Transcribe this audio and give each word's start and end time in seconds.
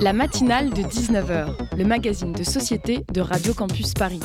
La 0.00 0.12
matinale 0.12 0.70
de 0.70 0.82
19h, 0.82 1.76
le 1.76 1.84
magazine 1.84 2.32
de 2.32 2.42
société 2.42 3.04
de 3.12 3.20
Radio 3.20 3.54
Campus 3.54 3.92
Paris. 3.94 4.20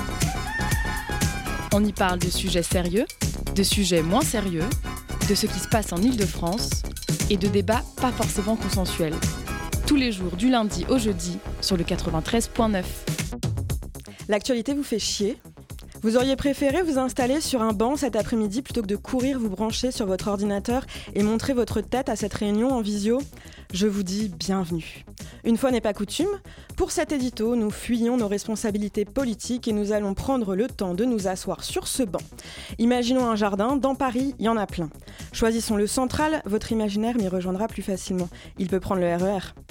On 1.74 1.84
y 1.84 1.92
parle 1.92 2.20
de 2.20 2.30
sujets 2.30 2.64
sérieux, 2.64 3.06
de 3.56 3.64
sujets 3.64 4.02
moins 4.02 4.22
sérieux, 4.22 4.64
de 5.28 5.36
ce 5.36 5.48
qui 5.48 5.60
se 5.60 5.68
passe 5.68 5.92
en 5.92 5.98
Ile-de-France 5.98 6.84
et 7.30 7.38
de 7.38 7.48
débats 7.48 7.84
pas 7.98 8.12
forcément 8.12 8.56
consensuels. 8.56 9.16
Tous 9.88 9.96
les 9.96 10.12
jours 10.12 10.36
du 10.36 10.50
lundi 10.50 10.86
au 10.90 10.98
jeudi 10.98 11.40
sur 11.62 11.78
le 11.78 11.84
93.9. 11.84 12.84
L'actualité 14.28 14.74
vous 14.74 14.84
fait 14.84 15.00
chier? 15.00 15.38
Vous 16.02 16.18
auriez 16.18 16.36
préféré 16.36 16.84
vous 16.84 17.00
installer 17.00 17.42
sur 17.42 17.64
un 17.64 17.74
banc 17.74 17.96
cet 17.96 18.16
après-midi 18.16 18.62
plutôt 18.62 18.84
que 18.84 18.88
de 18.88 18.96
courir 18.96 19.40
vous 19.40 19.50
brancher 19.50 19.92
sur 19.92 20.06
votre 20.06 20.28
ordinateur 20.28 20.86
et 21.16 21.24
montrer 21.24 21.54
votre 21.54 21.82
tête 21.82 22.10
à 22.10 22.16
cette 22.16 22.34
réunion 22.36 22.70
en 22.70 22.82
visio? 22.82 23.20
Je 23.76 23.88
vous 23.88 24.04
dis 24.04 24.30
bienvenue. 24.30 25.04
Une 25.44 25.58
fois 25.58 25.70
n'est 25.70 25.82
pas 25.82 25.94
coutume, 25.94 26.30
pour 26.78 26.92
cet 26.92 27.12
édito, 27.12 27.58
nous 27.58 27.72
fuyons 27.72 28.16
nos 28.16 28.30
responsabilités 28.30 29.04
politiques 29.04 29.68
et 29.68 29.74
nous 29.74 29.92
allons 29.92 30.14
prendre 30.14 30.56
le 30.56 30.70
temps 30.70 30.94
de 30.94 31.04
nous 31.04 31.28
asseoir 31.28 31.62
sur 31.62 31.86
ce 31.86 32.04
banc. 32.04 32.22
Imaginons 32.80 33.30
un 33.30 33.36
jardin, 33.36 33.76
dans 33.76 33.94
Paris, 33.94 34.34
il 34.40 34.46
y 34.46 34.48
en 34.48 34.56
a 34.56 34.66
plein. 34.66 34.90
Choisissons 35.34 35.76
le 35.76 35.88
central, 35.88 36.42
votre 36.46 36.72
imaginaire 36.72 37.18
m'y 37.18 37.28
rejoindra 37.28 37.68
plus 37.68 37.82
facilement. 37.82 38.30
Il 38.60 38.70
peut 38.70 38.80
prendre 38.80 39.02
le 39.02 39.14
RER. 39.14 39.40
E 39.40 39.66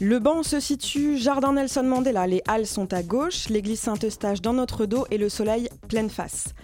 le 0.00 0.18
banc 0.18 0.42
se 0.42 0.58
situe 0.58 1.18
Jardin 1.18 1.52
Nelson 1.52 1.82
Mandela. 1.82 2.26
Les 2.26 2.40
halles 2.48 2.66
sont 2.66 2.94
à 2.94 3.02
gauche, 3.02 3.50
l'église 3.50 3.80
Saint-Eustache 3.80 4.40
dans 4.40 4.54
notre 4.54 4.86
dos 4.86 5.04
et 5.10 5.18
le 5.18 5.28
soleil 5.28 5.68
pleine 5.88 6.08
face. 6.08 6.54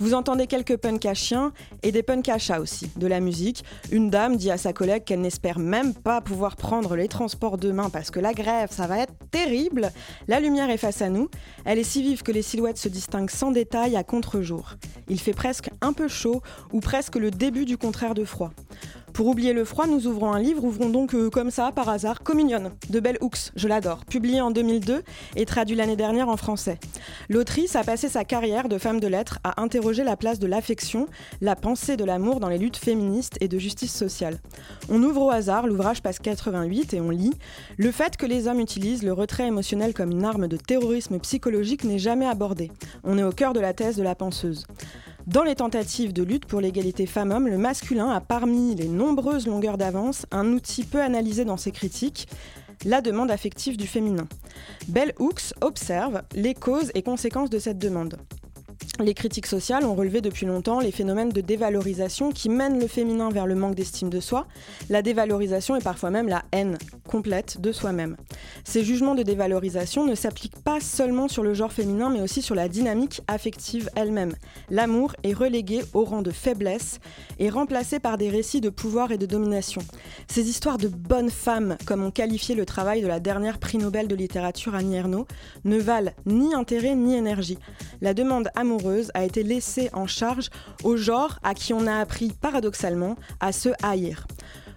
Vous 0.00 0.14
entendez 0.14 0.46
quelques 0.46 0.78
punks 0.78 1.04
à 1.04 1.12
chiens 1.12 1.52
et 1.82 1.92
des 1.92 2.02
punks 2.02 2.30
à 2.30 2.38
chats 2.38 2.60
aussi, 2.60 2.90
de 2.96 3.06
la 3.06 3.20
musique. 3.20 3.64
Une 3.92 4.08
dame 4.08 4.38
dit 4.38 4.50
à 4.50 4.56
sa 4.56 4.72
collègue 4.72 5.04
qu'elle 5.04 5.20
n'espère 5.20 5.58
même 5.58 5.92
pas 5.92 6.22
pouvoir 6.22 6.56
prendre 6.56 6.96
les 6.96 7.06
transports 7.06 7.58
demain 7.58 7.90
parce 7.90 8.10
que 8.10 8.18
la 8.18 8.32
grève, 8.32 8.70
ça 8.72 8.86
va 8.86 9.00
être 9.00 9.12
terrible. 9.30 9.92
La 10.26 10.40
lumière 10.40 10.70
est 10.70 10.78
face 10.78 11.02
à 11.02 11.10
nous. 11.10 11.28
Elle 11.66 11.78
est 11.78 11.84
si 11.84 12.02
vive 12.02 12.22
que 12.22 12.32
les 12.32 12.40
silhouettes 12.40 12.78
se 12.78 12.88
distinguent 12.88 13.28
sans 13.28 13.50
détail 13.50 13.94
à 13.94 14.02
contre-jour. 14.02 14.76
Il 15.10 15.20
fait 15.20 15.34
presque 15.34 15.68
un 15.82 15.92
peu 15.92 16.08
chaud 16.08 16.40
ou 16.72 16.80
presque 16.80 17.16
le 17.16 17.30
début 17.30 17.66
du 17.66 17.76
contraire 17.76 18.14
de 18.14 18.24
froid. 18.24 18.52
Pour 19.12 19.26
oublier 19.26 19.52
le 19.52 19.64
froid, 19.64 19.86
nous 19.86 20.06
ouvrons 20.06 20.32
un 20.32 20.38
livre, 20.38 20.64
ouvrons 20.64 20.88
donc 20.88 21.14
euh, 21.14 21.30
comme 21.30 21.50
ça, 21.50 21.72
par 21.72 21.88
hasard, 21.88 22.22
Communion, 22.22 22.72
de 22.88 23.00
Belle 23.00 23.18
Hooks, 23.20 23.50
je 23.56 23.68
l'adore, 23.68 24.04
publié 24.04 24.40
en 24.40 24.50
2002 24.50 25.02
et 25.36 25.44
traduit 25.44 25.76
l'année 25.76 25.96
dernière 25.96 26.28
en 26.28 26.36
français. 26.36 26.78
L'autrice 27.28 27.76
a 27.76 27.84
passé 27.84 28.08
sa 28.08 28.24
carrière 28.24 28.68
de 28.68 28.78
femme 28.78 29.00
de 29.00 29.06
lettres 29.06 29.38
à 29.44 29.60
interroger 29.60 30.04
la 30.04 30.16
place 30.16 30.38
de 30.38 30.46
l'affection, 30.46 31.06
la 31.40 31.56
pensée 31.56 31.96
de 31.96 32.04
l'amour 32.04 32.40
dans 32.40 32.48
les 32.48 32.58
luttes 32.58 32.76
féministes 32.76 33.36
et 33.40 33.48
de 33.48 33.58
justice 33.58 33.94
sociale. 33.94 34.38
On 34.88 35.02
ouvre 35.02 35.22
au 35.22 35.30
hasard, 35.30 35.66
l'ouvrage 35.66 36.02
passe 36.02 36.18
88 36.18 36.94
et 36.94 37.00
on 37.00 37.10
lit 37.10 37.32
Le 37.76 37.90
fait 37.90 38.16
que 38.16 38.26
les 38.26 38.46
hommes 38.46 38.60
utilisent 38.60 39.02
le 39.02 39.12
retrait 39.12 39.46
émotionnel 39.46 39.92
comme 39.92 40.10
une 40.10 40.24
arme 40.24 40.48
de 40.48 40.56
terrorisme 40.56 41.18
psychologique 41.18 41.84
n'est 41.84 41.98
jamais 41.98 42.26
abordé. 42.26 42.70
On 43.04 43.18
est 43.18 43.24
au 43.24 43.32
cœur 43.32 43.52
de 43.52 43.60
la 43.60 43.74
thèse 43.74 43.96
de 43.96 44.02
la 44.02 44.14
penseuse. 44.14 44.66
Dans 45.30 45.44
les 45.44 45.54
tentatives 45.54 46.12
de 46.12 46.24
lutte 46.24 46.44
pour 46.44 46.60
l'égalité 46.60 47.06
femmes-hommes, 47.06 47.46
le 47.46 47.56
masculin 47.56 48.10
a 48.10 48.20
parmi 48.20 48.74
les 48.74 48.88
nombreuses 48.88 49.46
longueurs 49.46 49.78
d'avance 49.78 50.26
un 50.32 50.52
outil 50.52 50.82
peu 50.82 51.00
analysé 51.00 51.44
dans 51.44 51.56
ses 51.56 51.70
critiques, 51.70 52.26
la 52.84 53.00
demande 53.00 53.30
affective 53.30 53.76
du 53.76 53.86
féminin. 53.86 54.26
Bell 54.88 55.14
Hooks 55.20 55.54
observe 55.60 56.22
les 56.34 56.54
causes 56.54 56.90
et 56.94 57.02
conséquences 57.02 57.48
de 57.48 57.60
cette 57.60 57.78
demande. 57.78 58.16
Les 59.00 59.14
critiques 59.14 59.46
sociales 59.46 59.86
ont 59.86 59.94
relevé 59.94 60.20
depuis 60.20 60.44
longtemps 60.44 60.78
les 60.78 60.90
phénomènes 60.90 61.30
de 61.30 61.40
dévalorisation 61.40 62.32
qui 62.32 62.50
mènent 62.50 62.78
le 62.78 62.86
féminin 62.86 63.30
vers 63.30 63.46
le 63.46 63.54
manque 63.54 63.74
d'estime 63.74 64.10
de 64.10 64.20
soi, 64.20 64.46
la 64.90 65.00
dévalorisation 65.00 65.74
et 65.74 65.80
parfois 65.80 66.10
même 66.10 66.28
la 66.28 66.42
haine 66.52 66.76
complète 67.08 67.62
de 67.62 67.72
soi-même. 67.72 68.16
Ces 68.62 68.84
jugements 68.84 69.14
de 69.14 69.22
dévalorisation 69.22 70.04
ne 70.04 70.14
s'appliquent 70.14 70.62
pas 70.62 70.80
seulement 70.80 71.28
sur 71.28 71.42
le 71.42 71.54
genre 71.54 71.72
féminin 71.72 72.10
mais 72.10 72.20
aussi 72.20 72.42
sur 72.42 72.54
la 72.54 72.68
dynamique 72.68 73.22
affective 73.26 73.88
elle-même. 73.96 74.34
L'amour 74.68 75.14
est 75.24 75.32
relégué 75.32 75.80
au 75.94 76.04
rang 76.04 76.20
de 76.20 76.30
faiblesse 76.30 77.00
et 77.38 77.48
remplacé 77.48 78.00
par 78.00 78.18
des 78.18 78.28
récits 78.28 78.60
de 78.60 78.68
pouvoir 78.68 79.12
et 79.12 79.18
de 79.18 79.26
domination. 79.26 79.80
Ces 80.28 80.50
histoires 80.50 80.78
de 80.78 80.88
bonnes 80.88 81.30
femmes, 81.30 81.78
comme 81.86 82.04
ont 82.04 82.10
qualifié 82.10 82.54
le 82.54 82.66
travail 82.66 83.00
de 83.00 83.06
la 83.06 83.18
dernière 83.18 83.58
prix 83.58 83.78
Nobel 83.78 84.08
de 84.08 84.14
littérature 84.14 84.74
Annie 84.74 84.96
Ernaux, 84.96 85.26
ne 85.64 85.78
valent 85.78 86.12
ni 86.26 86.54
intérêt 86.54 86.94
ni 86.94 87.14
énergie. 87.14 87.58
La 88.02 88.12
demande 88.12 88.50
amoureuse 88.54 88.89
a 89.14 89.24
été 89.24 89.42
laissée 89.42 89.90
en 89.92 90.06
charge 90.06 90.50
au 90.84 90.96
genre 90.96 91.38
à 91.42 91.54
qui 91.54 91.72
on 91.72 91.86
a 91.86 91.98
appris 91.98 92.32
paradoxalement 92.40 93.16
à 93.40 93.52
se 93.52 93.70
haïr. 93.82 94.26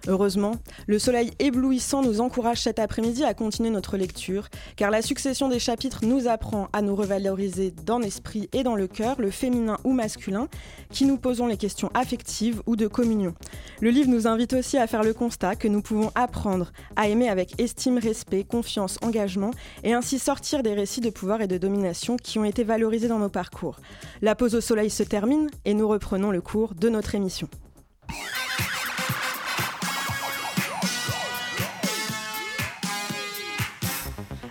Heureusement, 0.06 0.56
le 0.86 0.98
soleil 0.98 1.30
éblouissant 1.38 2.02
nous 2.02 2.20
encourage 2.20 2.60
cet 2.60 2.78
après-midi 2.78 3.24
à 3.24 3.32
continuer 3.32 3.70
notre 3.70 3.96
lecture, 3.96 4.48
car 4.76 4.90
la 4.90 5.00
succession 5.00 5.48
des 5.48 5.58
chapitres 5.58 6.04
nous 6.04 6.28
apprend 6.28 6.68
à 6.74 6.82
nous 6.82 6.94
revaloriser 6.94 7.70
dans 7.70 7.98
l'esprit 7.98 8.50
et 8.52 8.62
dans 8.62 8.74
le 8.74 8.86
cœur, 8.86 9.18
le 9.18 9.30
féminin 9.30 9.78
ou 9.82 9.92
masculin, 9.92 10.48
qui 10.90 11.06
nous 11.06 11.16
posons 11.16 11.46
les 11.46 11.56
questions 11.56 11.90
affectives 11.94 12.62
ou 12.66 12.76
de 12.76 12.86
communion. 12.86 13.34
Le 13.80 13.88
livre 13.88 14.10
nous 14.10 14.26
invite 14.26 14.52
aussi 14.52 14.76
à 14.76 14.86
faire 14.86 15.02
le 15.02 15.14
constat 15.14 15.56
que 15.56 15.68
nous 15.68 15.80
pouvons 15.80 16.10
apprendre 16.14 16.72
à 16.96 17.08
aimer 17.08 17.30
avec 17.30 17.58
estime, 17.58 17.98
respect, 17.98 18.44
confiance, 18.44 18.98
engagement, 19.02 19.52
et 19.84 19.94
ainsi 19.94 20.18
sortir 20.18 20.62
des 20.62 20.74
récits 20.74 21.00
de 21.00 21.10
pouvoir 21.10 21.40
et 21.40 21.48
de 21.48 21.56
domination 21.56 22.16
qui 22.16 22.38
ont 22.38 22.44
été 22.44 22.62
valorisés 22.62 23.08
dans 23.08 23.18
nos 23.18 23.30
parcours. 23.30 23.78
La 24.20 24.34
pause 24.34 24.54
au 24.54 24.60
soleil 24.60 24.90
se 24.90 25.02
termine 25.02 25.48
et 25.64 25.72
nous 25.72 25.88
reprenons 25.88 26.30
le 26.30 26.42
cours 26.42 26.74
de 26.74 26.90
notre 26.90 27.14
émission. 27.14 27.48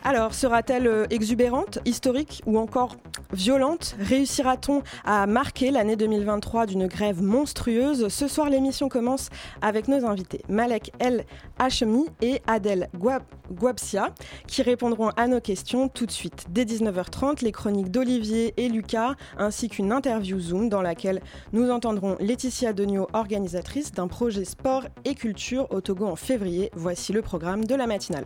Alors, 0.05 0.33
sera-t-elle 0.33 0.87
euh, 0.87 1.05
exubérante, 1.11 1.79
historique 1.85 2.41
ou 2.45 2.57
encore 2.57 2.97
violente? 3.31 3.95
Réussira-t-on 3.99 4.83
à 5.05 5.25
marquer 5.27 5.71
l'année 5.71 5.95
2023 5.95 6.65
d'une 6.65 6.87
grève 6.87 7.23
monstrueuse? 7.23 8.09
Ce 8.09 8.27
soir, 8.27 8.49
l'émission 8.49 8.89
commence 8.89 9.29
avec 9.61 9.87
nos 9.87 10.05
invités 10.05 10.41
Malek 10.49 10.91
El 10.99 11.23
Hachemi 11.57 12.07
et 12.21 12.41
Adèle 12.47 12.89
Guabsia 13.49 14.13
qui 14.45 14.61
répondront 14.61 15.07
à 15.15 15.27
nos 15.27 15.39
questions 15.39 15.87
tout 15.87 16.05
de 16.05 16.11
suite. 16.11 16.47
Dès 16.49 16.65
19h30, 16.65 17.41
les 17.41 17.53
chroniques 17.53 17.89
d'Olivier 17.89 18.53
et 18.57 18.67
Lucas 18.67 19.15
ainsi 19.37 19.69
qu'une 19.69 19.93
interview 19.93 20.37
Zoom 20.37 20.67
dans 20.67 20.81
laquelle 20.81 21.21
nous 21.53 21.71
entendrons 21.71 22.17
Laetitia 22.19 22.73
Denio, 22.73 23.07
organisatrice 23.13 23.93
d'un 23.93 24.09
projet 24.09 24.43
sport 24.43 24.83
et 25.05 25.15
culture 25.15 25.67
au 25.71 25.79
Togo 25.79 26.05
en 26.07 26.17
février. 26.17 26.71
Voici 26.73 27.13
le 27.13 27.21
programme 27.21 27.63
de 27.63 27.75
la 27.75 27.87
matinale. 27.87 28.25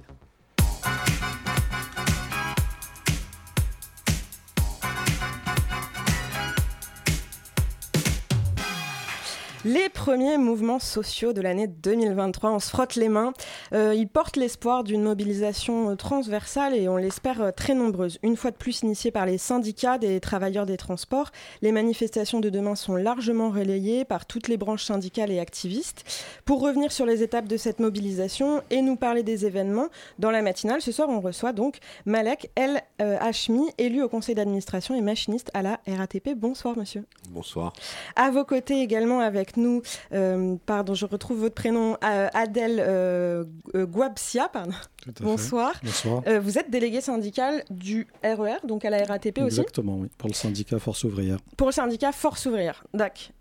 Les 9.66 9.90
premiers 9.90 10.38
mouvements 10.38 10.80
sociaux 10.80 11.34
de 11.34 11.42
l'année 11.42 11.68
2023, 11.68 12.52
on 12.52 12.60
se 12.60 12.70
frotte 12.70 12.96
les 12.96 13.10
mains. 13.10 13.34
Euh, 13.74 13.94
ils 13.96 14.08
portent 14.08 14.38
l'espoir 14.38 14.84
d'une 14.84 15.04
mobilisation 15.04 15.92
euh, 15.92 15.96
transversale 15.96 16.76
et 16.76 16.88
on 16.88 16.98
l'espère 16.98 17.42
euh, 17.42 17.52
très 17.52 17.74
nombreuse. 17.74 18.20
Une 18.24 18.36
fois 18.36 18.52
de 18.52 18.56
plus 18.56 18.82
initiée 18.82 19.12
par 19.12 19.26
les 19.26 19.38
syndicats 19.38 19.98
des 19.98 20.20
travailleurs 20.20 20.66
des 20.66 20.78
transports, 20.78 21.32
les 21.62 21.72
manifestations 21.72 22.40
de 22.40 22.50
demain 22.50 22.76
sont 22.76 22.96
largement 22.96 23.50
relayées 23.50 24.06
par 24.06 24.26
toutes 24.26 24.48
les 24.48 24.58
branches 24.58 24.86
syndicales 24.86 25.32
et 25.32 25.40
activistes. 25.40 26.04
Pour 26.46 26.62
revenir 26.62 26.92
sur 26.92 27.06
les 27.06 27.24
étapes 27.24 27.48
de 27.48 27.58
cette 27.58 27.80
mobilisation 27.80 28.62
et 28.70 28.82
nous 28.82 28.96
parler 28.96 29.24
des 29.24 29.46
événements, 29.46 29.88
dans 30.20 30.32
la 30.32 30.42
matinale, 30.42 30.82
ce 30.82 30.92
soir, 30.92 31.10
on 31.10 31.20
reçoit 31.20 31.54
donc 31.54 31.78
Malek 32.06 32.50
El 32.56 32.82
Hachmi, 33.00 33.70
élu 33.78 34.02
au 34.02 34.10
conseil 34.10 34.36
d'administration 34.36 34.96
et 34.96 35.02
machiniste 35.02 35.52
à 35.54 35.62
la 35.62 35.80
RATP. 35.88 36.36
Bonsoir, 36.36 36.78
monsieur. 36.78 37.06
Bonsoir. 37.30 37.74
À 38.16 38.32
vos 38.32 38.46
côtés 38.46 38.82
également 38.82 39.20
avec 39.20 39.58
nous, 39.58 39.82
euh, 40.14 40.56
pardon, 40.66 40.94
je 40.94 41.06
retrouve 41.06 41.40
votre 41.40 41.56
prénom, 41.56 41.98
euh, 42.04 42.28
Adèle 42.34 42.82
euh, 42.86 43.44
Guabsia, 43.74 44.50
pardon. 44.50 44.74
Bonsoir. 45.22 45.74
Bonsoir. 45.84 46.24
vous 46.42 46.58
êtes 46.58 46.70
délégué 46.70 47.02
syndical 47.02 47.64
du 47.70 48.08
RER, 48.24 48.58
e 48.64 48.68
donc 48.68 48.86
à 48.86 48.90
la 48.90 49.04
RATP 49.04 49.40
aussi 49.40 49.60
Exactement, 49.60 49.98
oui, 49.98 50.10
pour 50.18 50.30
le 50.30 50.34
syndicat 50.34 50.80
Force 50.80 51.04
Ouvrière. 51.04 51.38
Pour 51.56 51.68
le 51.68 51.74
syndicat 51.74 52.12
Force 52.12 52.46
Ouvrière, 52.46 52.84
d'accord. 52.94 53.32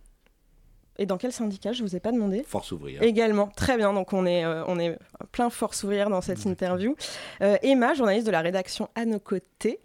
Et 0.99 1.05
dans 1.05 1.19
quel 1.19 1.32
syndicat 1.32 1.73
Je 1.73 1.82
ne 1.82 1.88
vous 1.88 1.96
ai 1.96 2.00
pas 2.00 2.11
demandé. 2.11 2.43
Force 2.46 2.73
ouvrière. 2.73 3.02
Également. 3.02 3.49
Très 3.49 3.76
bien. 3.76 3.93
Donc 3.93 4.14
on 4.14 4.25
est, 4.25 4.46
on 4.46 4.79
est 4.79 4.99
plein 5.31 5.50
force 5.50 5.85
ouvrière 5.85 6.08
dans 6.08 6.23
cette 6.23 6.46
interview. 6.46 6.96
Emma, 7.41 7.93
journaliste 7.93 8.26
de 8.26 8.32
la 8.32 8.41
rédaction 8.41 8.88
à 8.94 9.05
nos 9.05 9.19
côtés. 9.19 9.79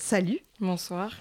salut. 0.00 0.40
Bonsoir. 0.58 1.12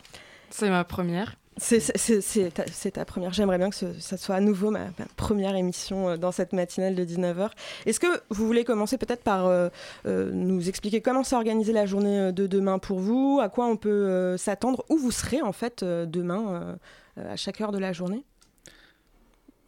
C'est 0.49 0.69
ma 0.69 0.83
première. 0.83 1.35
C'est 1.57 2.91
ta, 2.93 3.05
première. 3.05 3.33
J'aimerais 3.33 3.57
bien 3.57 3.69
que 3.69 3.75
ce, 3.75 3.93
ça 3.99 4.17
soit 4.17 4.35
à 4.35 4.39
nouveau 4.39 4.71
ma, 4.71 4.87
première 5.15 5.55
émission 5.55 6.09
euh, 6.09 6.17
dans 6.17 6.31
cette 6.31 6.53
matinale 6.53 6.95
de 6.95 7.05
19h. 7.05 7.49
Est-ce 7.85 7.99
que 7.99 8.07
vous 8.29 8.45
voulez 8.45 8.63
commencer 8.63 8.97
peut-être 8.97 9.23
par 9.23 9.45
euh, 9.47 9.69
euh, 10.05 10.31
nous 10.31 10.69
expliquer 10.69 11.01
comment 11.01 11.23
s'est 11.23 11.35
organisée 11.35 11.73
la 11.73 11.85
journée 11.85 12.31
de 12.31 12.47
demain 12.47 12.79
pour 12.79 12.99
vous, 12.99 13.39
à 13.41 13.49
quoi 13.49 13.65
on 13.67 13.77
peut 13.77 14.35
s'attendre, 14.37 14.83
où 14.89 14.97
vous 14.97 15.11
serez 15.11 15.41
en 15.41 15.51
fait 15.51 15.83
demain 15.83 16.77
à 17.17 17.35
chaque 17.35 17.61
heure 17.61 17.71
de 17.71 17.79
la 17.79 17.93
journée? 17.93 18.23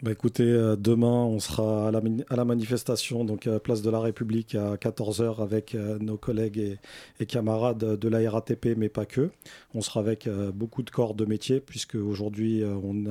Bah 0.03 0.11
écoutez, 0.11 0.43
euh, 0.43 0.75
demain, 0.75 1.23
on 1.23 1.39
sera 1.39 1.87
à 1.87 1.91
la, 1.91 2.01
à 2.29 2.35
la, 2.35 2.43
manifestation, 2.43 3.23
donc 3.23 3.47
à 3.47 3.61
Place 3.61 3.81
de 3.81 3.89
la 3.89 4.01
République 4.01 4.53
à 4.53 4.75
14h 4.75 5.41
avec 5.41 5.73
euh, 5.73 5.97
nos 5.99 6.17
collègues 6.17 6.77
et, 7.21 7.25
camarades 7.25 7.97
de 7.97 8.09
la 8.09 8.29
RATP, 8.29 8.75
mais 8.75 8.89
pas 8.89 9.05
que. 9.05 9.31
On 9.73 9.79
sera 9.79 10.01
avec 10.01 10.27
euh, 10.27 10.51
beaucoup 10.51 10.83
de 10.83 10.89
corps 10.89 11.13
de 11.13 11.23
métier, 11.23 11.61
puisque 11.61 11.95
aujourd'hui, 11.95 12.61
on 12.65 13.05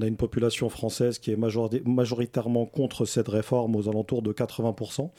a, 0.00 0.06
une 0.06 0.16
population 0.16 0.70
française 0.70 1.18
qui 1.18 1.30
est 1.32 1.36
majoritairement 1.36 2.64
contre 2.64 3.04
cette 3.04 3.28
réforme 3.28 3.76
aux 3.76 3.90
alentours 3.90 4.22
de 4.22 4.32
80%. 4.32 5.10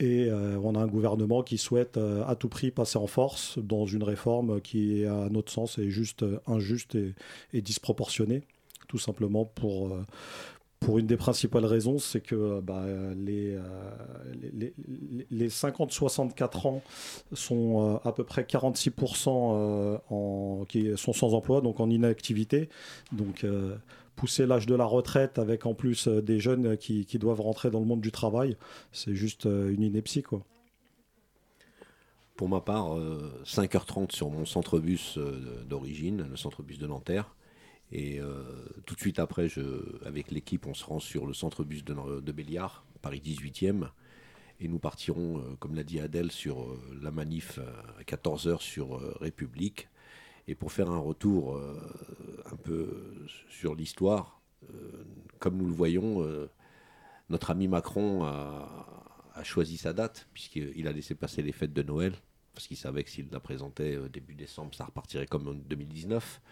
Et 0.00 0.28
on 0.30 0.74
a 0.74 0.80
un 0.80 0.86
gouvernement 0.86 1.42
qui 1.42 1.56
souhaite 1.56 1.98
à 2.26 2.34
tout 2.34 2.48
prix 2.48 2.70
passer 2.70 2.98
en 2.98 3.06
force 3.06 3.58
dans 3.58 3.86
une 3.86 4.02
réforme 4.02 4.60
qui, 4.60 5.04
à 5.04 5.28
notre 5.30 5.52
sens, 5.52 5.78
est 5.78 5.90
juste 5.90 6.24
injuste 6.46 6.98
et 7.52 7.62
disproportionnée 7.62 8.42
tout 8.94 9.00
simplement 9.00 9.44
pour, 9.44 9.88
euh, 9.88 10.06
pour 10.78 11.00
une 11.00 11.06
des 11.08 11.16
principales 11.16 11.64
raisons, 11.64 11.98
c'est 11.98 12.20
que 12.20 12.60
bah, 12.60 12.84
les, 13.16 13.56
euh, 13.56 13.60
les, 14.52 14.72
les, 15.32 15.48
50-64 15.48 16.68
ans 16.68 16.82
sont 17.32 17.96
euh, 17.96 18.08
à 18.08 18.12
peu 18.12 18.22
près 18.22 18.44
46% 18.44 20.00
en, 20.08 20.64
qui 20.68 20.96
sont 20.96 21.12
sans 21.12 21.34
emploi, 21.34 21.60
donc 21.60 21.80
en 21.80 21.90
inactivité. 21.90 22.68
Donc 23.10 23.44
pousser 24.14 24.46
l'âge 24.46 24.66
de 24.66 24.76
la 24.76 24.84
retraite 24.84 25.40
avec 25.40 25.66
en 25.66 25.74
plus 25.74 26.06
des 26.06 26.38
jeunes 26.38 26.76
qui, 26.76 27.04
qui, 27.04 27.18
doivent 27.18 27.40
rentrer 27.40 27.70
dans 27.70 27.80
le 27.80 27.86
monde 27.86 28.00
du 28.00 28.12
travail, 28.12 28.56
c'est 28.92 29.16
juste 29.16 29.46
une 29.46 29.82
ineptie. 29.82 30.22
Quoi. 30.22 30.44
Pour 32.36 32.48
ma 32.48 32.60
part, 32.60 32.96
5h30 33.44 34.12
sur 34.12 34.30
mon 34.30 34.46
centre-bus 34.46 35.18
d'origine, 35.68 36.28
le 36.30 36.36
centre-bus 36.36 36.78
de 36.78 36.86
Nanterre. 36.86 37.34
Et 37.92 38.20
euh, 38.20 38.42
tout 38.86 38.94
de 38.94 39.00
suite 39.00 39.18
après, 39.18 39.48
avec 40.04 40.30
l'équipe, 40.30 40.66
on 40.66 40.74
se 40.74 40.84
rend 40.84 41.00
sur 41.00 41.26
le 41.26 41.34
centre-bus 41.34 41.84
de, 41.84 42.20
de, 42.20 42.32
Béliard, 42.32 42.84
Paris 43.02 43.22
18e. 43.24 43.88
Et 44.60 44.68
nous 44.68 44.78
partirons, 44.78 45.38
euh, 45.38 45.56
comme 45.58 45.74
l'a 45.74 45.84
dit 45.84 46.00
Adèle, 46.00 46.30
sur 46.30 46.62
euh, 46.62 46.78
la 47.02 47.10
manif 47.10 47.58
à 47.98 48.02
14h 48.02 48.60
sur 48.60 48.98
République. 49.20 49.88
Et 50.46 50.54
pour 50.54 50.72
faire 50.72 50.90
un 50.90 50.98
retour 50.98 51.58
un 52.52 52.56
peu 52.56 53.02
sur 53.48 53.74
l'histoire, 53.74 54.42
comme 55.38 55.56
nous 55.56 55.64
le 55.64 55.72
voyons, 55.72 56.22
notre 57.30 57.50
ami 57.50 57.66
Macron 57.66 58.24
a 58.24 59.42
choisi 59.42 59.78
sa 59.78 59.94
date, 59.94 60.28
puisqu'il 60.34 60.86
a 60.86 60.92
laissé 60.92 61.14
passer 61.14 61.40
les 61.40 61.52
fêtes 61.52 61.72
de 61.72 61.82
Noël, 61.82 62.12
parce 62.52 62.66
qu'il 62.66 62.76
savait 62.76 63.04
que 63.04 63.08
s'il 63.08 63.30
la 63.30 63.40
présentait 63.40 63.98
début 64.10 64.34
décembre, 64.34 64.74
ça 64.74 64.84
repartirait 64.84 65.26
comme 65.26 65.48
en 65.48 65.54
2019. 65.54 66.42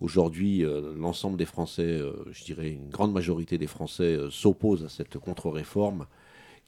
Aujourd'hui, 0.00 0.64
euh, 0.64 0.94
l'ensemble 0.96 1.36
des 1.36 1.44
Français, 1.44 1.82
euh, 1.82 2.12
je 2.30 2.44
dirais 2.44 2.70
une 2.70 2.88
grande 2.88 3.12
majorité 3.12 3.58
des 3.58 3.66
Français, 3.66 4.14
euh, 4.14 4.30
s'opposent 4.30 4.84
à 4.84 4.88
cette 4.88 5.18
contre-réforme 5.18 6.06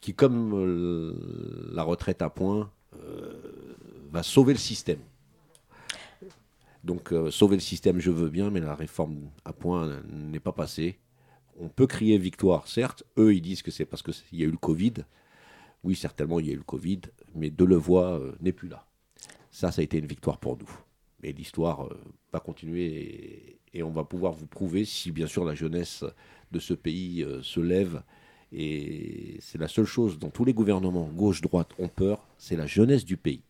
qui, 0.01 0.13
comme 0.13 1.73
la 1.73 1.83
retraite 1.83 2.23
à 2.23 2.31
point, 2.31 2.71
va 4.11 4.23
sauver 4.23 4.53
le 4.53 4.57
système. 4.59 4.97
Donc 6.83 7.13
sauver 7.29 7.55
le 7.55 7.61
système, 7.61 7.99
je 7.99 8.09
veux 8.09 8.29
bien, 8.29 8.49
mais 8.49 8.61
la 8.61 8.73
réforme 8.73 9.29
à 9.45 9.53
point 9.53 10.01
n'est 10.09 10.39
pas 10.39 10.53
passée. 10.53 10.97
On 11.59 11.69
peut 11.69 11.85
crier 11.85 12.17
victoire, 12.17 12.67
certes. 12.67 13.03
Eux, 13.19 13.35
ils 13.35 13.41
disent 13.41 13.61
que 13.61 13.69
c'est 13.69 13.85
parce 13.85 14.01
qu'il 14.01 14.39
y 14.39 14.41
a 14.41 14.47
eu 14.47 14.51
le 14.51 14.57
Covid. 14.57 14.93
Oui, 15.83 15.95
certainement, 15.95 16.39
il 16.39 16.47
y 16.47 16.49
a 16.49 16.53
eu 16.53 16.57
le 16.57 16.63
Covid, 16.63 17.01
mais 17.35 17.51
Delevoye 17.51 18.33
n'est 18.39 18.53
plus 18.53 18.69
là. 18.69 18.87
Ça, 19.51 19.71
ça 19.71 19.81
a 19.81 19.83
été 19.83 19.99
une 19.99 20.07
victoire 20.07 20.39
pour 20.39 20.57
nous. 20.57 20.71
Mais 21.21 21.31
l'histoire 21.31 21.85
euh, 21.85 21.97
va 22.33 22.39
continuer 22.39 23.59
et, 23.73 23.83
on 23.83 23.91
va 23.91 24.03
pouvoir 24.03 24.33
vous 24.33 24.47
prouver 24.47 24.83
si 24.83 25.11
bien 25.11 25.27
sûr 25.27 25.45
la 25.45 25.55
jeunesse 25.55 26.03
de 26.51 26.59
ce 26.59 26.73
pays 26.73 27.23
euh, 27.23 27.41
se 27.41 27.59
lève. 27.59 28.03
Et 28.51 29.37
c'est 29.39 29.57
la 29.57 29.69
seule 29.69 29.85
chose 29.85 30.19
dont 30.19 30.29
tous 30.29 30.43
les 30.43 30.53
gouvernements, 30.53 31.07
gauche-droite, 31.07 31.69
ont 31.79 31.87
peur, 31.87 32.27
c'est 32.37 32.57
la 32.57 32.65
jeunesse 32.65 33.05
du 33.05 33.15
pays. 33.15 33.43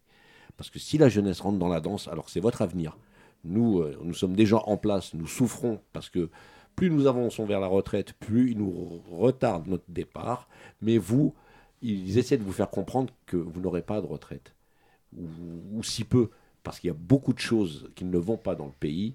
Parce 0.58 0.70
que 0.70 0.78
si 0.78 1.00
la 1.00 1.10
jeunesse 1.10 1.42
rentre 1.42 1.58
dans 1.58 1.70
la 1.70 1.80
danse, 1.80 2.08
alors 2.08 2.30
c'est 2.30 2.40
votre 2.40 2.62
avenir. 2.62 2.98
Nous, 3.44 3.80
euh, 3.80 3.98
nous 4.04 4.14
sommes 4.14 4.36
déjà 4.36 4.58
en 4.58 4.78
place, 4.78 5.16
nous 5.16 5.26
souffrons 5.26 5.82
parce 5.92 6.10
que 6.10 6.30
plus 6.76 6.92
nous 6.92 7.08
avançons 7.08 7.46
vers 7.46 7.60
la 7.60 7.68
retraite, 7.68 8.14
plus 8.14 8.52
ils 8.52 8.58
nous 8.58 9.02
retardent 9.10 9.68
notre 9.68 9.90
départ. 9.90 10.48
Mais 10.82 11.00
vous, 11.00 11.34
ils 11.82 12.20
essaient 12.20 12.38
de 12.38 12.44
vous 12.44 12.52
faire 12.52 12.70
comprendre 12.70 13.12
que 13.26 13.38
vous 13.38 13.60
n'aurez 13.60 13.82
pas 13.82 14.02
de 14.02 14.08
retraite. 14.08 14.54
ou 15.18 15.84
si 15.84 16.04
peu 16.04 16.30
parce 16.64 16.80
qu'il 16.80 16.90
y 16.90 16.92
a 16.92 16.98
beaucoup 16.98 17.34
de 17.34 17.40
choses 17.40 17.90
qui 17.96 18.06
ne 18.06 18.18
vont 18.18 18.38
pas 18.38 18.56
dans 18.56 18.66
le 18.66 18.74
pays. 18.80 19.14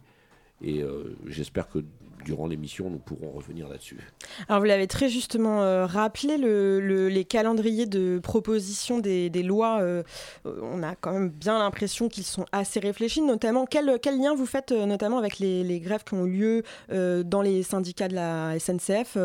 Et 0.63 0.83
euh, 0.83 1.17
j'espère 1.27 1.69
que 1.69 1.81
durant 2.25 2.47
l'émission, 2.47 2.91
nous 2.91 2.99
pourrons 2.99 3.31
revenir 3.31 3.69
là-dessus. 3.69 4.01
Alors, 4.49 4.61
vous 4.61 4.67
l'avez 4.67 4.89
très 4.89 5.09
justement 5.09 5.63
euh, 5.63 5.87
rappelé, 5.87 6.39
le, 6.39 7.09
les 7.09 7.25
calendriers 7.25 7.87
de 7.87 8.19
proposition 8.21 8.99
des, 8.99 9.29
lois, 9.45 9.81
euh, 9.81 10.03
on 10.45 10.83
a 10.83 10.97
quand 10.97 11.13
même 11.13 11.29
bien 11.29 11.59
l'impression 11.59 12.09
qu'ils 12.09 12.25
sont 12.25 12.47
assez 12.53 12.81
réfléchis, 12.81 13.21
notamment 13.21 13.67
quel, 13.67 13.87
lien 13.87 14.35
vous 14.35 14.47
faites 14.47 14.73
notamment 14.73 15.19
avec 15.19 15.39
les, 15.39 15.79
grèves 15.79 16.05
qui 16.05 16.15
ont 16.15 16.27
eu 16.27 16.63
lieu 16.89 17.23
dans 17.23 17.43
les 17.43 17.63
syndicats 17.63 18.09
de 18.09 18.15
la 18.15 18.59
SNCF 18.59 19.19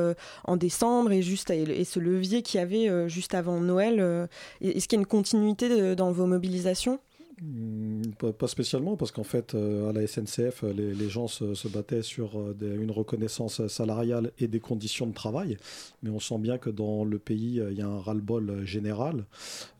en 0.43 0.57
décembre 0.57 1.11
et, 1.11 1.21
juste, 1.21 1.49
et, 1.49 1.85
ce 1.85 1.99
levier 1.99 2.41
qu'il 2.41 2.59
y 2.59 2.63
avait 2.63 3.09
juste 3.09 3.33
avant 3.33 3.61
Noël 3.61 4.27
Est-ce 4.61 4.87
qu'il 4.87 4.97
y 4.97 4.99
a 4.99 5.01
une 5.01 5.07
continuité 5.07 5.95
dans 5.95 6.11
vos 6.11 6.25
mobilisations? 6.25 6.99
Pas, 8.37 8.47
spécialement, 8.47 8.95
parce 8.95 9.11
qu'en 9.11 9.23
fait, 9.23 9.55
euh, 9.55 9.89
à 9.89 9.93
la 9.93 10.05
SNCF, 10.05 10.63
les, 10.63 11.09
gens 11.09 11.27
se, 11.27 11.67
battaient 11.67 12.03
sur 12.03 12.39
euh, 12.39 12.55
une 12.61 12.91
reconnaissance 12.91 13.65
salariale 13.67 14.31
et 14.39 14.47
des 14.47 14.59
conditions 14.59 15.07
de 15.07 15.13
travail. 15.13 15.57
Mais 16.03 16.11
on 16.11 16.19
sent 16.19 16.37
bien 16.37 16.57
que 16.57 16.69
dans 16.69 17.03
le 17.03 17.17
pays, 17.17 17.61
il 17.69 17.77
y 17.77 17.81
a 17.81 17.87
un 17.87 17.99
ras-le-bol 17.99 18.63
général. 18.63 19.25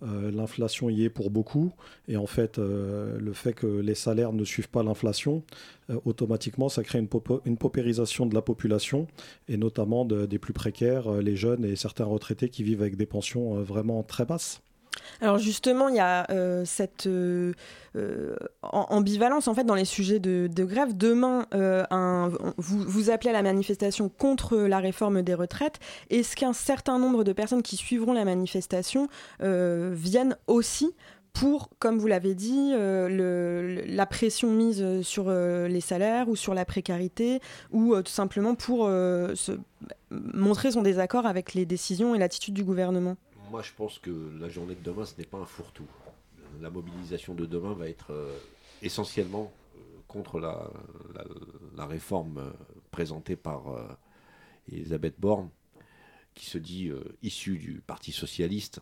Euh, 0.02 0.32
l'inflation 0.32 0.90
y 0.90 1.04
est 1.04 1.10
pour 1.10 1.30
beaucoup. 1.30 1.72
Et 2.08 2.18
en 2.18 2.26
fait, 2.26 2.58
le 2.58 3.34
fait 3.34 3.54
que 3.54 3.68
les 3.68 3.96
salaires 3.96 4.34
ne 4.34 4.44
suivent 4.44 4.70
pas 4.70 4.84
l'inflation, 4.84 5.44
automatiquement, 6.06 6.70
ça 6.70 6.84
crée 6.84 7.00
une, 7.00 7.58
paupérisation 7.58 8.26
de 8.26 8.34
la 8.34 8.42
population, 8.42 9.08
et 9.48 9.58
notamment 9.58 10.06
des 10.06 10.40
plus 10.40 10.54
précaires, 10.54 11.12
les 11.22 11.36
jeunes 11.36 11.64
et 11.64 11.76
certains 11.76 12.06
retraités 12.06 12.50
qui 12.50 12.64
vivent 12.64 12.82
avec 12.82 12.96
des 12.96 13.06
pensions 13.06 13.62
vraiment 13.62 14.04
très 14.04 14.26
basses. 14.26 14.62
Alors 15.22 15.38
justement, 15.38 15.90
il 15.90 15.96
y 15.96 16.00
a 16.00 16.26
euh, 16.32 16.64
cette 16.66 17.06
euh, 17.06 17.54
euh, 17.96 18.36
ambivalence 18.64 19.48
en 19.48 19.54
fait 19.54 19.64
dans 19.64 19.76
les 19.76 19.86
sujets 19.86 20.20
de, 20.20 20.50
grève. 20.64 20.98
Demain, 20.98 21.46
vous, 22.58 22.80
vous 22.80 23.10
appelez 23.10 23.30
à 23.30 23.34
la 23.34 23.44
manifestation 23.44 24.10
contre 24.10 24.58
la 24.58 24.80
réforme 24.80 25.22
des 25.22 25.34
retraites. 25.34 25.80
Est-ce 26.10 26.36
qu'un 26.36 26.54
certain 26.54 26.98
nombre 27.00 27.24
de 27.24 27.34
personnes 27.34 27.62
qui 27.62 27.78
suivront 27.78 28.14
la 28.14 28.26
manifestation 28.26 29.08
viennent 29.40 30.36
aussi 30.48 30.94
pour, 31.34 31.70
comme 31.80 31.98
vous 31.98 32.08
l'avez 32.08 32.36
dit, 32.36 32.74
la 32.76 34.06
pression 34.06 34.52
mise 34.52 35.02
sur 35.02 35.30
les 35.32 35.82
salaires 35.82 36.30
ou 36.30 36.36
sur 36.36 36.54
la 36.54 36.66
précarité, 36.66 37.40
ou 37.72 37.96
tout 38.02 38.12
simplement 38.12 38.56
pour 38.56 38.90
montrer 40.10 40.72
son 40.72 40.82
désaccord 40.82 41.26
avec 41.26 41.54
les 41.54 41.66
décisions 41.66 42.16
et 42.16 42.20
l'attitude 42.20 42.54
du 42.54 42.64
gouvernement? 42.64 43.16
Moi, 43.52 43.62
je 43.62 43.74
pense 43.76 44.00
que 44.00 44.12
la 44.40 44.48
journée 44.48 44.76
de 44.76 44.82
demain, 44.82 45.06
ce 45.06 45.18
n'est 45.18 45.26
pas 45.26 45.38
un 45.38 45.46
fourre-tout. 45.46 45.88
La 46.62 46.70
mobilisation 46.70 47.36
de 47.36 47.46
demain 47.46 47.74
va 47.74 47.90
être 47.90 48.12
euh, 48.12 48.38
essentiellement 48.82 49.52
euh, 49.76 49.80
contre 50.08 50.40
la, 50.40 51.86
réforme 51.86 52.38
euh, 52.38 52.52
présentée 52.92 53.36
par 53.36 53.64
Elisabeth 54.72 55.20
Borne, 55.20 55.50
qui 56.34 56.46
se 56.46 56.58
dit 56.58 56.92
issue 57.22 57.58
du 57.58 57.82
Parti 57.86 58.14
socialiste. 58.14 58.80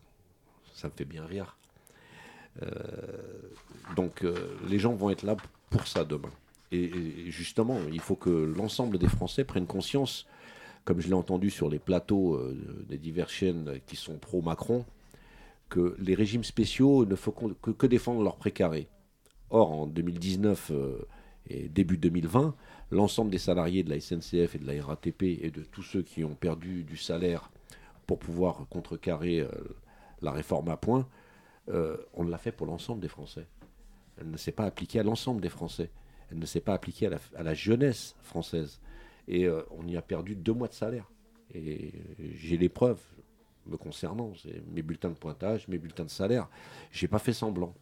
Ça 0.74 0.88
me 0.88 0.94
fait 0.94 1.06
bien 1.06 1.26
rire. 1.26 1.58
donc, 3.96 4.24
les 4.68 4.80
gens 4.80 4.94
vont 4.94 5.10
être 5.10 5.24
là 5.24 5.36
pour 5.70 5.88
ça 5.88 6.04
demain. 6.06 6.32
et 6.72 7.32
justement, 7.32 7.80
il 7.92 8.02
faut 8.02 8.16
que 8.16 8.30
l'ensemble 8.30 8.98
des 9.00 9.08
Français 9.08 9.44
prennent 9.46 9.68
conscience 9.68 10.28
comme 10.90 11.02
je 11.02 11.08
l'ai 11.08 11.14
entendu 11.14 11.52
sur 11.52 11.70
les 11.70 11.78
plateaux 11.78 12.34
euh, 12.34 12.58
des 12.88 12.98
diverses 12.98 13.32
chaînes 13.32 13.80
qui 13.86 13.96
sont 13.96 14.18
pro-Macron, 14.18 14.86
que 15.70 15.96
les 16.00 16.16
régimes 16.16 16.44
spéciaux 16.44 17.06
ne 17.06 17.14
font 17.14 17.32
que, 17.32 17.86
défendre 17.86 18.24
leurs 18.24 18.38
précarés. 18.38 18.88
Or, 19.52 19.72
en 19.72 19.86
2019 19.86 20.72
euh, 20.72 20.98
et 21.48 21.70
début 21.70 21.98
2020, 21.98 22.56
l'ensemble 22.90 23.30
des 23.30 23.38
salariés 23.38 23.84
de 23.84 23.92
la 23.92 24.00
SNCF 24.00 24.56
et 24.56 24.58
de 24.58 24.66
la 24.66 24.84
RATP 24.84 25.22
et 25.22 25.52
de 25.52 25.62
tous 25.62 25.84
ceux 25.84 26.02
qui 26.02 26.24
ont 26.24 26.34
perdu 26.34 26.84
du 26.84 26.98
salaire 26.98 27.52
pour 28.08 28.18
pouvoir 28.18 28.66
contrecarrer 28.72 29.42
euh, 29.42 29.48
la 30.24 30.32
réforme 30.32 30.70
à 30.70 30.78
point, 30.78 31.08
on 32.16 32.24
l'a 32.24 32.40
fait 32.40 32.52
pour 32.52 32.66
l'ensemble 32.66 33.00
des 33.00 33.08
Français. 33.10 33.46
Elle 34.20 34.32
ne 34.32 34.38
s'est 34.38 34.52
pas 34.52 34.66
appliquée 34.66 35.00
à 35.00 35.04
l'ensemble 35.04 35.40
des 35.40 35.50
Français. 35.50 35.92
Elle 36.32 36.40
ne 36.40 36.48
s'est 36.48 36.62
pas 36.62 36.74
appliquée 36.74 37.08
à 37.36 37.44
la 37.44 37.54
jeunesse 37.54 38.16
française. 38.24 38.80
Et 39.30 39.46
euh, 39.46 39.62
on 39.72 39.88
y 39.88 39.96
a 39.96 40.02
perdu 40.02 40.36
deux 40.36 40.54
mois 40.54 40.68
de 40.68 40.74
salaire. 40.74 41.10
Et 41.54 41.94
j'ai 42.34 42.58
les 42.58 42.68
preuves 42.68 43.02
me 43.68 43.78
concernant. 43.78 44.34
C'est 44.36 44.62
mes 44.74 44.82
bulletins 44.82 45.10
de 45.10 45.16
pointage, 45.16 45.68
mes 45.68 45.78
bulletins 45.78 46.04
de 46.04 46.10
salaire. 46.10 46.50
J'ai 46.92 47.08
pas 47.08 47.20
fait 47.20 47.34
semblant. 47.34 47.74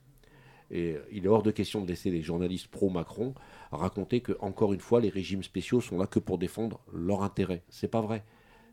Et 0.70 0.98
il 1.12 1.26
est 1.26 1.30
hors 1.30 1.44
de 1.44 1.52
question 1.52 1.82
de 1.82 1.88
laisser 1.88 2.12
les 2.12 2.22
journalistes 2.22 2.68
pro-Macron 2.68 3.34
raconter 3.72 4.20
que, 4.20 4.34
encore 4.42 4.74
une 4.74 4.82
fois, 4.82 5.00
les 5.00 5.10
régimes 5.10 5.44
spéciaux 5.44 5.80
sont 5.80 5.98
là 5.98 6.08
que 6.08 6.20
pour 6.20 6.38
défendre 6.38 6.82
leur 6.94 7.24
intérêt. 7.24 7.64
C'est 7.70 7.88
pas 7.88 8.02
vrai. 8.02 8.24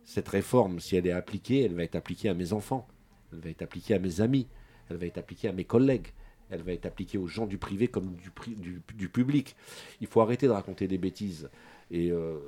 Cette 0.05 0.29
réforme, 0.29 0.81
si 0.81 0.97
elle 0.97 1.07
est 1.07 1.13
appliquée, 1.13 1.63
elle 1.63 1.75
va 1.75 1.85
être 1.85 1.95
appliquée 1.95 2.29
à 2.29 2.35
mes 2.35 2.53
enfants, 2.53 2.89
elle 3.33 3.39
va 3.39 3.51
être 3.51 3.63
appliquée 3.63 3.95
à 3.95 3.99
mes 3.99 4.21
amis, 4.21 4.49
elle 4.91 4.97
va 4.97 5.07
être 5.07 5.19
appliquée 5.19 5.49
à 5.49 5.53
mes 5.53 5.65
collègues, 5.65 6.09
elle 6.51 6.63
va 6.63 6.73
être 6.73 6.85
appliquée 6.85 7.17
aux 7.17 7.27
gens 7.27 7.47
du 7.47 7.59
privé 7.59 7.89
comme 7.89 8.17
du, 8.17 8.83
du, 8.95 9.09
public. 9.09 9.57
Il 10.01 10.07
faut 10.07 10.21
arrêter 10.21 10.47
de 10.47 10.53
raconter 10.53 10.89
des 10.89 10.99
bêtises. 10.99 11.49
Et 11.95 12.11
euh, 12.11 12.41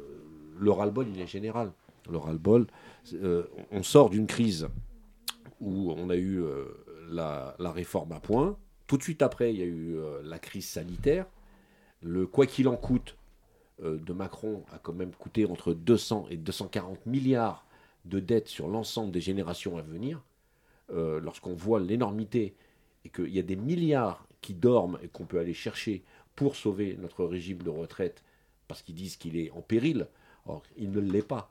le 0.59 0.71
ras-le-bol, 0.73 1.07
il 1.09 1.21
est 1.21 1.27
général. 1.29 1.73
Le 2.11 2.19
ras-le-bol, 2.19 2.67
euh, 3.15 3.45
on 3.71 3.85
sort 3.85 4.11
d'une 4.11 4.27
crise 4.27 4.69
où 5.61 5.93
on 5.93 6.11
a 6.11 6.17
eu 6.17 6.43
euh, 6.43 6.65
la, 7.09 7.55
réforme 7.61 8.11
à 8.11 8.19
point. 8.19 8.59
Tout 8.89 8.97
de 8.97 9.05
suite 9.05 9.23
après, 9.23 9.55
il 9.55 9.61
y 9.61 9.63
a 9.63 9.67
eu 9.67 9.97
la 10.25 10.41
crise 10.41 10.69
sanitaire. 10.69 11.27
Le 12.03 12.27
quoi 12.27 12.47
qu'il 12.47 12.69
en 12.69 12.77
coûte 12.77 13.17
de 13.83 14.13
Macron 14.13 14.65
a 14.73 14.79
quand 14.79 14.93
même 14.93 15.11
coûté 15.11 15.45
entre 15.45 15.75
200 15.75 16.27
et 16.31 16.37
240 16.37 17.05
milliards 17.07 17.67
de 18.05 18.21
dettes 18.21 18.49
sur 18.49 18.69
l'ensemble 18.69 19.11
des 19.11 19.21
générations 19.21 19.77
à 19.77 19.83
venir. 19.83 20.23
Lorsqu'on 20.93 21.55
voit 21.55 21.81
l'énormité 21.81 22.55
et 23.05 23.09
qu'il 23.09 23.35
y 23.35 23.41
a 23.41 23.43
des 23.43 23.57
milliards 23.57 24.25
qui 24.41 24.55
dorment 24.55 24.99
et 25.03 25.09
qu'on 25.09 25.25
peut 25.25 25.41
aller 25.41 25.55
chercher 25.55 26.05
pour 26.37 26.55
sauver 26.55 26.97
notre 27.01 27.25
régime 27.25 27.63
de 27.63 27.71
retraite 27.71 28.23
parce 28.69 28.83
qu'ils 28.83 28.95
disent 28.95 29.17
qu'il 29.17 29.37
est 29.37 29.51
en 29.51 29.63
péril. 29.63 30.07
Or, 30.47 30.63
il 30.77 30.91
ne 30.91 31.01
l'est 31.01 31.27
pas. 31.27 31.51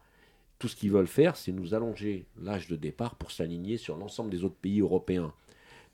Tout 0.60 0.67
ce 0.67 0.75
qu'ils 0.75 0.91
veulent 0.91 1.07
faire, 1.07 1.36
c'est 1.36 1.51
nous 1.51 1.74
allonger 1.74 2.25
l'âge 2.39 2.67
de 2.67 2.75
départ 2.75 3.15
pour 3.15 3.31
s'aligner 3.31 3.77
sur 3.77 3.98
l'ensemble 3.98 4.29
des 4.29 4.43
autres 4.43 4.55
pays 4.55 4.79
européens. 4.79 5.34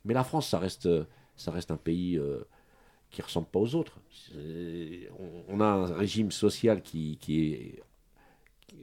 Mais 0.06 0.14
la 0.14 0.24
France, 0.24 0.50
ça 0.50 0.60
reste, 0.60 0.90
ça 1.36 1.52
reste 1.52 1.72
un 1.72 1.78
pays 1.78 2.18
euh, 2.18 2.42
qui 3.10 3.22
ne 3.22 3.26
ressemble 3.26 3.48
pas 3.48 3.60
aux 3.60 3.76
autres. 3.76 4.00
On, 5.48 5.60
a 5.60 5.66
un 5.66 5.94
régime 5.94 6.32
social 6.32 6.82
qui, 6.82 7.18
est 7.28 7.84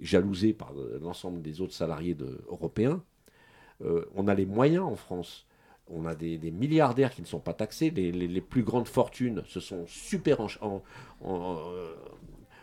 jalousé 0.01 0.53
par 0.53 0.73
l'ensemble 1.01 1.43
des 1.43 1.61
autres 1.61 1.75
salariés 1.75 2.17
européens. 2.49 3.03
Euh, 3.83 4.05
on 4.15 4.27
a 4.27 4.35
les 4.35 4.47
moyens 4.47 4.85
en 4.85 4.97
France 4.97 5.48
on 5.91 6.07
a 6.07 6.15
des, 6.15 6.39
milliardaires 6.51 7.13
qui 7.13 7.23
ne 7.23 7.27
sont 7.27 7.41
pas 7.41 7.55
taxés. 7.55 7.91
Les, 7.91 8.41
plus 8.41 8.63
grandes 8.63 8.89
fortunes 8.89 9.43
se 9.47 9.61
sont 9.61 9.87
super 9.87 10.41
euh, 10.41 11.95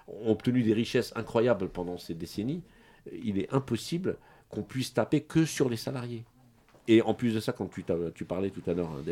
ont 0.07 0.31
obtenu 0.31 0.63
des 0.63 0.73
richesses 0.73 1.13
incroyables 1.15 1.69
pendant 1.69 1.97
ces 1.97 2.13
décennies. 2.13 2.63
Il 3.11 3.39
est 3.39 3.51
impossible 3.53 4.17
qu'on 4.49 4.63
puisse 4.63 4.93
taper 4.93 5.21
que 5.21 5.45
sur 5.45 5.69
les 5.69 5.77
salariés. 5.77 6.23
Et 6.87 7.01
en 7.01 7.13
plus 7.13 7.33
de 7.33 7.39
ça, 7.39 7.51
quand 7.51 7.67
tu, 7.67 7.83
tu 8.13 8.25
parlais 8.25 8.51
tout 8.51 8.61
à 8.69 8.73
l'heure 8.73 8.91
hein, 8.91 9.03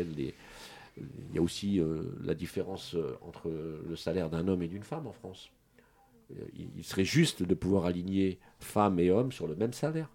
il 0.96 1.34
y 1.34 1.38
a 1.38 1.42
aussi 1.42 1.80
euh, 1.80 2.02
la 2.22 2.34
différence 2.34 2.94
euh, 2.94 3.18
entre 3.22 3.50
le 3.50 3.96
salaire 3.96 4.30
d'un 4.30 4.46
homme 4.46 4.62
et 4.62 4.68
d'une 4.68 4.84
femme 4.84 5.06
en 5.06 5.12
France. 5.12 5.50
Il 6.56 6.84
serait 6.84 7.04
juste 7.04 7.42
de 7.42 7.54
pouvoir 7.54 7.84
aligner 7.84 8.38
femmes 8.58 8.98
et 8.98 9.10
hommes 9.10 9.30
sur 9.30 9.46
le 9.46 9.54
même 9.54 9.74
salaire. 9.74 10.08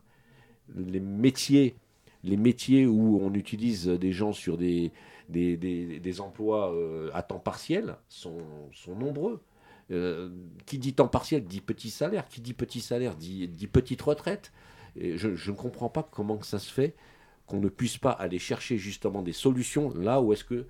Les 0.75 0.99
métiers 0.99 1.75
les 2.23 2.38
métiers 2.38 2.85
où 2.85 3.19
on 3.21 3.33
utilise 3.33 3.88
des 3.88 4.11
gens 4.11 4.33
sur 4.33 4.57
des, 4.57 4.91
des, 5.29 6.21
emplois 6.21 6.73
euh, 6.73 7.09
à 7.13 7.23
temps 7.23 7.39
partiel 7.39 7.95
sont, 8.07 8.41
sont 8.73 8.95
nombreux. 8.95 9.41
Euh, 9.91 10.29
qui 10.67 10.77
dit 10.77 10.93
temps 10.93 11.07
partiel 11.07 11.45
dit 11.45 11.61
petit 11.61 11.89
salaire, 11.89 12.27
qui 12.27 12.41
dit 12.41 12.53
petit 12.53 12.79
salaire 12.79 13.15
dit, 13.15 13.47
dit 13.47 13.67
petite 13.67 14.01
retraite. 14.01 14.51
Et 14.95 15.17
je, 15.17 15.29
ne 15.29 15.55
comprends 15.55 15.89
pas 15.89 16.03
comment 16.03 16.41
ça 16.43 16.59
se 16.59 16.71
fait 16.71 16.95
qu'on 17.47 17.59
ne 17.59 17.69
puisse 17.69 17.97
pas 17.97 18.11
aller 18.11 18.38
chercher 18.38 18.77
justement 18.77 19.23
des 19.23 19.33
solutions 19.33 19.91
là 19.95 20.21
où 20.21 20.33
est-ce 20.33 20.43
qu'il 20.43 20.65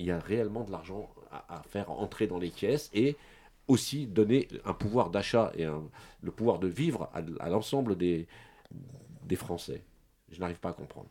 y 0.00 0.10
a 0.10 0.18
réellement 0.18 0.64
de 0.64 0.72
l'argent 0.72 1.10
à, 1.30 1.62
faire 1.68 1.90
entrer 1.90 2.26
dans 2.26 2.38
les 2.38 2.50
caisses 2.50 2.90
et 2.92 3.16
aussi 3.68 4.06
donner 4.06 4.48
un 4.64 4.72
pouvoir 4.72 5.10
d'achat 5.10 5.52
et 5.56 5.66
le 6.22 6.30
pouvoir 6.32 6.58
de 6.58 6.66
vivre 6.66 7.10
à, 7.12 7.20
à 7.44 7.48
l'ensemble 7.48 7.96
des, 7.96 8.26
des 9.24 9.36
Français. 9.36 9.84
Je 10.32 10.40
n'arrive 10.40 10.58
pas 10.58 10.70
à 10.70 10.72
comprendre. 10.72 11.08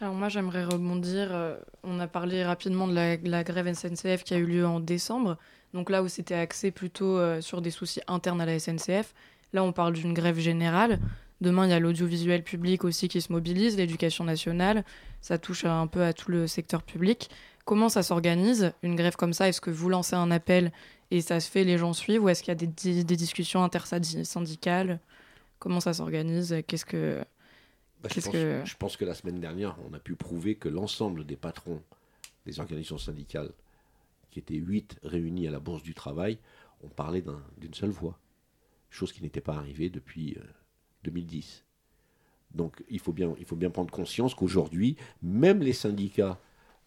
Alors 0.00 0.14
moi 0.14 0.28
j'aimerais 0.28 0.64
rebondir, 0.64 1.28
euh, 1.30 1.56
on 1.82 1.98
a 2.00 2.06
parlé 2.06 2.44
rapidement 2.44 2.86
de 2.86 2.94
la, 2.94 3.44
grève 3.44 3.72
SNCF 3.72 4.24
qui 4.24 4.34
a 4.34 4.36
eu 4.36 4.44
lieu 4.44 4.66
en 4.66 4.78
décembre, 4.78 5.38
donc 5.72 5.88
là 5.88 6.02
où 6.02 6.08
c'était 6.08 6.34
axé 6.34 6.70
plutôt 6.70 7.16
euh, 7.16 7.40
sur 7.40 7.62
des 7.62 7.70
soucis 7.70 8.02
internes 8.06 8.42
à 8.42 8.44
la 8.44 8.58
SNCF, 8.58 9.14
là 9.54 9.64
on 9.64 9.72
parle 9.72 9.94
d'une 9.94 10.12
grève 10.12 10.38
générale, 10.38 11.00
demain 11.40 11.66
il 11.66 11.70
y 11.70 11.72
a 11.72 11.80
l'audiovisuel 11.80 12.42
public 12.42 12.84
aussi 12.84 13.08
qui 13.08 13.22
se 13.22 13.32
mobilise, 13.32 13.78
l'éducation 13.78 14.24
nationale, 14.24 14.84
ça 15.22 15.38
touche 15.38 15.64
un 15.64 15.86
peu 15.86 16.02
à 16.02 16.12
tout 16.12 16.30
le 16.30 16.46
secteur 16.46 16.82
public. 16.82 17.30
Comment 17.64 17.88
ça 17.88 18.02
s'organise, 18.02 18.72
une 18.82 18.96
grève 18.96 19.16
comme 19.16 19.32
ça? 19.32 19.48
Est-ce 19.48 19.60
que 19.62 19.70
vous 19.70 19.88
lancez 19.88 20.14
un 20.14 20.30
appel 20.30 20.72
et 21.10 21.20
ça 21.22 21.40
se 21.40 21.50
fait, 21.50 21.64
les 21.64 21.78
gens 21.78 21.94
suivent, 21.94 22.22
ou 22.22 22.28
est-ce 22.28 22.42
qu'il 22.42 22.50
y 22.50 22.52
a 22.52 22.54
des, 22.54 23.02
des 23.02 23.16
discussions 23.16 23.64
intersyndicales? 23.64 25.00
Comment 25.58 25.80
ça 25.80 25.94
s'organise? 25.94 26.62
Qu'est-ce 26.66 26.84
que 26.84 27.24
bah, 28.02 28.08
je, 28.14 28.76
pense, 28.76 28.96
que... 28.96 29.04
la 29.04 29.14
semaine 29.14 29.40
dernière, 29.40 29.76
on 29.88 29.94
a 29.94 29.98
pu 29.98 30.14
prouver 30.16 30.56
que 30.56 30.68
l'ensemble 30.68 31.24
des 31.24 31.36
patrons 31.36 31.82
des 32.46 32.60
organisations 32.60 32.98
syndicales, 32.98 33.52
qui 34.30 34.38
étaient 34.38 34.54
huit 34.54 34.98
réunis 35.02 35.48
à 35.48 35.50
la 35.50 35.60
Bourse 35.60 35.82
du 35.82 35.94
Travail, 35.94 36.38
ont 36.82 36.88
parlé 36.88 37.22
d'une 37.58 37.74
seule 37.74 37.90
voix. 37.90 38.18
Chose 38.90 39.12
qui 39.12 39.22
n'était 39.22 39.40
pas 39.40 39.56
arrivée 39.56 39.90
depuis 39.90 40.38
2010. 41.04 41.64
Euh, 41.64 42.56
Donc 42.56 42.84
il 42.88 43.00
faut 43.00 43.12
bien, 43.12 43.34
il 43.38 43.44
faut 43.44 43.56
bien 43.56 43.70
prendre 43.70 43.90
conscience 43.90 44.34
qu'aujourd'hui, 44.34 44.96
même 45.22 45.60
les 45.60 45.72
syndicats 45.72 46.38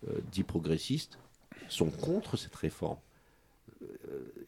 euh, 0.08 0.20
dits 0.32 0.44
progressistes 0.44 1.20
sont 1.68 1.90
contre 1.90 2.38
cette 2.38 2.56
réforme. 2.56 3.00
Euh, 3.82 3.88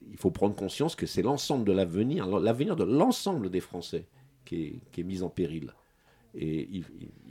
il 0.09 0.17
faut 0.17 0.31
prendre 0.31 0.55
conscience 0.55 0.95
que 0.95 1.05
c'est 1.05 1.21
l'ensemble 1.21 1.65
de 1.65 1.71
l'avenir, 1.71 2.27
l'avenir 2.27 2.75
de 2.75 2.83
l'ensemble 2.83 3.49
des 3.49 3.61
Français 3.61 4.05
qui 4.45 4.81
est 4.97 5.03
mis 5.03 5.23
en 5.23 5.29
péril. 5.29 5.73
Et 6.33 6.69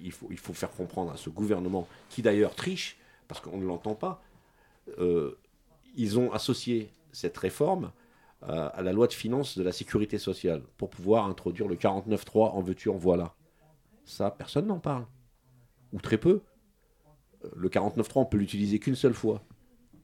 il, 0.02 0.12
faut, 0.12 0.52
faire 0.52 0.70
comprendre 0.70 1.12
à 1.12 1.16
ce 1.16 1.30
gouvernement, 1.30 1.88
qui 2.10 2.22
d'ailleurs 2.22 2.54
triche, 2.54 2.98
parce 3.28 3.40
qu'on 3.40 3.56
ne 3.56 3.64
l'entend 3.64 3.94
pas, 3.94 4.22
euh, 4.98 5.38
ils 5.96 6.18
ont 6.18 6.32
associé 6.32 6.90
cette 7.12 7.36
réforme 7.38 7.92
à, 8.42 8.82
la 8.82 8.92
loi 8.92 9.06
de 9.06 9.12
finances 9.12 9.56
de 9.58 9.62
la 9.62 9.72
sécurité 9.72 10.18
sociale 10.18 10.62
pour 10.76 10.90
pouvoir 10.90 11.26
introduire 11.26 11.68
le 11.68 11.76
49.3 11.76 12.50
en 12.50 12.60
veux-tu, 12.62 12.88
en 12.88 12.96
voilà. 12.96 13.34
Ça, 14.04 14.30
personne 14.30 14.66
n'en 14.66 14.78
parle. 14.80 15.06
Ou 15.92 16.00
très 16.00 16.18
peu. 16.18 16.42
Euh, 17.44 17.48
le 17.56 17.68
49.3, 17.68 18.12
on 18.16 18.24
peut 18.26 18.38
l'utiliser 18.38 18.78
qu'une 18.78 18.96
seule 18.96 19.14
fois. 19.14 19.42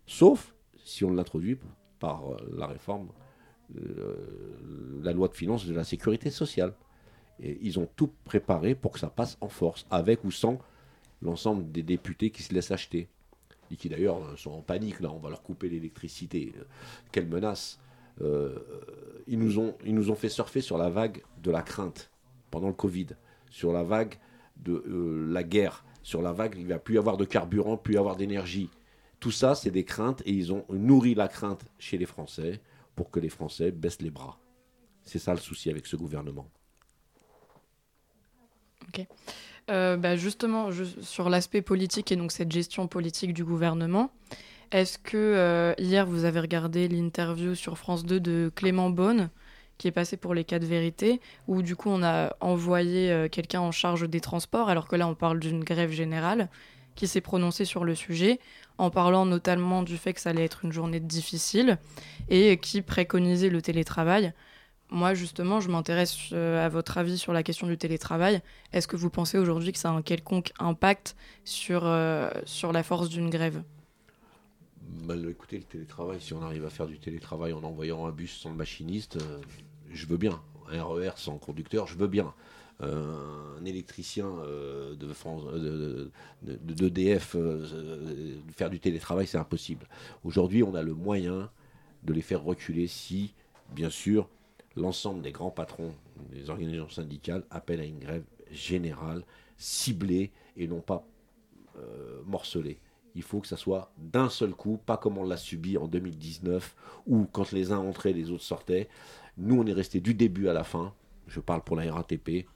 Sauf 0.07 0.55
si 0.85 1.05
on 1.05 1.13
l'introduit 1.13 1.59
par 1.99 2.31
euh, 2.31 2.37
la 2.57 2.67
réforme, 2.67 3.09
la 5.03 5.13
loi 5.13 5.27
de 5.27 5.35
finances 5.35 5.67
de 5.67 5.75
la 5.75 5.83
sécurité 5.83 6.31
sociale. 6.31 6.73
Ils 7.41 7.79
ont 7.79 7.89
tout 7.97 8.11
préparé 8.25 8.75
pour 8.75 8.93
que 8.93 8.99
ça 8.99 9.11
passe 9.11 9.37
en 9.41 9.49
force, 9.49 9.87
avec 9.91 10.25
ou 10.25 10.31
sans 10.31 10.59
l'ensemble 11.23 11.71
des 11.71 11.83
députés 11.83 12.31
qui 12.31 12.43
se 12.43 12.55
laissent 12.55 12.71
acheter. 12.71 13.09
Et 13.71 13.77
qui 13.77 13.89
d'ailleurs 13.89 14.23
euh, 14.23 14.37
sont 14.37 14.53
en 14.53 14.63
panique, 14.63 15.01
là, 15.01 15.11
on 15.11 15.19
va 15.19 15.29
leur 15.29 15.43
couper 15.43 15.69
l'électricité. 15.69 16.53
Euh, 16.57 16.65
quelle 17.11 17.27
menace 17.27 17.81
euh, 18.23 18.59
ils, 19.27 19.39
nous 19.39 19.59
ont, 19.59 20.15
fait 20.15 20.29
surfer 20.29 20.61
sur 20.61 20.79
la 20.79 20.89
vague 20.89 21.23
de 21.43 21.51
la 21.51 21.63
crainte 21.63 22.11
pendant 22.51 22.69
le 22.69 22.75
Covid, 22.75 23.09
sur 23.51 23.73
la 23.73 23.83
vague 23.83 24.19
de 24.57 24.83
la 25.29 25.43
guerre, 25.43 25.85
sur 26.03 26.23
la 26.23 26.33
vague, 26.33 26.55
il 26.57 26.65
ne 26.65 26.69
va 26.69 26.79
plus 26.79 26.95
y 26.95 26.99
avoir 26.99 27.17
de 27.17 27.25
carburant, 27.25 27.77
plus 27.77 27.95
y 27.95 27.99
avoir 27.99 28.17
d'énergie. 28.17 28.71
Tout 29.21 29.33
ça, 29.33 29.55
c'est 29.55 29.71
des 29.71 29.85
craintes 29.85 30.23
et 30.25 30.33
ils 30.33 30.53
ont 30.53 30.65
nourri 30.71 31.15
la 31.15 31.29
crainte 31.29 31.65
chez 31.79 31.99
les 31.99 32.07
Français 32.07 32.61
pour 32.95 33.11
que 33.11 33.21
les 33.21 33.29
Français 33.29 33.71
baissent 33.71 34.01
les 34.01 34.11
bras. 34.11 34.39
C'est 35.03 35.19
ça 35.19 35.33
le 35.33 35.41
souci 35.41 35.69
avec 35.69 35.87
ce 35.87 35.97
gouvernement. 35.97 36.49
Ok. 38.89 39.07
Euh, 39.69 39.97
bah, 39.97 40.17
justement, 40.17 40.71
sur 41.03 41.29
l'aspect 41.29 41.63
politique 41.63 42.13
et 42.13 42.17
donc 42.17 42.31
cette 42.31 42.53
gestion 42.53 42.87
politique 42.87 43.35
du 43.35 43.45
gouvernement, 43.45 44.11
est-ce 44.73 44.99
que 44.99 45.17
euh, 45.17 45.75
hier 45.79 46.07
vous 46.07 46.25
avez 46.25 46.41
regardé 46.41 46.89
l'interview 46.89 47.55
sur 47.55 47.77
France 47.79 48.05
2 48.05 48.21
de 48.21 48.53
Clément 48.55 48.91
Beaune, 48.91 49.31
qui 49.79 49.89
est 49.89 49.93
passé 49.93 50.17
pour 50.17 50.35
les 50.35 50.45
cas 50.45 50.59
de 50.59 50.67
vérité, 50.67 51.21
où 51.49 51.63
du 51.63 51.77
coup 51.77 51.91
on 51.91 52.03
a 52.03 52.35
envoyé 52.41 53.11
euh, 53.11 53.29
quelqu'un 53.29 53.61
en 53.61 53.73
charge 53.73 54.09
des 54.09 54.21
transports, 54.21 54.69
alors 54.69 54.89
que 54.89 54.97
là 54.97 55.07
on 55.09 55.15
parle 55.15 55.41
d'une 55.41 55.65
grève 55.65 55.91
générale, 55.91 56.49
qui 56.95 57.07
s'est 57.09 57.21
prononcé 57.21 57.65
sur 57.65 57.85
le 57.85 57.95
sujet, 57.95 58.41
en 58.79 58.91
parlant 58.91 59.27
notamment 59.27 59.83
du 59.83 59.97
fait 59.99 60.15
que 60.15 60.21
ça 60.21 60.31
allait 60.31 60.45
être 60.45 60.65
une 60.65 60.73
journée 60.73 61.01
difficile, 61.01 61.79
et 62.29 62.57
qui 62.59 62.83
préconisait 62.83 63.51
le 63.51 63.61
télétravail. 63.61 64.33
Moi, 64.91 65.15
justement, 65.15 65.61
je 65.61 65.69
m'intéresse 65.69 66.17
euh, 66.33 66.65
à 66.65 66.69
votre 66.69 66.97
avis 66.99 67.19
sur 67.19 67.33
la 67.33 67.43
question 67.43 67.67
du 67.67 67.77
télétravail. 67.77 68.41
Est-ce 68.73 68.87
que 68.87 68.97
vous 68.97 69.11
pensez 69.11 69.37
aujourd'hui 69.37 69.73
que 69.73 69.79
ça 69.79 69.91
a 69.91 69.93
un 69.93 70.03
quelconque 70.03 70.53
impact 70.61 71.17
sur, 71.45 71.83
euh, 71.85 72.31
sur 72.45 72.73
la 72.73 72.85
force 72.85 73.09
d'une 73.09 73.29
grève? 73.29 73.63
Bah, 75.05 75.15
Écoutez, 75.29 75.59
le 75.59 75.65
télétravail, 75.65 76.21
si 76.21 76.35
on 76.35 76.43
arrive 76.43 76.65
à 76.65 76.71
faire 76.71 76.87
du 76.87 77.01
télétravail 77.01 77.53
en 77.53 77.65
envoyant 77.65 78.07
un 78.07 78.13
bus 78.13 78.39
sans 78.39 78.51
le 78.51 78.57
machiniste, 78.57 79.17
euh, 79.17 79.39
je 79.93 80.07
veux 80.07 80.17
bien. 80.17 80.41
Un 80.71 80.83
RER 80.83 81.13
sans 81.17 81.39
conducteur, 81.39 81.87
je 81.87 81.97
veux 81.97 82.09
bien. 82.09 82.33
un 82.81 83.65
électricien 83.65 84.29
de 84.29 85.13
France, 85.13 85.45
d'EDF 86.43 87.37
de, 87.37 87.69
faire 88.57 88.69
du 88.69 88.81
télétravail, 88.81 89.29
c'est 89.29 89.39
impossible. 89.39 89.87
Aujourd'hui, 90.25 90.65
on 90.65 90.75
a 90.75 90.83
le 90.83 90.93
moyen 90.93 91.51
de 92.03 92.13
les 92.13 92.21
faire 92.21 92.43
reculer 92.43 92.89
si, 92.89 93.33
bien 93.77 93.91
sûr, 93.91 94.29
l'ensemble 94.77 95.23
des 95.23 95.33
grands 95.33 95.51
patrons 95.51 95.93
des 96.31 96.51
organisations 96.51 96.89
syndicales 96.89 97.45
appellent 97.51 97.81
à 97.81 97.85
une 97.85 97.99
grève 97.99 98.25
générale, 98.51 99.25
ciblée 99.57 100.33
et 100.57 100.69
non 100.69 100.81
pas 100.81 101.07
morcelée 102.25 102.81
il 103.17 103.23
faut 103.23 103.41
que 103.41 103.49
ça 103.49 103.57
soit 103.57 103.91
d'un 103.97 104.29
seul 104.29 104.51
coup, 104.51 104.77
pas 104.77 104.99
comme 104.99 105.17
on 105.17 105.25
l'a 105.25 105.39
subi 105.39 105.79
en 105.79 105.89
2019, 105.89 106.77
où 107.07 107.25
quand 107.25 107.51
les 107.51 107.73
uns 107.73 107.79
entraient, 107.79 108.13
les 108.13 108.31
autres 108.31 108.45
sortaient. 108.45 108.89
Nous, 109.39 109.59
on 109.59 109.67
est 109.67 109.73
resté 109.73 110.01
du 110.01 110.13
début 110.13 110.49
à 110.49 110.53
la 110.53 110.65
fin. 110.65 110.93
Je 111.27 111.41
parle 111.41 111.63
pour 111.63 111.77
la 111.77 111.91
RATP. 111.93 112.47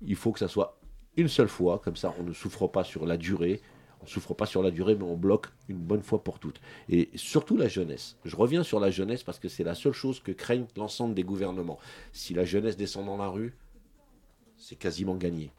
Il 0.00 0.16
faut 0.16 0.32
que 0.32 0.38
ça 0.38 0.48
soit 0.48 0.80
une 1.16 1.28
seule 1.28 1.48
fois, 1.48 1.78
comme 1.78 1.96
ça 1.96 2.14
on 2.18 2.22
ne 2.22 2.32
souffre 2.32 2.66
pas 2.68 2.84
sur 2.84 3.04
la 3.04 3.18
durée. 3.18 3.60
On 4.00 4.04
ne 4.04 4.08
souffre 4.08 4.34
pas 4.34 4.46
sur 4.46 4.62
la 4.62 4.70
durée, 4.70 4.94
mais 4.94 5.04
on 5.04 5.16
bloque 5.16 5.48
une 5.68 5.78
bonne 5.78 6.02
fois 6.02 6.22
pour 6.22 6.38
toutes. 6.38 6.60
Et 6.88 7.10
surtout 7.14 7.56
la 7.56 7.68
jeunesse. 7.68 8.16
Je 8.24 8.36
reviens 8.36 8.62
sur 8.62 8.80
la 8.80 8.90
jeunesse 8.90 9.22
parce 9.22 9.38
que 9.38 9.48
c'est 9.48 9.64
la 9.64 9.74
seule 9.74 9.92
chose 9.92 10.20
que 10.20 10.32
craignent 10.32 10.66
l'ensemble 10.76 11.14
des 11.14 11.24
gouvernements. 11.24 11.78
Si 12.12 12.34
la 12.34 12.44
jeunesse 12.44 12.76
descend 12.76 13.06
dans 13.06 13.16
la 13.16 13.28
rue, 13.28 13.54
c'est 14.56 14.76
quasiment 14.76 15.16
gagné. 15.16 15.50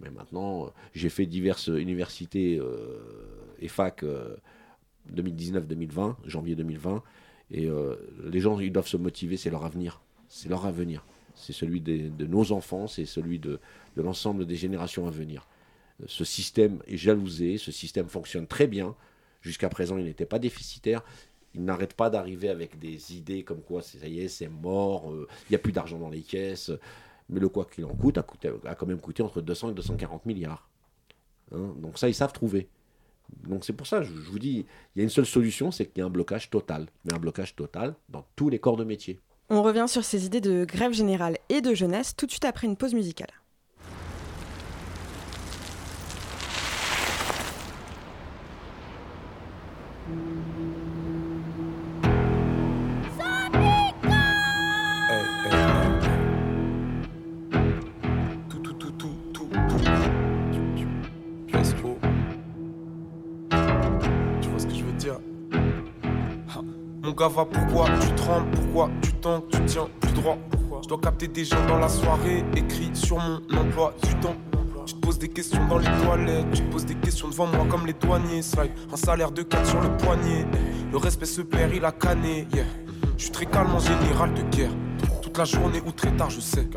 Mais 0.00 0.10
maintenant, 0.10 0.72
j'ai 0.94 1.08
fait 1.08 1.26
diverses 1.26 1.68
universités 1.68 2.58
euh, 2.58 3.00
et 3.60 3.68
fac 3.68 4.04
2019-2020, 5.14 5.98
euh, 5.98 6.12
janvier 6.26 6.54
2020. 6.56 7.02
Et 7.50 7.66
euh, 7.66 7.96
les 8.24 8.40
gens, 8.40 8.58
ils 8.58 8.72
doivent 8.72 8.88
se 8.88 8.96
motiver, 8.96 9.36
c'est 9.36 9.50
leur 9.50 9.64
avenir. 9.64 10.00
C'est 10.28 10.48
leur 10.48 10.66
avenir. 10.66 11.04
C'est 11.34 11.52
celui 11.52 11.80
de 11.80 12.26
nos 12.26 12.52
enfants, 12.52 12.86
c'est 12.86 13.04
celui 13.06 13.38
de, 13.38 13.58
l'ensemble 13.96 14.46
des 14.46 14.56
générations 14.56 15.06
à 15.06 15.10
venir. 15.10 15.46
Ce 16.06 16.24
système 16.24 16.82
est 16.86 16.96
jalousé, 16.96 17.58
ce 17.58 17.72
système 17.72 18.08
fonctionne 18.08 18.46
très 18.46 18.66
bien. 18.66 18.94
Jusqu'à 19.40 19.68
présent, 19.68 19.98
il 19.98 20.04
n'était 20.04 20.26
pas 20.26 20.38
déficitaire. 20.38 21.02
Il 21.54 21.64
n'arrête 21.64 21.94
pas 21.94 22.10
d'arriver 22.10 22.48
avec 22.48 22.78
des 22.78 23.14
idées 23.14 23.42
comme 23.42 23.62
quoi, 23.62 23.82
ça 23.82 24.06
y 24.08 24.20
est, 24.20 24.28
c'est 24.28 24.48
mort, 24.48 25.12
il 25.12 25.50
n'y 25.50 25.56
a 25.56 25.58
plus 25.58 25.72
d'argent 25.72 25.98
dans 25.98 26.08
les 26.08 26.22
caisses 26.22 26.70
mais 27.32 27.40
le 27.40 27.48
quoi 27.48 27.64
qu'il 27.64 27.84
en 27.84 27.94
coûte 27.94 28.18
a, 28.18 28.26
a, 28.66 28.74
quand 28.74 28.86
même 28.86 29.00
coûté 29.00 29.22
entre 29.22 29.40
200 29.40 29.70
et 29.70 29.74
240 29.74 30.26
milliards. 30.26 30.68
Hein, 31.52 31.74
donc 31.78 31.98
ça, 31.98 32.08
ils 32.08 32.14
savent 32.14 32.32
trouver. 32.32 32.68
Donc 33.44 33.64
c'est 33.64 33.72
pour 33.72 33.86
ça, 33.86 34.02
je, 34.02 34.12
je 34.12 34.30
vous 34.30 34.38
dis, 34.38 34.66
il 34.94 34.98
y 34.98 35.00
a 35.00 35.04
une 35.04 35.10
seule 35.10 35.26
solution, 35.26 35.70
c'est 35.70 35.86
qu'il 35.86 35.98
y 35.98 36.02
a 36.02 36.06
un 36.06 36.10
blocage 36.10 36.50
total. 36.50 36.86
Mais 37.04 37.14
un 37.14 37.18
blocage 37.18 37.56
total 37.56 37.94
dans 38.08 38.26
tous 38.36 38.50
les 38.50 38.58
corps 38.58 38.76
de 38.76 38.84
métier. 38.84 39.20
On 39.48 39.62
revient 39.62 39.86
sur 39.88 40.04
ces 40.04 40.26
idées 40.26 40.40
de 40.40 40.64
grève 40.64 40.92
générale 40.92 41.38
et 41.48 41.60
de 41.60 41.74
jeunesse 41.74 42.14
tout 42.14 42.26
de 42.26 42.30
suite 42.30 42.44
après 42.44 42.66
une 42.66 42.76
pause 42.76 42.94
musicale. 42.94 43.30
Va 67.28 67.44
pourquoi 67.44 67.86
tu 68.00 68.14
trembles, 68.14 68.50
pourquoi 68.50 68.90
tu 69.02 69.12
tentes, 69.14 69.48
tu 69.50 69.64
tiens 69.66 69.88
plus 70.00 70.12
droit? 70.12 70.38
Je 70.82 70.88
dois 70.88 70.98
capter 70.98 71.28
des 71.28 71.44
gens 71.44 71.64
dans 71.66 71.78
la 71.78 71.88
soirée, 71.88 72.44
écrit 72.56 72.90
sur 72.94 73.18
mon 73.18 73.36
emploi 73.56 73.94
du 74.02 74.14
temps. 74.16 74.36
Tu 74.84 74.94
te 74.94 75.00
poses 75.00 75.18
des 75.18 75.28
questions 75.28 75.64
dans 75.68 75.78
les 75.78 75.90
toilettes, 76.04 76.50
tu 76.52 76.62
te 76.62 76.72
poses 76.72 76.86
des 76.86 76.96
questions 76.96 77.28
devant 77.28 77.46
moi 77.46 77.64
comme 77.70 77.86
les 77.86 77.92
douaniers. 77.92 78.42
Slide, 78.42 78.72
un 78.92 78.96
salaire 78.96 79.30
de 79.30 79.42
4 79.42 79.66
sur 79.66 79.80
le 79.80 79.96
poignet. 79.96 80.44
Le 80.90 80.98
respect 80.98 81.26
se 81.26 81.42
perd, 81.42 81.72
il 81.74 81.84
a 81.84 81.92
canné. 81.92 82.48
Yeah. 82.52 82.64
Je 83.16 83.24
suis 83.24 83.32
très 83.32 83.46
calme 83.46 83.74
en 83.74 83.78
général 83.78 84.34
de 84.34 84.42
guerre 84.56 84.72
la 85.38 85.44
journée 85.44 85.82
ou 85.86 85.92
très 85.92 86.10
tard, 86.12 86.30
je 86.30 86.40
sais. 86.40 86.68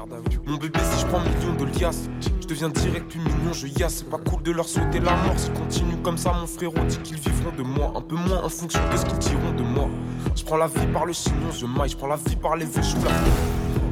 Mon 0.46 0.58
bébé, 0.58 0.80
si 0.92 1.02
je 1.02 1.06
prends 1.08 1.20
millions 1.20 1.54
de 1.58 1.66
liasses, 1.80 2.10
je 2.42 2.48
deviens 2.48 2.70
direct 2.70 3.10
plus 3.10 3.20
mignon, 3.20 3.54
je 3.54 3.68
yasse. 3.68 3.96
C'est 3.96 4.10
pas 4.10 4.18
cool 4.18 4.44
de 4.44 4.52
leur 4.52 4.68
souhaiter 4.68 5.00
la 5.00 5.16
mort. 5.16 5.38
S'ils 5.38 5.54
continuent 5.54 6.02
comme 6.04 6.18
ça, 6.18 6.34
mon 6.34 6.48
frérot 6.48 6.86
dit 6.88 6.98
qu'ils 7.00 7.20
vivront 7.20 7.52
de 7.58 7.64
moi. 7.64 7.94
Un 7.96 8.02
peu 8.02 8.16
moins 8.16 8.44
en 8.44 8.50
fonction 8.50 8.80
de 8.92 8.98
ce 8.98 9.06
qu'ils 9.06 9.18
diront 9.20 9.52
de 9.52 9.64
moi. 9.64 9.90
Je 10.36 10.44
prends 10.44 10.58
la 10.58 10.68
vie 10.68 10.88
par 10.94 11.06
le 11.06 11.14
chignon, 11.14 11.52
je 11.52 11.66
maille. 11.66 11.90
Je 11.90 11.98
prends 11.98 12.08
la 12.08 12.18
vie 12.18 12.36
par 12.36 12.56
les 12.56 12.66
vœux, 12.66 12.82
je 12.82 12.96
la 12.96 13.12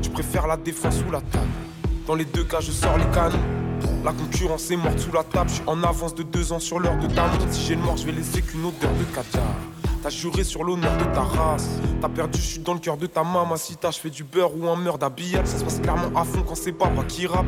Je 0.02 0.10
préfère 0.10 0.48
la 0.48 0.58
défense 0.58 1.04
ou 1.08 1.12
la 1.12 1.22
table. 1.22 1.48
Dans 2.08 2.16
les 2.16 2.26
deux 2.26 2.44
cas, 2.44 2.60
je 2.60 2.72
sors 2.72 2.98
les 2.98 3.06
canons. 3.14 3.40
La 4.04 4.12
concurrence 4.12 4.70
est 4.72 4.78
morte 4.78 5.00
sous 5.00 5.12
la 5.12 5.24
table. 5.24 5.50
Je 5.50 5.56
suis 5.56 5.64
en 5.68 5.82
avance 5.84 6.16
de 6.16 6.24
deux 6.24 6.52
ans 6.52 6.60
sur 6.60 6.80
l'heure 6.80 6.98
de 7.00 7.08
ta 7.08 7.26
Si 7.52 7.66
j'ai 7.66 7.76
le 7.76 7.82
mort, 7.82 7.98
je 7.98 8.06
vais 8.06 8.12
laisser 8.12 8.42
qu'une 8.42 8.66
odeur 8.66 8.92
de 9.00 9.04
caviar. 9.16 9.73
T'as 10.04 10.10
juré 10.10 10.44
sur 10.44 10.66
l'honneur 10.66 10.92
de 10.98 11.06
ta 11.16 11.22
race. 11.22 11.70
T'as 12.02 12.10
perdu, 12.10 12.38
je 12.38 12.46
suis 12.46 12.60
dans 12.60 12.74
le 12.74 12.80
cœur 12.80 12.98
de 12.98 13.06
ta 13.06 13.24
maman. 13.24 13.56
Si 13.56 13.78
t'as, 13.78 13.90
je 13.90 14.00
fais 14.00 14.10
du 14.10 14.26
beurre 14.26 14.52
ou 14.54 14.68
un 14.68 14.76
meurt 14.76 15.00
d'habillage. 15.00 15.46
Ça 15.48 15.60
se 15.60 15.64
passe 15.64 15.80
clairement 15.80 16.20
à 16.20 16.26
fond 16.26 16.44
quand 16.46 16.56
c'est 16.56 16.74
pas 16.74 16.90
moi 16.90 17.06
qui 17.06 17.26
rappe. 17.26 17.46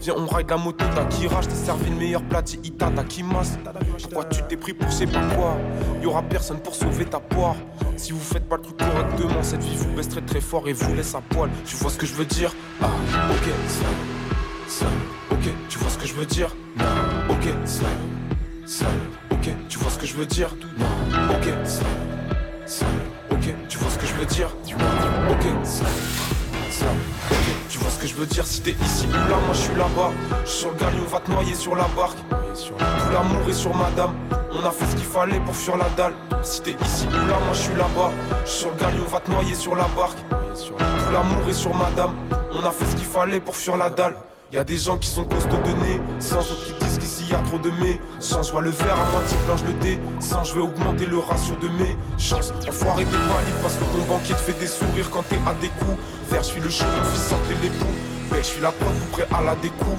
Viens, 0.00 0.14
on 0.16 0.26
ride 0.26 0.48
la 0.48 0.56
moto 0.56 0.82
d'Akira. 0.94 1.40
T'ai 1.42 1.54
servi 1.54 1.90
le 1.90 1.96
meilleur 1.96 2.22
plat 2.22 2.42
Ita 2.64 2.90
Takimas. 2.90 3.58
Pourquoi 4.02 4.24
tu 4.24 4.40
t'es 4.48 4.56
pris 4.56 4.72
pour 4.72 4.90
sais 4.90 5.06
pas 5.06 5.20
quoi? 5.34 5.58
Y'aura 6.02 6.22
personne 6.22 6.60
pour 6.60 6.74
sauver 6.74 7.04
ta 7.04 7.20
poire. 7.20 7.56
Si 7.98 8.12
vous 8.12 8.18
faites 8.18 8.48
pas 8.48 8.56
le 8.56 8.62
truc 8.62 8.78
correctement, 8.78 9.42
cette 9.42 9.62
vie 9.62 9.76
vous 9.76 9.92
baisse 9.94 10.08
très 10.08 10.22
très 10.22 10.40
fort 10.40 10.66
et 10.68 10.72
vous 10.72 10.94
laisse 10.94 11.14
à 11.14 11.20
poil. 11.20 11.50
Tu 11.66 11.76
vois 11.76 11.90
ce 11.90 11.98
que 11.98 12.06
je 12.06 12.14
veux 12.14 12.24
dire? 12.24 12.54
Ah, 12.80 12.86
ok, 13.30 13.50
ça, 13.68 13.84
ça, 14.68 14.86
ok, 15.32 15.52
tu 15.68 15.78
vois 15.78 15.90
ce 15.90 15.98
que 15.98 16.06
je 16.06 16.14
veux 16.14 16.24
dire? 16.24 16.56
Ok, 17.28 17.52
ça, 17.66 17.84
ça. 18.64 18.86
Tu 19.42 19.78
vois 19.78 19.90
ce 19.90 19.98
que 19.98 20.06
je 20.06 20.14
veux 20.14 20.26
dire? 20.26 20.50
Ok, 21.30 21.48
ça, 21.64 21.82
ça, 22.66 22.84
ok, 23.30 23.54
tu 23.68 23.78
vois 23.78 23.90
ce 23.90 23.98
que 23.98 24.06
je 24.06 24.12
veux 24.14 24.26
dire? 24.26 24.48
Ok, 25.30 25.46
ça, 25.64 25.84
ça, 26.70 26.86
ok, 27.30 27.36
tu 27.70 27.78
vois 27.78 27.90
ce 27.90 27.98
que 27.98 28.06
je 28.06 28.14
veux 28.16 28.26
dire? 28.26 28.46
Si 28.46 28.60
t'es 28.60 28.72
ici 28.72 29.06
ou 29.08 29.12
là, 29.12 29.36
moi 29.46 29.54
je 29.54 29.58
suis 29.58 29.74
là-bas. 29.74 30.10
Je 30.44 30.50
sur 30.50 30.70
le 30.70 30.76
galion, 30.76 31.04
va 31.10 31.20
te 31.20 31.30
noyer 31.30 31.54
sur 31.54 31.74
la 31.74 31.86
barque. 31.96 32.18
Tout 32.28 33.12
l'amour 33.12 33.48
est 33.48 33.54
sur 33.54 33.74
madame. 33.74 34.14
On 34.52 34.66
a 34.66 34.70
fait 34.70 34.84
ce 34.84 34.96
qu'il 34.96 35.06
fallait 35.06 35.40
pour 35.40 35.56
fuir 35.56 35.78
la 35.78 35.88
dalle. 35.96 36.14
Si 36.42 36.60
t'es 36.60 36.76
ici 36.84 37.06
ou 37.06 37.26
là, 37.26 37.38
moi 37.44 37.54
je 37.54 37.60
suis 37.60 37.74
là-bas. 37.74 38.10
Je 38.44 38.50
sur 38.50 38.70
le 38.70 38.76
galion, 38.76 39.04
va 39.04 39.20
te 39.20 39.30
noyer 39.30 39.54
sur 39.54 39.74
la 39.74 39.88
barque. 39.96 40.18
Tout 40.28 41.12
l'amour 41.12 41.48
est 41.48 41.54
sur 41.54 41.74
madame. 41.74 42.14
On 42.52 42.66
a 42.66 42.70
fait 42.70 42.84
ce 42.84 42.96
qu'il 42.96 43.06
fallait 43.06 43.40
pour 43.40 43.56
fuir 43.56 43.78
la 43.78 43.88
dalle. 43.88 44.16
Y 44.52 44.58
a 44.58 44.64
des 44.64 44.76
gens 44.76 44.98
qui 44.98 45.08
sont 45.08 45.24
costauds 45.24 45.62
de 45.64 45.72
nez, 45.84 46.00
sans 46.18 46.40
autres 46.40 46.66
qui 46.66 46.89
qu'ici 47.00 47.24
y 47.30 47.34
a 47.34 47.38
trop 47.38 47.58
de. 47.58 47.70
Sans 48.18 48.42
je 48.42 48.52
vois 48.52 48.62
le 48.62 48.70
verre 48.70 48.98
à 48.98 49.10
moitié 49.10 49.36
plein, 49.46 49.56
je 49.56 49.64
le 49.64 49.72
dé. 49.80 49.98
Sans 50.20 50.44
je 50.44 50.54
vais 50.54 50.60
augmenter 50.60 51.06
le 51.06 51.18
ratio 51.18 51.54
de 51.56 51.68
mes 51.68 51.96
chances. 52.18 52.52
Enfoiré 52.68 53.04
des 53.04 53.10
valides 53.10 53.60
parce 53.62 53.74
que 53.74 53.84
ton 53.84 54.04
banquier 54.08 54.34
te 54.34 54.40
fait 54.40 54.58
des 54.58 54.66
sourires 54.66 55.10
quand 55.10 55.22
t'es 55.28 55.38
à 55.46 55.54
des 55.60 55.68
coups. 55.68 55.98
Vert, 56.30 56.42
je 56.42 56.48
suis 56.48 56.60
le 56.60 56.68
chien 56.68 56.86
qui 57.12 57.18
santé 57.18 57.54
les 57.62 57.70
poux. 57.70 57.86
je 58.36 58.42
suis 58.42 58.60
la 58.60 58.72
preuve 58.72 59.06
prêt 59.12 59.26
à 59.32 59.42
la 59.42 59.54
découpe 59.56 59.98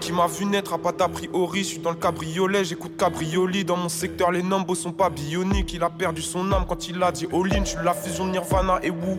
qui 0.00 0.12
m'a 0.12 0.26
vu 0.26 0.46
naître 0.46 0.72
a 0.72 0.78
pas 0.78 0.92
d'a 0.92 1.08
priori. 1.08 1.60
Je 1.60 1.68
suis 1.68 1.78
dans 1.78 1.90
le 1.90 1.96
cabriolet, 1.96 2.64
j'écoute 2.64 2.96
cabrioli. 2.96 3.64
Dans 3.64 3.76
mon 3.76 3.88
secteur, 3.88 4.32
les 4.32 4.42
nombres 4.42 4.74
sont 4.74 4.92
pas 4.92 5.10
bioniques. 5.10 5.74
Il 5.74 5.82
a 5.82 5.90
perdu 5.90 6.22
son 6.22 6.50
âme 6.52 6.64
quand 6.68 6.88
il 6.88 7.00
a 7.02 7.12
dit 7.12 7.26
all-in. 7.32 7.64
Je 7.64 7.70
suis 7.70 7.84
la 7.84 7.92
fusion 7.92 8.26
Nirvana 8.26 8.80
et 8.82 8.90
Wu. 8.90 9.18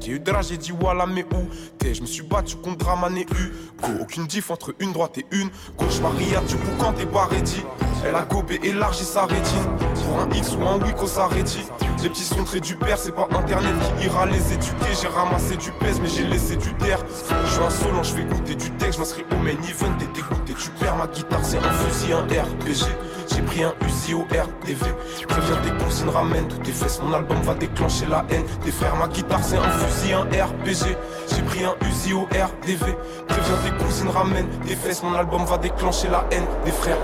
J'ai 0.00 0.12
eu 0.12 0.22
j'ai 0.48 0.56
dit 0.56 0.72
voilà, 0.78 1.04
mais 1.04 1.24
où 1.24 1.46
t'es 1.78 1.92
Je 1.92 2.00
me 2.00 2.06
suis 2.06 2.22
battu 2.22 2.56
contre 2.56 2.78
Draman 2.78 3.16
et 3.18 3.26
U. 3.34 3.52
Go, 3.82 3.88
aucune 4.00 4.26
diff 4.26 4.50
entre 4.50 4.74
une 4.78 4.92
droite 4.92 5.18
et 5.18 5.26
une. 5.30 5.50
Gauche 5.76 6.00
Maria, 6.00 6.40
du 6.40 6.56
coup, 6.56 6.70
quand 6.78 6.92
t'es 6.92 7.04
pas 7.04 7.26
ready. 7.26 7.62
Elle 8.06 8.14
a 8.14 8.22
gobé, 8.22 8.58
élargi 8.62 9.04
sa 9.04 9.26
rétine. 9.26 9.62
Pour 10.06 10.20
un 10.20 10.30
X 10.34 10.56
ou 10.56 10.66
un 10.66 10.82
Wiko, 10.82 11.06
ça 11.06 11.26
rédit. 11.26 11.66
Les 12.02 12.08
petits 12.08 12.24
sont 12.24 12.44
très 12.44 12.60
du 12.60 12.76
père, 12.76 12.96
c'est 12.96 13.12
pas 13.12 13.28
internet 13.30 13.74
qui 13.98 14.06
ira 14.06 14.24
les 14.24 14.54
éduquer. 14.54 14.94
J'ai 15.02 15.08
ramassé 15.08 15.56
du 15.56 15.70
pèse, 15.72 16.00
mais 16.00 16.08
j'ai 16.08 16.24
laissé 16.24 16.56
du 16.56 16.72
terre. 16.76 17.04
Je 17.44 17.50
suis 17.50 17.62
insolent, 17.62 18.02
je 18.02 18.14
vais 18.14 18.24
goûter 18.24 18.54
du 18.54 18.70
texte, 18.70 18.94
je 18.94 18.98
m'inscris 19.00 19.24
au 19.30 19.36
main 19.36 19.50
event. 19.50 19.92
T'es 19.98 20.19
dégoûté, 20.20 20.54
tu 20.54 20.70
perds 20.70 20.96
ma 20.96 21.06
guitare, 21.06 21.40
c'est 21.42 21.58
un 21.58 21.72
fusil, 21.72 22.12
un 22.12 22.24
RPG. 22.24 22.86
J'ai 23.32 23.42
pris 23.42 23.62
un 23.62 23.72
Uzi 23.86 24.14
au 24.14 24.22
RTV. 24.22 24.92
Préviens 25.28 25.56
tes 25.62 25.84
cousines, 25.84 26.08
ramène 26.08 26.48
toutes 26.48 26.62
tes 26.62 26.72
fesses. 26.72 27.00
Mon 27.02 27.12
album 27.14 27.40
va 27.42 27.54
déclencher 27.54 28.06
la 28.06 28.24
haine. 28.30 28.44
Tes 28.64 28.72
frères, 28.72 28.96
ma 28.96 29.08
guitare, 29.08 29.42
c'est 29.42 29.56
un 29.56 29.70
fusil, 29.70 30.12
un 30.12 30.24
RPG. 30.24 30.96
J'ai 31.34 31.42
pris 31.42 31.64
un 31.64 31.74
Uzi 31.86 32.12
au 32.12 32.24
RDV. 32.24 32.96
Préviens 33.28 33.56
tes 33.64 33.84
cousines, 33.84 34.08
ramène 34.08 34.48
tes 34.66 34.74
fesses. 34.74 35.02
Mon 35.02 35.14
album 35.14 35.44
va 35.44 35.58
déclencher 35.58 36.08
la 36.08 36.24
haine 36.30 36.46
des 36.64 36.72
frères. 36.72 36.98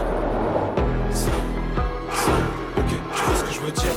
Ok, 2.76 2.90
tu 3.14 3.22
vois 3.22 3.36
ce 3.36 3.44
que 3.44 3.52
je 3.52 3.60
veux 3.60 3.72
dire? 3.72 3.94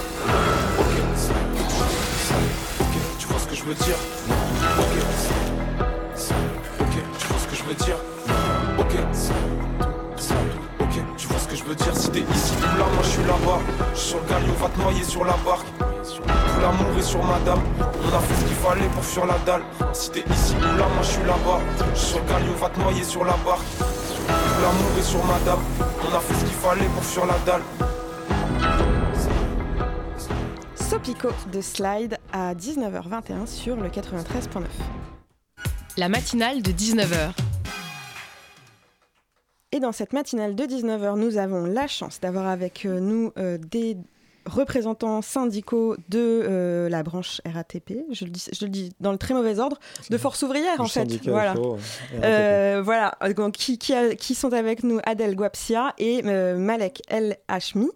Je 3.51 3.65
veux 3.65 3.73
dire? 3.73 3.95
Là-bas. 13.30 13.60
Je 13.94 14.00
suis 14.00 14.10
sur 14.10 14.20
le 14.20 14.28
galion, 14.30 14.54
va 14.54 14.70
te 14.70 14.80
noyer 14.80 15.04
sur 15.04 15.24
la 15.26 15.38
barque. 15.46 15.68
Tout 15.78 16.62
l'amour 16.62 16.98
est 16.98 17.02
sur 17.02 17.24
madame. 17.24 17.62
On 17.80 18.15
a 18.15 18.20
fait 18.20 18.36
ce 18.36 18.46
qu'il 18.46 18.56
fallait 18.56 18.89
pour 18.94 19.04
fuir 19.04 19.26
la 19.26 19.38
dalle. 19.46 19.63
Si 19.94 20.10
t'es 20.12 20.24
ici 20.32 20.56
ou 20.58 20.78
là, 20.78 20.86
moi 20.94 21.04
je 21.04 21.08
suis 21.08 21.24
là-bas. 21.24 21.60
Je 21.94 22.00
suis 22.00 22.08
sur 22.08 22.20
le 22.20 22.54
va 22.60 22.70
te 22.70 22.80
noyer 22.80 23.04
sur 23.04 23.24
la 23.24 23.38
barre. 23.46 23.63
Tout 23.78 24.62
l'amour 24.62 24.92
est 24.98 25.04
sur 25.04 25.24
madame. 25.26 25.60
On 26.04 26.15
a 26.15 26.20
fait 26.20 26.34
ce 26.34 26.46
qu'il 26.46 26.56
fallait 26.56 26.89
pour 26.96 27.04
fuir 27.04 27.26
la 27.26 27.38
dalle. 27.46 27.62
Sopico 30.76 31.30
de 31.52 31.62
Slide 31.62 32.18
à 32.34 32.56
19h21 32.56 33.46
sur 33.46 33.76
le 33.76 33.89
93.9. 33.89 34.63
La 35.98 36.10
matinale 36.10 36.62
de 36.62 36.72
19h. 36.72 37.32
Et 39.80 39.82
dans 39.82 39.94
cette 39.94 40.12
matinale 40.12 40.56
de 40.56 40.65
19h, 40.65 41.18
nous 41.18 41.38
avons 41.38 41.63
la 41.63 41.88
chance 41.88 42.20
d'avoir 42.20 42.48
avec 42.48 42.86
euh, 42.86 43.00
nous 43.00 43.32
euh, 43.38 43.58
des 43.58 43.96
représentants 44.46 45.22
syndicaux 45.22 45.96
de 46.10 46.20
euh, 46.20 46.89
la 46.89 47.02
branche 47.02 47.39
RATP, 47.46 47.94
je 48.12 48.26
le, 48.26 48.32
dis, 48.32 48.46
je 48.52 48.65
le 48.65 48.70
dis 48.70 48.92
dans 49.00 49.13
le 49.13 49.18
très 49.18 49.34
mauvais 49.34 49.58
ordre, 49.58 49.80
de 50.10 50.18
Force 50.18 50.44
ouvrière 50.44 50.82
en 50.82 50.88
fait. 50.88 51.08
Voilà. 51.26 51.54
voilà. 52.82 53.18
qui, 53.54 53.78
qui, 53.78 53.94
qui, 54.18 54.36
sont 54.36 54.52
avec 54.52 54.84
nous? 54.84 55.00
Adèle 55.06 55.38
Guapsia 55.38 55.94
et 55.98 56.24
Malek 56.24 57.02
El 57.08 57.38
Hashmi 57.48 57.88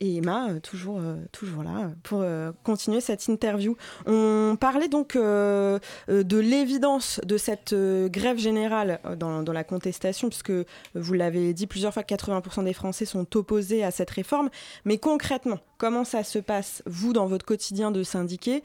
et 0.00 0.16
Emma, 0.16 0.48
euh, 0.50 0.60
toujours, 0.60 0.98
euh, 0.98 1.16
toujours 1.30 1.62
là 1.62 1.92
pour 2.02 2.20
euh, 2.22 2.50
continuer 2.64 3.00
cette 3.00 3.28
interview. 3.28 3.76
On 4.06 4.56
parlait 4.58 4.88
donc 4.88 5.16
de 5.16 5.80
l'évidence 6.38 7.20
de 7.24 7.36
cette 7.36 7.74
grève 7.74 8.38
générale 8.38 9.00
dans, 9.16 9.42
dans, 9.42 9.52
la 9.52 9.64
contestation, 9.64 10.28
puisque 10.28 10.52
vous 10.94 11.12
l'avez 11.12 11.54
dit 11.54 11.66
plusieurs 11.66 11.92
fois, 11.92 12.02
80% 12.02 12.64
des 12.64 12.72
Français 12.72 13.04
sont 13.04 13.36
opposés 13.36 13.84
à 13.84 13.90
cette 13.90 14.10
réforme. 14.10 14.50
Mais 14.84 14.98
concrètement, 14.98 15.58
comment 15.78 16.04
ça 16.04 16.24
se 16.24 16.38
passe, 16.38 16.82
vous, 16.86 17.12
dans 17.12 17.26
votre 17.26 17.44
quotidien 17.44 17.90
de 17.90 18.02
syndiqué, 18.02 18.62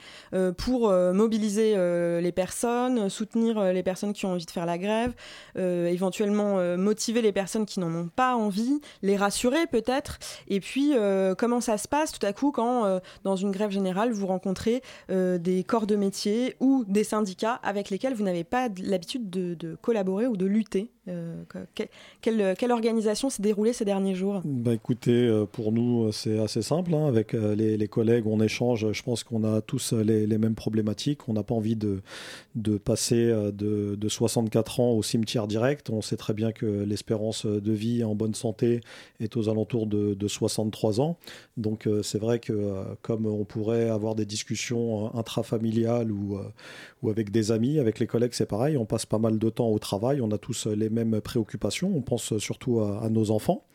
pour 0.58 0.92
mobiliser 0.92 1.76
les 2.22 2.32
personnes, 2.32 3.10
soutenir 3.10 3.62
les 3.74 3.84
personnes 3.84 4.14
qui 4.14 4.26
ont 4.26 4.34
envie 4.34 4.46
de 4.46 4.52
faire 4.52 4.66
la 4.66 4.78
grève, 4.78 5.14
éventuellement 5.56 6.78
motiver 6.78 7.22
les 7.22 7.32
personnes 7.32 7.66
qui 7.66 7.80
n'en 7.80 7.94
ont 7.94 8.08
pas 8.08 8.36
envie, 8.36 8.82
les 9.02 9.18
rassurer 9.18 9.68
peut-être, 9.68 10.20
et 10.48 10.60
puis 10.60 10.94
euh, 10.96 11.36
comment 11.36 11.62
ça 11.62 11.78
se 11.78 11.88
passe 11.88 12.12
tout 12.12 12.26
à 12.26 12.34
coup 12.34 12.52
quand, 12.52 12.86
euh, 12.86 13.00
dans 13.24 13.36
une 13.36 13.52
grève 13.52 13.72
générale, 13.72 14.12
vous 14.12 14.28
rencontrez 14.28 14.82
euh, 15.10 15.38
des 15.38 15.64
corps 15.64 15.88
de 15.88 15.96
métier 15.96 16.56
ou 16.60 16.84
des 16.88 17.04
syndicats 17.04 17.60
avec 17.64 17.90
lesquels 17.90 18.14
vous 18.14 18.24
n'avez 18.24 18.44
pas 18.44 18.70
l'habitude 18.82 19.30
de, 19.30 19.78
collaborer 19.82 20.28
ou 20.28 20.38
de 20.38 20.46
lutter? 20.46 20.92
Quelle, 22.22 22.72
organisation 22.72 23.30
s'est 23.30 23.42
déroulée 23.42 23.74
ces 23.74 23.86
derniers 23.86 24.16
jours? 24.16 24.42
Bah 24.46 24.74
Écoutez, 24.74 25.46
pour 25.52 25.72
nous, 25.72 26.12
c'est 26.12 26.40
assez 26.40 26.62
simple. 26.62 26.94
Hein. 26.94 27.08
avec 27.08 27.34
les, 27.34 27.88
collègues, 27.88 28.28
on 28.28 28.42
échange. 28.42 28.92
Je 28.92 29.04
pense 29.04 29.24
qu'on 29.24 29.44
a 29.44 29.62
tous 29.62 29.94
les, 29.94 30.38
mêmes 30.38 30.56
problématiques. 30.56 31.28
On 31.28 31.34
n'a 31.34 31.44
pas 31.44 31.56
envie 31.56 31.76
de, 31.76 32.02
passer 32.78 33.28
de, 33.28 33.96
de, 33.96 34.10
64 34.10 34.80
ans 34.80 34.92
au 34.92 35.04
cimetière 35.04 35.48
direct. 35.48 35.90
On 35.90 36.02
sait 36.02 36.18
très 36.18 36.34
bien 36.34 36.52
que 36.52 36.66
l'espérance 36.66 37.46
de 37.46 37.72
vie 37.72 38.04
en 38.04 38.16
bonne 38.16 38.36
santé 38.36 38.82
est 39.20 39.38
aux 39.38 39.50
alentours 39.50 39.88
de, 39.88 40.14
de 40.14 40.28
63 40.28 41.02
ans. 41.02 41.18
Donc 41.58 41.88
euh, 41.88 42.04
c'est 42.04 42.20
vrai 42.20 42.40
que 42.40 42.54
euh, 42.54 42.84
comme 43.02 43.26
on 43.26 43.44
pourrait 43.46 43.90
avoir 43.90 44.16
des 44.16 44.26
discussions 44.26 45.06
euh, 45.06 45.20
intrafamiliales 45.20 46.12
ou, 46.12 46.38
ou 47.02 47.10
avec 47.10 47.32
des 47.32 47.52
amis, 47.52 47.80
avec 47.80 48.00
les 48.00 48.08
collègues, 48.08 48.34
c'est 48.34 48.46
pareil. 48.46 48.78
On 48.78 48.86
passe 48.86 49.06
pas 49.06 49.20
mal 49.20 49.40
de 49.40 49.50
temps 49.50 49.70
au 49.70 49.80
travail, 49.80 50.22
on 50.22 50.32
a 50.32 50.38
tous 50.38 50.68
les 50.68 50.90
mêmes 50.90 50.99
préoccupations. 51.22 51.92
On 51.96 52.02
pense 52.02 52.38
surtout 52.38 52.82
à, 52.82 53.10
nos 53.10 53.32
enfants 53.32 53.66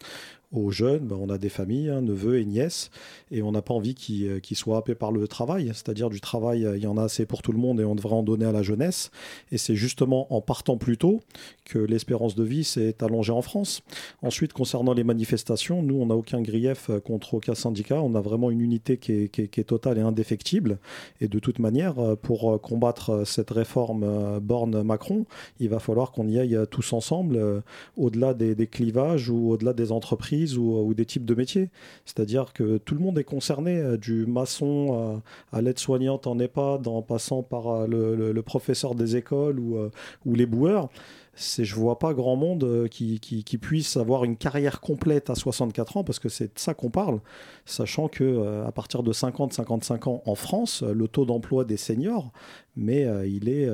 aux 0.55 0.71
jeunes, 0.71 1.07
ben, 1.07 1.17
on 1.21 1.29
a 1.29 1.39
des 1.39 1.49
familles, 1.49 1.91
hein, 1.91 2.01
neveux 2.01 2.39
et 2.39 2.45
nièces, 2.45 2.91
et 3.31 3.43
on 3.43 3.53
n'a 3.53 3.63
pas 3.63 3.75
envie 3.75 3.95
qu'ils 3.95 4.57
soient 4.57 4.79
happés 4.79 4.95
par 4.95 5.13
le 5.13 5.27
travail. 5.27 5.67
C'est-à-dire 5.75 6.11
du 6.11 6.21
travail, 6.21 6.67
il 6.77 6.83
y 6.83 6.87
en 6.87 6.97
a 6.97 7.05
assez 7.05 7.27
pour 7.27 7.43
tout 7.43 7.53
le 7.53 7.59
monde 7.59 7.81
et 7.81 7.85
on 7.85 7.95
devrait 7.95 8.15
en 8.15 8.23
donner 8.23 8.45
à 8.45 8.53
la 8.53 8.63
jeunesse. 8.63 9.11
Et 9.51 9.59
c'est 9.59 9.75
justement 9.75 10.33
en 10.33 10.41
partant 10.41 10.77
plus 10.77 10.97
tôt 10.97 11.21
que 11.65 11.79
l'espérance 11.79 12.35
de 12.35 12.45
vie 12.45 12.65
s'est 12.65 13.03
allongée 13.03 13.33
en 13.33 13.43
France. 13.43 13.83
Ensuite, 14.23 14.53
concernant 14.53 14.95
les 14.95 15.05
manifestations, 15.05 15.83
nous, 15.83 15.97
on 15.97 16.07
n'a 16.07 16.15
aucun 16.15 16.43
grief 16.43 16.91
contre 17.05 17.35
aucun 17.35 17.55
syndicat. 17.55 18.01
On 18.01 18.15
a 18.15 18.21
vraiment 18.21 18.51
une 18.51 18.61
unité 18.61 18.97
qui 18.99 19.13
est, 19.13 19.65
totale 19.65 19.99
et 19.99 20.03
indéfectible. 20.03 20.79
Et 21.21 21.29
de 21.29 21.39
toute 21.39 21.59
manière, 21.59 21.95
pour 22.23 22.61
combattre 22.61 23.27
cette 23.27 23.51
réforme 23.51 24.39
Borne-Macron, 24.41 25.27
il 25.59 25.71
va 25.71 25.79
falloir 25.79 26.13
qu'on 26.13 26.29
y 26.29 26.39
aille 26.39 26.59
tous 26.71 26.93
ensemble, 26.93 27.63
au-delà 27.97 28.35
des 28.35 28.67
clivages 28.67 29.31
ou 29.31 29.51
au-delà 29.51 29.73
des 29.73 29.91
entreprises 29.91 30.44
ou, 30.59 30.95
des 30.95 31.07
types 31.07 31.25
de 31.25 31.35
métiers. 31.35 31.71
C'est-à-dire 32.05 32.53
que 32.53 32.79
tout 32.79 32.95
le 32.95 33.01
monde 33.01 33.19
est 33.19 33.25
concerné, 33.25 33.79
euh, 33.79 33.97
du 33.97 34.27
maçon 34.27 35.23
à, 35.53 35.63
l'aide-soignante 35.63 36.27
en 36.27 36.39
EHPAD, 36.39 36.89
en 36.89 37.03
passant 37.03 37.43
par 37.43 37.69
euh, 37.69 38.33
le, 38.33 38.43
professeur 38.43 38.95
des 38.95 39.17
écoles 39.17 39.59
ou, 39.59 39.79
euh, 39.79 39.91
ou 40.27 40.35
les 40.35 40.47
boueurs 40.47 40.91
c'est 41.37 41.65
je 41.65 41.75
vois 41.75 41.99
pas 41.99 42.15
grand 42.15 42.37
monde 42.37 42.65
euh, 42.65 42.89
qui, 42.89 43.19
puisse 43.61 43.97
avoir 43.97 44.25
une 44.25 44.37
carrière 44.37 44.81
complète 44.81 45.31
à 45.31 45.35
64 45.35 45.97
ans 45.97 46.05
parce 46.05 46.19
que 46.19 46.29
c'est 46.29 46.55
de 46.55 46.59
ça 46.59 46.75
qu'on 46.75 46.91
parle, 46.91 47.21
sachant 47.65 48.09
que 48.09 48.25
euh, 48.25 48.67
à 48.67 48.73
partir 48.73 49.03
de 49.03 49.13
50-55 49.13 50.09
ans 50.09 50.23
en 50.27 50.35
France, 50.35 50.83
euh, 50.83 50.93
le 50.93 51.09
taux 51.09 51.25
d'emploi 51.25 51.65
des 51.65 51.77
seniors, 51.77 52.33
mais 52.77 53.07
il 53.27 53.49
est 53.49 53.69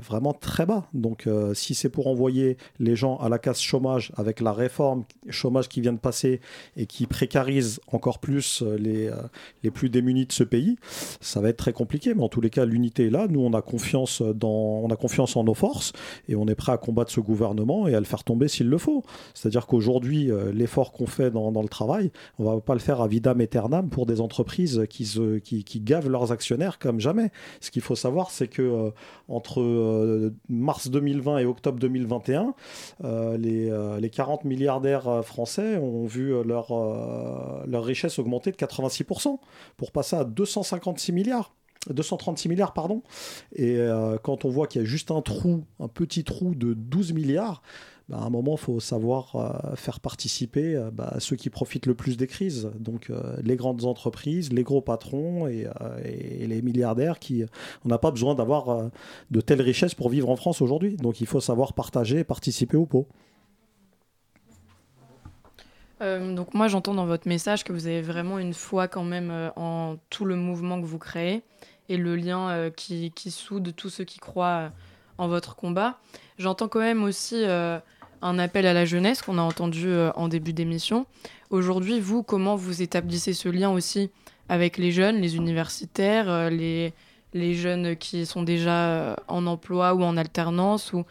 vraiment 0.00 0.32
très 0.32 0.66
bas. 0.66 0.88
Donc 0.94 1.28
si 1.54 1.74
c'est 1.74 1.88
pour 1.88 2.06
envoyer 2.06 2.56
les 2.78 2.96
gens 2.96 3.16
à 3.18 3.28
la 3.28 3.38
casse 3.38 3.60
chômage 3.60 4.12
avec 4.16 4.40
la 4.40 4.52
réforme 4.52 5.04
chômage 5.28 5.68
qui 5.68 5.80
vient 5.80 5.92
de 5.92 5.98
passer 5.98 6.40
et 6.76 6.86
qui 6.86 7.06
précarise 7.06 7.80
encore 7.86 8.18
plus 8.18 8.62
les, 8.62 9.10
les 9.62 9.70
plus 9.70 9.90
démunis 9.90 10.26
de 10.26 10.32
ce 10.32 10.44
pays, 10.44 10.76
ça 11.20 11.40
va 11.40 11.48
être 11.48 11.56
très 11.56 11.72
compliqué. 11.72 12.14
Mais 12.14 12.22
en 12.22 12.28
tous 12.28 12.40
les 12.40 12.50
cas, 12.50 12.64
l'unité 12.64 13.06
est 13.06 13.10
là. 13.10 13.26
Nous, 13.28 13.40
on 13.40 13.52
a 13.52 13.62
confiance 13.62 14.22
dans, 14.22 14.48
on 14.48 14.88
a 14.90 14.96
confiance 14.96 15.36
en 15.36 15.44
nos 15.44 15.54
forces 15.54 15.92
et 16.28 16.36
on 16.36 16.46
est 16.46 16.54
prêt 16.54 16.72
à 16.72 16.78
combattre 16.78 17.10
ce 17.10 17.20
gouvernement 17.20 17.88
et 17.88 17.94
à 17.94 18.00
le 18.00 18.06
faire 18.06 18.24
tomber 18.24 18.48
s'il 18.48 18.68
le 18.68 18.78
faut. 18.78 19.02
C'est-à-dire 19.34 19.66
qu'aujourd'hui, 19.66 20.30
euh, 20.30 20.52
l'effort 20.52 20.92
qu'on 20.92 21.06
fait 21.06 21.30
dans, 21.30 21.50
le 21.62 21.68
travail, 21.68 22.10
on 22.38 22.44
va 22.44 22.60
pas 22.60 22.74
le 22.74 22.80
faire 22.80 23.00
à 23.00 23.08
vidam 23.08 23.40
aeternam 23.40 23.88
pour 23.88 24.06
des 24.06 24.20
entreprises 24.20 24.84
qui, 24.88 25.04
qui, 25.42 25.80
gavent 25.80 26.08
leurs 26.08 26.32
actionnaires 26.32 26.78
comme 26.78 27.00
jamais. 27.00 27.30
Ce 27.60 27.70
qu'il 27.70 27.82
faut 27.82 27.96
savoir, 27.96 28.30
c'est 28.32 28.48
que 28.48 28.62
euh, 28.62 28.90
entre 29.28 29.60
euh, 29.60 30.34
mars 30.48 30.90
2020 30.90 31.38
et 31.38 31.44
octobre 31.44 31.78
2021, 31.78 32.54
les, 33.38 33.70
les, 34.00 34.10
40 34.10 34.44
milliardaires 34.44 35.24
français 35.24 35.76
ont 35.76 36.06
vu 36.06 36.32
leur, 36.44 36.72
leur 37.66 37.84
richesse 37.84 38.18
augmenter 38.18 38.50
de 38.50 38.56
86% 38.56 39.38
pour 39.76 39.92
passer 39.92 40.16
à 40.16 40.24
256 40.24 41.12
milliards. 41.12 41.52
236 41.90 42.48
milliards, 42.48 42.72
pardon. 42.72 43.02
Et 43.54 43.76
euh, 43.76 44.16
quand 44.22 44.44
on 44.44 44.50
voit 44.50 44.66
qu'il 44.66 44.82
y 44.82 44.84
a 44.84 44.86
juste 44.86 45.10
un 45.10 45.22
trou, 45.22 45.64
un 45.80 45.88
petit 45.88 46.24
trou 46.24 46.54
de 46.54 46.74
12 46.74 47.12
milliards, 47.12 47.62
bah, 48.12 48.18
à 48.20 48.26
un 48.26 48.30
moment, 48.30 48.52
il 48.52 48.60
faut 48.60 48.78
savoir 48.78 49.34
euh, 49.34 49.74
faire 49.74 49.98
participer 49.98 50.76
euh, 50.76 50.90
bah, 50.92 51.16
ceux 51.18 51.36
qui 51.36 51.50
profitent 51.50 51.86
le 51.86 51.94
plus 51.94 52.16
des 52.16 52.26
crises. 52.26 52.70
Donc, 52.78 53.10
les 53.42 53.56
grandes 53.56 53.84
entreprises, 53.84 54.52
les 54.52 54.62
gros 54.62 54.80
patrons 54.80 55.48
et, 55.48 55.66
les 56.46 56.62
milliardaires 56.62 57.18
qui. 57.18 57.44
On 57.84 57.88
n'a 57.88 57.98
pas 57.98 58.10
besoin 58.10 58.34
d'avoir 58.34 58.90
de 59.30 59.40
telles 59.40 59.62
richesses 59.62 59.94
pour 59.94 60.08
vivre 60.08 60.28
en 60.28 60.36
France 60.36 60.60
aujourd'hui. 60.62 60.96
Donc, 60.96 61.20
il 61.20 61.26
faut 61.26 61.40
savoir 61.40 61.72
partager 61.72 62.20
et 62.20 62.24
participer 62.24 62.76
au 62.76 62.86
pot. 62.86 63.06
donc 66.00 66.52
moi 66.52 66.66
j'entends 66.66 66.94
dans 66.94 67.06
votre 67.06 67.28
message 67.28 67.62
que 67.62 67.72
vous 67.72 67.86
avez 67.86 68.02
vraiment 68.02 68.40
une 68.40 68.54
foi 68.54 68.88
quand 68.88 69.04
même 69.04 69.52
en 69.54 69.96
tout 70.10 70.24
le 70.24 70.34
mouvement 70.34 70.80
que 70.80 70.86
vous 70.86 70.98
créez 70.98 71.44
et 71.88 71.96
le 71.96 72.16
lien 72.16 72.50
euh, 72.50 72.70
qui, 72.70 73.12
qui, 73.12 73.30
soude 73.30 73.74
tous 73.76 73.90
ceux 73.90 74.04
qui 74.04 74.18
croient 74.18 74.46
euh, 74.46 74.68
en 75.18 75.28
votre 75.28 75.56
combat. 75.56 75.98
J'entends 76.38 76.68
quand 76.68 76.80
même 76.80 77.04
aussi 77.04 77.44
euh, 77.44 77.78
un 78.22 78.38
appel 78.38 78.66
à 78.66 78.72
la 78.72 78.84
jeunesse 78.84 79.20
qu'on 79.22 79.38
a 79.38 79.42
entendu 79.42 79.88
en 80.14 80.28
début 80.28 80.52
d'émission. 80.52 81.06
Aujourd'hui, 81.50 82.00
vous, 82.00 82.22
comment 82.22 82.56
vous 82.56 82.80
établissez 82.80 83.34
ce 83.34 83.48
lien 83.48 83.70
aussi 83.70 84.10
avec 84.48 84.78
les 84.78 84.92
jeunes, 84.92 85.20
les 85.20 85.36
universitaires, 85.36 86.50
les, 86.50 86.94
les 87.34 87.54
jeunes 87.54 87.96
qui 87.96 88.24
sont 88.26 88.42
déjà 88.42 89.16
en 89.28 89.46
emploi 89.46 89.94
ou 89.94 90.02
en 90.02 90.16
alternance 90.16 90.92
ou 90.92 91.04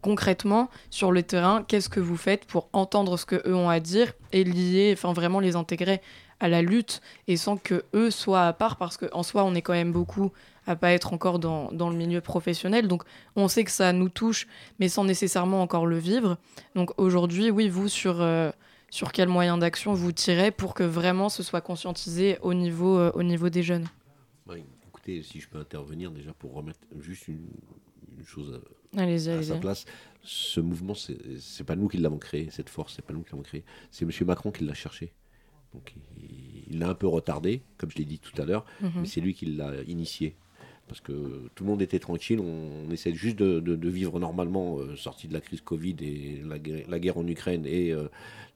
concrètement 0.00 0.70
sur 0.90 1.12
le 1.12 1.22
terrain, 1.22 1.64
qu'est-ce 1.66 1.88
que 1.88 2.00
vous 2.00 2.16
faites 2.16 2.44
pour 2.44 2.68
entendre 2.72 3.16
ce 3.16 3.26
que 3.26 3.42
eux 3.48 3.54
ont 3.54 3.68
à 3.68 3.80
dire 3.80 4.12
et 4.32 4.44
lier, 4.44 4.94
enfin 4.96 5.12
vraiment 5.12 5.40
les 5.40 5.56
intégrer 5.56 6.00
à 6.40 6.48
la 6.48 6.62
lutte 6.62 7.00
et 7.26 7.36
sans 7.36 7.56
que 7.56 7.84
eux 7.94 8.10
soient 8.10 8.46
à 8.46 8.52
part? 8.52 8.76
Parce 8.76 8.96
qu'en 8.96 9.22
soi 9.22 9.44
on 9.44 9.54
est 9.54 9.62
quand 9.62 9.72
même 9.72 9.92
beaucoup 9.92 10.30
à 10.68 10.76
pas 10.76 10.92
être 10.92 11.14
encore 11.14 11.38
dans, 11.38 11.72
dans, 11.72 11.88
le 11.88 11.96
milieu 11.96 12.20
professionnel. 12.20 12.88
Donc 12.88 13.02
on 13.36 13.48
sait 13.48 13.64
que 13.64 13.70
ça 13.70 13.92
nous 13.92 14.10
touche 14.10 14.46
mais 14.78 14.88
sans 14.88 15.04
nécessairement 15.04 15.62
encore 15.62 15.86
le 15.86 15.98
vivre. 15.98 16.36
Donc 16.74 16.90
aujourd'hui 16.98 17.50
oui 17.50 17.68
vous 17.68 17.88
sur 17.88 18.20
euh, 18.20 18.50
sur 18.90 19.12
quel 19.12 19.28
moyen 19.28 19.58
d'action 19.58 19.94
vous 19.94 20.12
tirez 20.12 20.50
pour 20.50 20.74
que 20.74 20.84
vraiment 20.84 21.30
ce 21.30 21.42
soit 21.42 21.62
conscientisé 21.62 22.38
au 22.42 22.52
niveau 22.54 22.98
euh, 22.98 23.10
au 23.14 23.22
niveau 23.22 23.48
des 23.48 23.62
jeunes? 23.62 23.86
Écoutez 24.88 25.22
si 25.22 25.40
je 25.40 25.48
peux 25.48 25.58
intervenir 25.58 26.10
déjà 26.10 26.32
pour 26.34 26.52
remettre 26.52 26.80
juste 27.00 27.28
une, 27.28 27.46
chose 28.26 28.60
à, 28.96 29.02
à 29.02 29.42
sa 29.42 29.56
place. 29.56 29.86
Ce 30.22 30.60
mouvement 30.60 30.94
c'est 30.94 31.64
pas 31.64 31.76
nous 31.76 31.88
qui 31.88 31.96
l'avons 31.96 32.18
créé 32.18 32.48
cette 32.50 32.68
force 32.68 32.94
c'est 32.96 33.04
pas 33.04 33.14
nous 33.14 33.22
qui 33.22 33.30
l'avons 33.32 33.42
créé. 33.42 33.64
C'est 33.90 34.04
monsieur 34.04 34.26
Macron 34.26 34.50
qui 34.50 34.64
l'a 34.64 34.74
cherché. 34.74 35.14
Donc 35.72 35.94
il 36.68 36.78
l'a 36.78 36.88
un 36.88 36.94
peu 36.94 37.06
retardé, 37.06 37.62
comme 37.76 37.90
je 37.90 37.96
l'ai 37.98 38.04
dit 38.06 38.18
tout 38.18 38.40
à 38.40 38.44
l'heure, 38.46 38.64
Mhm. 38.80 38.90
mais 39.00 39.06
c'est 39.06 39.20
lui 39.20 39.34
qui 39.34 39.46
l'a 39.46 39.82
initié. 39.86 40.34
Parce 40.88 41.00
que 41.00 41.48
tout 41.54 41.64
le 41.64 41.70
monde 41.70 41.82
était 41.82 41.98
tranquille, 41.98 42.40
on, 42.40 42.90
essaie 42.90 43.14
juste 43.14 43.36
de, 43.36 43.88
vivre 43.88 44.18
normalement, 44.18 44.78
euh, 44.78 44.96
sorti 44.96 45.28
de 45.28 45.34
la 45.34 45.40
crise 45.40 45.60
Covid 45.60 45.96
et 46.00 46.42
la, 46.88 46.98
guerre- 46.98 47.18
en 47.18 47.26
Ukraine 47.26 47.64
et 47.66 47.92
euh, 47.92 48.08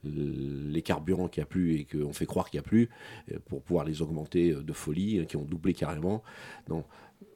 les 0.04 0.82
carburants 0.82 1.28
qu'il 1.28 1.40
n'y 1.40 1.44
a 1.44 1.46
plus 1.46 1.76
et 1.76 1.84
qu'on 1.84 2.12
fait 2.12 2.26
croire 2.26 2.50
qu'il 2.50 2.58
n'y 2.58 2.64
a 2.64 2.68
plus, 2.68 2.88
euh, 3.30 3.38
pour 3.46 3.62
pouvoir 3.62 3.84
les 3.84 4.02
augmenter 4.02 4.52
de 4.54 4.72
folie, 4.72 5.18
euh, 5.18 5.24
qui 5.24 5.36
ont 5.36 5.44
doublé 5.44 5.74
carrément. 5.74 6.22
Non, 6.68 6.84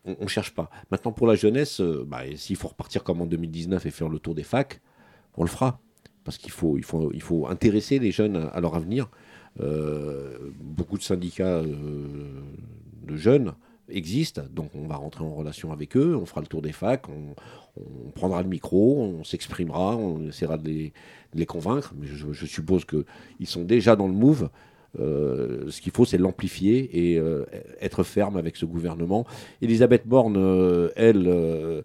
on 0.05 0.17
ne 0.21 0.29
cherche 0.29 0.55
pas. 0.55 0.71
Maintenant, 0.91 1.13
pour 1.13 1.27
la 1.27 1.35
jeunesse, 1.35 1.81
bah, 1.81 2.23
s'il 2.37 2.57
faut 2.57 2.69
repartir 2.69 3.05
comme 3.05 3.21
en 3.21 3.27
2019 3.27 3.87
et 3.87 3.91
faire 3.91 4.09
le 4.09 4.19
tour 4.19 4.35
des 4.35 4.43
facs, 4.43 4.81
on 5.37 5.43
le 5.43 5.49
fera. 5.49 5.81
Parce 6.25 6.39
qu'il 6.39 6.51
faut, 6.51 7.47
intéresser 7.49 7.99
les 8.01 8.11
jeunes 8.11 8.51
à, 8.53 8.61
leur 8.61 8.75
avenir. 8.75 9.09
Beaucoup 10.61 10.99
de 10.99 11.03
syndicats 11.03 11.63
de 11.63 13.17
jeunes 13.17 13.55
existent, 13.89 14.43
donc 14.51 14.71
on 14.75 14.87
va 14.87 14.97
rentrer 14.97 15.25
en 15.25 15.35
relation 15.35 15.73
avec 15.73 15.97
eux, 15.97 16.17
on 16.17 16.27
fera 16.27 16.41
le 16.41 16.47
tour 16.47 16.63
des 16.63 16.73
facs, 16.73 17.09
on, 17.09 17.35
prendra 18.15 18.43
le 18.43 18.49
micro, 18.49 19.01
on 19.03 19.25
s'exprimera, 19.25 19.97
on 19.97 20.29
essaiera 20.29 20.57
de 20.57 20.91
les, 21.35 21.47
convaincre, 21.47 21.95
mais 21.99 22.07
je, 22.07 22.47
suppose 22.47 22.85
qu'ils 22.85 23.47
sont 23.47 23.65
déjà 23.65 23.97
dans 23.97 24.07
le 24.07 24.15
move. 24.15 24.49
Euh, 24.99 25.71
ce 25.71 25.83
qu'il 25.83 25.93
faut, 25.93 26.07
c'est 26.07 26.17
l'amplifier 26.17 27.11
et 27.11 27.19
euh, 27.19 27.45
être 27.81 28.03
ferme 28.03 28.39
avec 28.39 28.57
ce 28.57 28.65
gouvernement. 28.65 29.27
Elisabeth 29.61 30.07
Borne, 30.07 30.37
elle, 30.97 31.29
euh, 31.29 31.83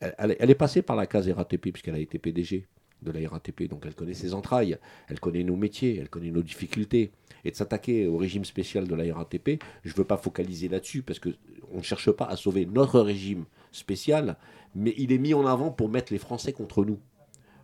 elle, 0.00 0.14
elle- 0.18 0.36
elle 0.40 0.50
est 0.50 0.54
passée 0.54 0.80
par 0.80 0.96
la 0.96 1.06
case 1.06 1.28
RATP 1.28 1.72
puisqu'elle 1.72 1.94
a 1.96 1.98
été 1.98 2.18
PDG 2.18 2.66
de 3.02 3.10
la 3.10 3.28
RATP, 3.28 3.68
donc 3.68 3.84
elle 3.86 3.94
connaît 3.94 4.14
ses 4.14 4.34
entrailles, 4.34 4.78
elle 5.08 5.20
connaît 5.20 5.44
nos 5.44 5.56
métiers, 5.56 5.98
elle 5.98 6.08
connaît 6.08 6.30
nos 6.30 6.42
difficultés. 6.42 7.10
Et 7.44 7.50
de 7.50 7.56
s'attaquer 7.56 8.06
au 8.06 8.18
régime 8.18 8.44
spécial 8.44 8.86
de 8.86 8.94
la 8.94 9.14
RATP, 9.14 9.62
je 9.84 9.90
ne 9.90 9.94
veux 9.94 10.04
pas 10.04 10.18
focaliser 10.18 10.68
là-dessus 10.68 11.02
parce 11.02 11.18
qu'on 11.18 11.30
ne 11.76 11.82
cherche 11.82 12.10
pas 12.10 12.26
à 12.26 12.36
sauver 12.36 12.66
notre 12.66 13.00
régime 13.00 13.44
spécial, 13.72 14.36
mais 14.74 14.94
il 14.98 15.12
est 15.12 15.18
mis 15.18 15.34
en 15.34 15.46
avant 15.46 15.70
pour 15.70 15.88
mettre 15.88 16.12
les 16.12 16.18
Français 16.18 16.52
contre 16.52 16.84
nous. 16.84 16.98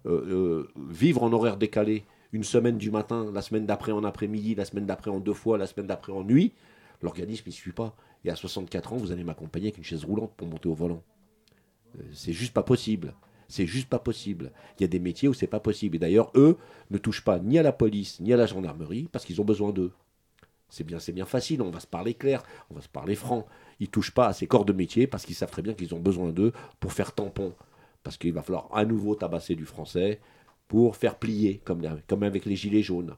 Euh, 0.06 0.24
euh, 0.28 0.68
vivre 0.88 1.22
en 1.22 1.32
horaire 1.32 1.56
décalé, 1.56 2.04
une 2.32 2.44
semaine 2.44 2.78
du 2.78 2.90
matin, 2.90 3.30
la 3.32 3.42
semaine 3.42 3.66
d'après 3.66 3.92
en 3.92 4.04
après-midi, 4.04 4.54
la 4.54 4.64
semaine 4.64 4.86
d'après 4.86 5.10
en 5.10 5.20
deux 5.20 5.34
fois, 5.34 5.58
la 5.58 5.66
semaine 5.66 5.86
d'après 5.86 6.12
en 6.12 6.22
nuit, 6.22 6.52
l'organisme 7.02 7.44
ne 7.46 7.52
suit 7.52 7.72
pas. 7.72 7.96
Et 8.24 8.30
à 8.30 8.36
64 8.36 8.92
ans, 8.92 8.96
vous 8.96 9.12
allez 9.12 9.24
m'accompagner 9.24 9.66
avec 9.66 9.78
une 9.78 9.84
chaise 9.84 10.04
roulante 10.04 10.32
pour 10.36 10.46
monter 10.46 10.68
au 10.68 10.74
volant. 10.74 11.02
Euh, 11.98 12.02
C'est 12.12 12.32
juste 12.32 12.52
pas 12.52 12.62
possible. 12.62 13.14
C'est 13.48 13.66
juste 13.66 13.88
pas 13.88 13.98
possible. 13.98 14.52
Il 14.78 14.82
y 14.82 14.84
a 14.84 14.88
des 14.88 14.98
métiers 14.98 15.28
où 15.28 15.34
c'est 15.34 15.46
pas 15.46 15.60
possible. 15.60 15.96
Et 15.96 15.98
d'ailleurs, 15.98 16.30
eux 16.34 16.56
ne 16.90 16.98
touchent 16.98 17.24
pas 17.24 17.38
ni 17.38 17.58
à 17.58 17.62
la 17.62 17.72
police 17.72 18.20
ni 18.20 18.32
à 18.32 18.36
la 18.36 18.46
gendarmerie 18.46 19.08
parce 19.12 19.24
qu'ils 19.24 19.40
ont 19.40 19.44
besoin 19.44 19.72
d'eux. 19.72 19.92
C'est 20.68 20.84
bien, 20.84 20.98
c'est 20.98 21.12
bien 21.12 21.26
facile. 21.26 21.62
On 21.62 21.70
va 21.70 21.80
se 21.80 21.86
parler 21.86 22.14
clair, 22.14 22.42
on 22.70 22.74
va 22.74 22.80
se 22.80 22.88
parler 22.88 23.14
franc. 23.14 23.46
Ils 23.78 23.88
touchent 23.88 24.10
pas 24.10 24.28
à 24.28 24.32
ces 24.32 24.46
corps 24.46 24.64
de 24.64 24.72
métier 24.72 25.06
parce 25.06 25.24
qu'ils 25.24 25.36
savent 25.36 25.50
très 25.50 25.62
bien 25.62 25.74
qu'ils 25.74 25.94
ont 25.94 26.00
besoin 26.00 26.30
d'eux 26.30 26.52
pour 26.80 26.92
faire 26.92 27.12
tampon. 27.12 27.54
Parce 28.02 28.16
qu'il 28.16 28.32
va 28.32 28.42
falloir 28.42 28.68
à 28.72 28.84
nouveau 28.84 29.14
tabasser 29.14 29.54
du 29.54 29.64
français 29.64 30.20
pour 30.68 30.96
faire 30.96 31.16
plier, 31.18 31.60
comme, 31.64 31.82
comme 32.08 32.22
avec 32.22 32.44
les 32.44 32.56
gilets 32.56 32.82
jaunes. 32.82 33.16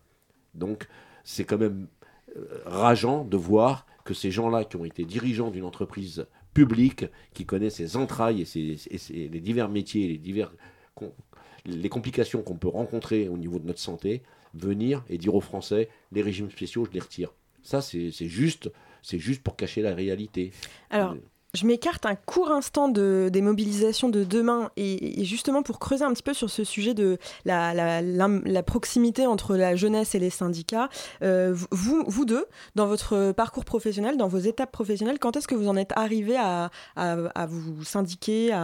Donc, 0.54 0.88
c'est 1.24 1.44
quand 1.44 1.58
même 1.58 1.88
euh, 2.36 2.62
rageant 2.66 3.24
de 3.24 3.36
voir 3.36 3.86
que 4.04 4.14
ces 4.14 4.30
gens-là 4.30 4.64
qui 4.64 4.76
ont 4.76 4.84
été 4.84 5.04
dirigeants 5.04 5.50
d'une 5.50 5.64
entreprise 5.64 6.26
publique, 6.58 7.04
qui 7.34 7.44
connaissent 7.46 7.76
ses 7.76 7.96
entrailles 7.96 8.40
et, 8.42 8.44
ses- 8.44 8.76
et 8.90 8.98
ses- 8.98 9.28
les 9.28 9.40
divers 9.40 9.68
métiers, 9.68 10.08
les 10.08 10.18
divers 10.18 10.50
les 11.66 11.88
complications 11.88 12.42
qu'on 12.42 12.56
peut 12.56 12.68
rencontrer 12.68 13.28
au 13.28 13.36
niveau 13.36 13.58
de 13.58 13.66
notre 13.66 13.78
santé, 13.80 14.22
venir 14.54 15.04
et 15.08 15.18
dire 15.18 15.34
aux 15.34 15.40
Français 15.40 15.88
les 16.12 16.22
régimes 16.22 16.50
spéciaux, 16.50 16.84
je 16.86 16.90
les 16.92 17.00
retire. 17.00 17.30
Ça, 17.62 17.80
c'est 17.82 18.10
c'est 18.10 18.28
juste, 18.28 18.70
c'est 19.02 19.18
juste 19.18 19.42
pour 19.42 19.54
cacher 19.56 19.82
la 19.82 19.94
réalité. 19.94 20.50
Alors, 20.90 21.16
je 21.54 21.66
m'écarte 21.66 22.04
un 22.04 22.14
court 22.14 22.50
instant 22.50 22.88
de, 22.88 23.30
des 23.32 23.40
mobilisations 23.40 24.08
de 24.08 24.22
demain 24.22 24.70
et, 24.76 25.24
justement 25.24 25.62
pour 25.62 25.78
creuser 25.78 26.04
un 26.04 26.12
petit 26.12 26.22
peu 26.22 26.34
sur 26.34 26.50
ce 26.50 26.62
sujet 26.62 26.92
de 26.94 27.18
la, 27.46 28.62
proximité 28.62 29.26
entre 29.26 29.56
la 29.56 29.74
jeunesse 29.74 30.14
et 30.14 30.18
les 30.18 30.30
syndicats. 30.30 30.90
euh, 31.22 31.54
vous, 31.70 32.04
vous 32.06 32.24
deux, 32.26 32.46
dans 32.74 32.86
votre 32.86 33.32
parcours 33.32 33.64
professionnel, 33.64 34.16
dans 34.16 34.28
vos 34.28 34.38
étapes 34.38 34.72
professionnelles, 34.72 35.18
quand 35.18 35.36
est-ce 35.36 35.48
que 35.48 35.54
vous 35.54 35.68
en 35.68 35.76
êtes 35.76 35.92
arrivé 35.96 36.36
à, 36.36 36.70
vous 37.46 37.84
syndiquer 37.84 38.54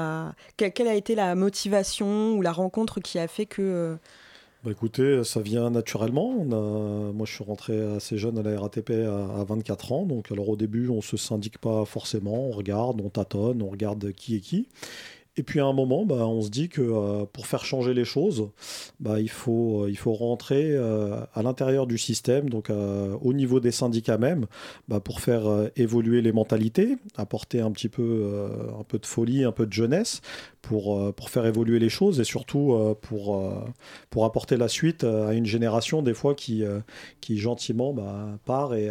quelle 0.56 0.88
a 0.88 0.94
été 0.94 1.14
la 1.14 1.34
motivation 1.34 2.34
ou 2.34 2.42
la 2.42 2.52
rencontre 2.52 3.00
qui 3.00 3.18
a 3.18 3.28
fait 3.28 3.46
que... 3.46 3.62
euh, 3.62 3.96
Bah 4.64 4.70
écoutez, 4.70 5.22
ça 5.24 5.42
vient 5.42 5.68
naturellement. 5.68 6.32
Moi, 7.12 7.26
je 7.26 7.32
suis 7.34 7.44
rentré 7.44 7.78
assez 7.96 8.16
jeune 8.16 8.38
à 8.38 8.42
la 8.42 8.58
RATP 8.58 8.92
à, 8.92 9.40
à 9.40 9.44
24 9.44 9.92
ans. 9.92 10.06
Donc, 10.06 10.32
alors 10.32 10.48
au 10.48 10.56
début, 10.56 10.88
on 10.88 11.02
se 11.02 11.18
syndique 11.18 11.58
pas 11.58 11.84
forcément. 11.84 12.46
On 12.46 12.50
regarde, 12.50 12.98
on 13.02 13.10
tâtonne, 13.10 13.60
on 13.60 13.68
regarde 13.68 14.12
qui 14.12 14.36
est 14.36 14.40
qui. 14.40 14.66
Et 15.36 15.42
puis 15.42 15.58
à 15.58 15.64
un 15.64 15.72
moment, 15.72 16.04
bah, 16.04 16.26
on 16.28 16.42
se 16.42 16.48
dit 16.48 16.68
que 16.68 16.80
euh, 16.80 17.24
pour 17.32 17.48
faire 17.48 17.64
changer 17.64 17.92
les 17.92 18.04
choses, 18.04 18.50
bah, 19.00 19.18
il, 19.18 19.30
faut, 19.30 19.82
euh, 19.82 19.90
il 19.90 19.98
faut 19.98 20.12
rentrer 20.12 20.70
euh, 20.70 21.16
à 21.34 21.42
l'intérieur 21.42 21.88
du 21.88 21.98
système, 21.98 22.48
donc 22.48 22.70
au 22.70 23.32
niveau 23.32 23.58
des 23.58 23.72
syndicats 23.72 24.18
même, 24.18 24.46
bah, 24.88 25.00
pour 25.00 25.20
faire 25.20 25.42
évoluer 25.76 26.22
les 26.22 26.32
mentalités, 26.32 26.96
apporter 27.16 27.60
un 27.60 27.72
petit 27.72 27.88
peu, 27.88 28.48
de 28.92 29.06
folie, 29.06 29.44
un 29.44 29.52
peu 29.52 29.66
de 29.66 29.72
jeunesse, 29.72 30.20
pour, 30.62 31.12
faire 31.28 31.46
évoluer 31.46 31.78
les 31.78 31.88
choses 31.88 32.20
et 32.20 32.24
surtout 32.24 32.76
pour, 33.02 34.24
apporter 34.24 34.56
la 34.56 34.68
suite 34.68 35.04
à 35.04 35.34
une 35.34 35.46
génération 35.46 36.00
des 36.00 36.14
fois 36.14 36.34
qui, 36.34 36.64
gentiment 37.30 37.94
part 38.44 38.74
et, 38.74 38.90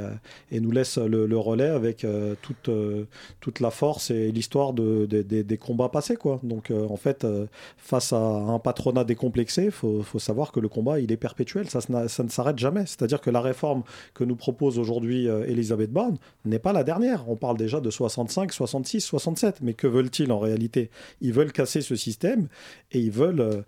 nous 0.52 0.72
laisse 0.72 0.98
le, 0.98 1.38
relais 1.38 1.70
avec 1.70 2.06
toute, 2.42 3.60
la 3.60 3.72
force 3.72 4.12
et 4.12 4.32
l'histoire 4.32 4.74
de, 4.74 5.06
de- 5.06 5.22
des- 5.42 5.58
combats 5.58 5.90
passés. 5.90 6.18
Donc 6.42 6.72
euh, 6.72 6.88
en 6.90 6.98
fait, 6.98 7.24
euh, 7.24 7.48
face 7.78 8.14
à 8.14 8.18
un 8.18 8.60
patronat 8.60 9.04
décomplexé, 9.04 9.66
il 9.66 9.72
faut, 9.72 10.04
savoir 10.18 10.52
que 10.52 10.60
le 10.60 10.70
combat, 10.70 11.00
il 11.00 11.12
est 11.12 11.18
perpétuel, 11.18 11.70
ça, 11.70 11.80
ne 11.90 12.30
s'arrête 12.30 12.58
jamais. 12.58 12.86
C'est-à-dire 12.86 13.22
que 13.22 13.30
la 13.30 13.42
réforme 13.42 13.84
que 14.14 14.24
nous 14.24 14.36
propose 14.36 14.80
aujourd'hui 14.80 15.28
euh, 15.28 15.46
Elisabeth 15.46 15.92
Borne 15.92 16.18
n'est 16.46 16.60
pas 16.60 16.74
la 16.74 16.84
dernière. 16.84 17.30
On 17.30 17.36
parle 17.36 17.58
déjà 17.58 17.80
de 17.80 17.90
65, 17.90 18.52
66, 18.52 19.02
67. 19.02 19.58
Mais 19.62 19.74
que 19.74 19.88
veulent-ils 19.88 20.32
en 20.32 20.40
réalité? 20.40 20.90
Ils 21.22 21.34
veulent 21.34 21.52
casser 21.52 21.82
ce 21.82 21.96
système 21.96 22.48
et 22.92 23.00
ils 23.00 23.12
veulent 23.12 23.64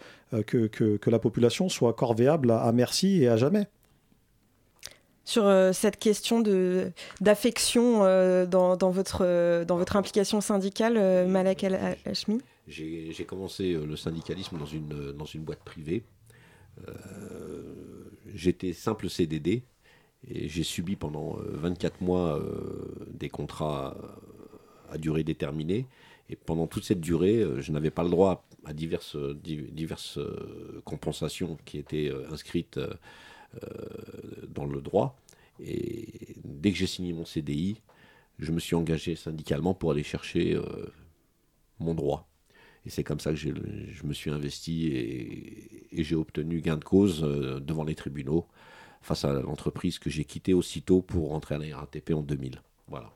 que, 0.47 1.09
la 1.09 1.19
population 1.19 1.69
soit 1.69 1.93
corvéable 1.93 2.51
à, 2.51 2.71
merci 2.71 3.23
et 3.23 3.27
à 3.27 3.37
jamais. 3.37 3.67
sur 5.23 5.49
cette 5.73 5.97
question 5.97 6.43
d'affection 7.21 7.99
dans, 8.45 8.89
votre 8.89 9.63
dans 9.65 9.77
votre 9.77 9.95
implication 9.95 10.41
syndicale, 10.41 11.27
Malak 11.27 11.63
Al- 11.63 11.97
Hashmi. 12.05 12.41
J'ai 12.67 13.25
commencé 13.25 13.73
euh, 13.73 13.85
le 13.85 13.95
syndicalisme 13.95 14.57
dans 14.57 14.65
une, 14.65 14.93
euh, 14.93 15.13
dans 15.13 15.25
une 15.25 15.43
boîte 15.43 15.63
privée. 15.63 16.03
Euh, 16.87 17.73
J'étais 18.33 18.73
simple 18.73 19.09
CDD 19.09 19.63
et 20.27 20.49
j'ai 20.49 20.63
subi 20.63 20.95
pendant 20.95 21.37
euh, 21.39 21.51
24 21.53 22.01
mois 22.01 22.41
des 23.13 23.29
contrats 23.29 23.97
à 24.89 24.97
durée 24.97 25.23
déterminée. 25.23 25.87
Et 26.29 26.35
pendant 26.35 26.67
toute 26.67 26.83
cette 26.85 27.01
durée, 27.01 27.43
je 27.59 27.71
n'avais 27.71 27.91
pas 27.91 28.03
le 28.03 28.09
droit 28.09 28.45
à 28.65 28.73
diverses, 28.73 29.17
di- 29.43 29.61
diverses 29.71 30.19
compensations 30.85 31.57
qui 31.65 31.77
étaient 31.77 32.11
inscrites 32.31 32.79
dans 34.49 34.65
le 34.65 34.81
droit. 34.81 35.17
Et 35.59 36.35
dès 36.43 36.71
que 36.71 36.77
j'ai 36.77 36.87
signé 36.87 37.13
mon 37.13 37.25
CDI, 37.25 37.81
je 38.39 38.51
me 38.51 38.59
suis 38.59 38.75
engagé 38.75 39.15
syndicalement 39.15 39.73
pour 39.73 39.91
aller 39.91 40.03
chercher 40.03 40.57
mon 41.79 41.93
droit. 41.93 42.27
Et 42.85 42.89
c'est 42.89 43.03
comme 43.03 43.19
ça 43.19 43.31
que 43.31 43.37
je 43.37 43.51
me 44.03 44.13
suis 44.13 44.29
investi 44.29 44.87
et, 44.87 45.99
et 45.99 46.03
j'ai 46.03 46.15
obtenu 46.15 46.61
gain 46.61 46.77
de 46.77 46.83
cause 46.83 47.23
euh, 47.23 47.59
devant 47.59 47.83
les 47.83 47.95
tribunaux 47.95 48.45
face 49.01 49.23
à 49.23 49.33
l'entreprise 49.33 49.99
que 49.99 50.09
j'ai 50.09 50.25
quittée 50.25 50.53
aussitôt 50.53 51.01
pour 51.01 51.29
rentrer 51.29 51.55
à 51.55 51.57
la 51.59 51.77
RATP 51.77 52.11
en 52.11 52.21
2000. 52.21 52.61
Voilà. 52.87 53.11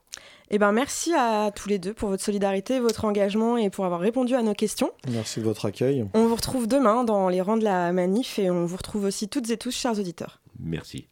Eh 0.51 0.57
ben 0.57 0.71
merci 0.71 1.13
à 1.13 1.51
tous 1.51 1.69
les 1.69 1.77
deux 1.77 1.93
pour 1.93 2.09
votre 2.09 2.23
solidarité, 2.23 2.79
votre 2.79 3.05
engagement 3.05 3.57
et 3.57 3.69
pour 3.69 3.85
avoir 3.85 3.99
répondu 3.99 4.33
à 4.33 4.41
nos 4.41 4.53
questions. 4.53 4.91
Merci 5.11 5.39
de 5.39 5.45
votre 5.45 5.65
accueil. 5.65 6.05
On 6.13 6.25
vous 6.25 6.35
retrouve 6.35 6.67
demain 6.67 7.03
dans 7.03 7.29
les 7.29 7.41
rangs 7.41 7.57
de 7.57 7.63
la 7.63 7.91
manif 7.91 8.39
et 8.39 8.49
on 8.49 8.65
vous 8.65 8.77
retrouve 8.77 9.03
aussi 9.03 9.29
toutes 9.29 9.49
et 9.51 9.57
tous, 9.57 9.71
chers 9.71 9.99
auditeurs. 9.99 10.41
Merci. 10.59 11.07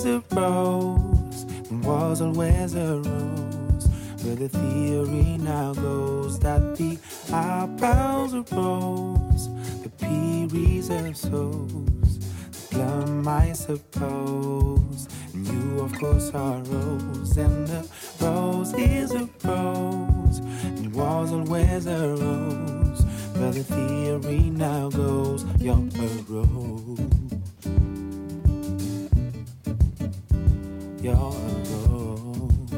Is 0.00 0.06
a 0.06 0.22
rose, 0.34 1.42
and 1.68 1.84
was 1.84 2.22
always 2.22 2.74
a 2.74 2.96
rose. 2.96 3.86
But 4.22 4.38
the 4.38 4.48
theory 4.48 5.36
now 5.38 5.74
goes 5.74 6.38
that 6.38 6.76
the 6.76 6.98
eyebrows 7.32 8.32
are 8.32 8.44
rose, 8.56 9.48
the 9.82 9.90
peas 9.98 10.90
are 10.90 11.12
souls, 11.12 12.18
the 12.18 12.68
plum 12.70 13.28
I 13.28 13.52
suppose, 13.52 15.08
and 15.34 15.46
you 15.46 15.80
of 15.80 15.92
course 15.98 16.30
are 16.32 16.62
rose, 16.62 17.36
and 17.36 17.66
the 17.66 17.86
rose 18.22 18.72
is 18.74 19.12
a 19.12 19.28
rose, 19.44 20.38
and 20.64 20.94
was 20.94 21.30
always 21.30 21.86
a 21.86 22.08
rose. 22.08 23.04
But 23.34 23.52
the 23.52 23.64
theory 23.64 24.48
now 24.50 24.88
goes, 24.88 25.44
you're 25.58 25.74
a 25.74 26.22
rose. 26.28 27.19
You're 31.02 31.14
a 31.14 31.18
rose. 31.18 32.72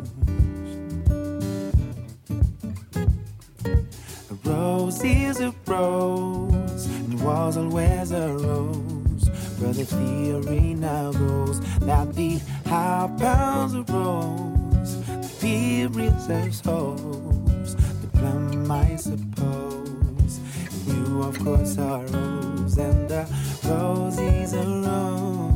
A 4.30 4.35
rose 4.44 5.04
is 5.04 5.40
a 5.40 5.52
rose, 5.66 6.87
and 6.87 7.20
was 7.20 7.56
always 7.56 8.12
a 8.12 8.28
rose. 8.28 9.28
But 9.61 9.74
the 9.74 9.85
theory 9.85 10.74
now 10.74 11.11
goes 11.11 11.61
that 11.80 12.14
the 12.14 12.40
bounds 12.78 13.74
a 13.74 13.82
rose, 13.92 15.04
the 15.06 15.22
theory 15.22 16.11
says 16.20 16.58
souls, 16.58 17.74
the 17.74 18.08
plum, 18.12 18.70
I 18.70 18.96
suppose. 18.96 20.40
You, 20.87 21.22
of 21.22 21.38
course, 21.40 21.76
are 21.78 22.04
rose, 22.06 22.78
and 22.78 23.08
the 23.08 23.26
rose 23.64 24.18
is 24.18 24.52
a 24.54 24.64
rose, 24.64 25.51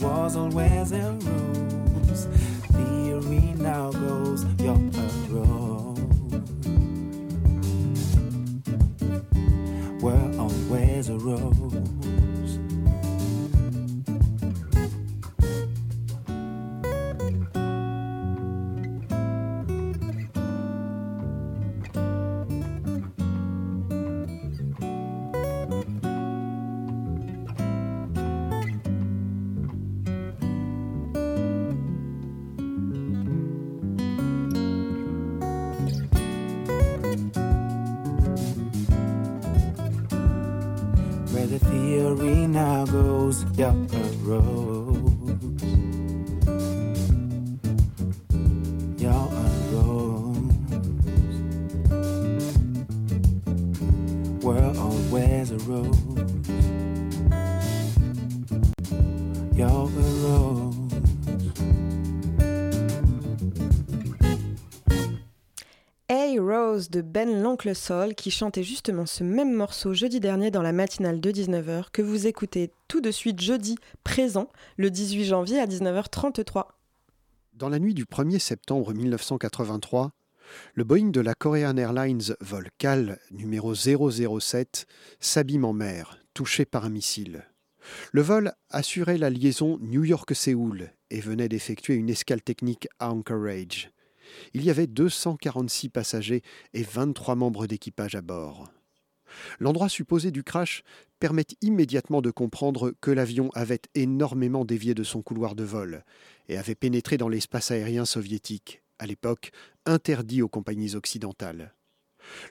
was 0.00 0.36
always 0.36 0.92
a 0.92 1.12
rose. 1.12 2.26
Theory 2.72 3.54
now 3.56 3.90
goes, 3.92 4.44
you're 4.58 4.74
a 4.74 5.30
rose. 5.30 5.98
We're 10.02 10.38
always 10.38 11.08
a 11.08 11.18
rose. 11.18 11.95
De 66.76 67.00
Ben 67.00 67.42
l'Oncle 67.42 67.74
Sol 67.74 68.14
qui 68.14 68.30
chantait 68.30 68.62
justement 68.62 69.06
ce 69.06 69.24
même 69.24 69.54
morceau 69.54 69.94
jeudi 69.94 70.20
dernier 70.20 70.50
dans 70.50 70.60
la 70.60 70.72
matinale 70.72 71.22
de 71.22 71.30
19h 71.30 71.86
que 71.90 72.02
vous 72.02 72.26
écoutez 72.26 72.70
tout 72.86 73.00
de 73.00 73.10
suite 73.10 73.40
jeudi 73.40 73.76
présent 74.04 74.50
le 74.76 74.90
18 74.90 75.24
janvier 75.24 75.58
à 75.58 75.66
19h33. 75.66 76.66
Dans 77.54 77.70
la 77.70 77.78
nuit 77.78 77.94
du 77.94 78.04
1er 78.04 78.38
septembre 78.38 78.92
1983, 78.92 80.10
le 80.74 80.84
Boeing 80.84 81.08
de 81.08 81.20
la 81.22 81.34
Korean 81.34 81.78
Airlines 81.78 82.36
vol 82.40 82.68
CAL 82.76 83.18
numéro 83.30 83.74
007 83.74 84.86
s'abîme 85.18 85.64
en 85.64 85.72
mer, 85.72 86.18
touché 86.34 86.66
par 86.66 86.84
un 86.84 86.90
missile. 86.90 87.46
Le 88.12 88.20
vol 88.20 88.52
assurait 88.68 89.16
la 89.16 89.30
liaison 89.30 89.78
New 89.80 90.04
York-Séoul 90.04 90.90
et 91.08 91.20
venait 91.20 91.48
d'effectuer 91.48 91.94
une 91.94 92.10
escale 92.10 92.42
technique 92.42 92.86
à 92.98 93.10
Anchorage. 93.12 93.90
Il 94.54 94.64
y 94.64 94.70
avait 94.70 94.86
246 94.86 95.88
passagers 95.88 96.42
et 96.72 96.82
23 96.82 97.34
membres 97.34 97.66
d'équipage 97.66 98.14
à 98.14 98.22
bord. 98.22 98.68
L'endroit 99.58 99.88
supposé 99.88 100.30
du 100.30 100.42
crash 100.42 100.82
permet 101.18 101.46
immédiatement 101.60 102.22
de 102.22 102.30
comprendre 102.30 102.92
que 103.00 103.10
l'avion 103.10 103.50
avait 103.54 103.80
énormément 103.94 104.64
dévié 104.64 104.94
de 104.94 105.02
son 105.02 105.22
couloir 105.22 105.54
de 105.54 105.64
vol 105.64 106.04
et 106.48 106.56
avait 106.56 106.74
pénétré 106.74 107.16
dans 107.16 107.28
l'espace 107.28 107.70
aérien 107.70 108.04
soviétique, 108.04 108.82
à 108.98 109.06
l'époque 109.06 109.50
interdit 109.84 110.42
aux 110.42 110.48
compagnies 110.48 110.94
occidentales. 110.94 111.74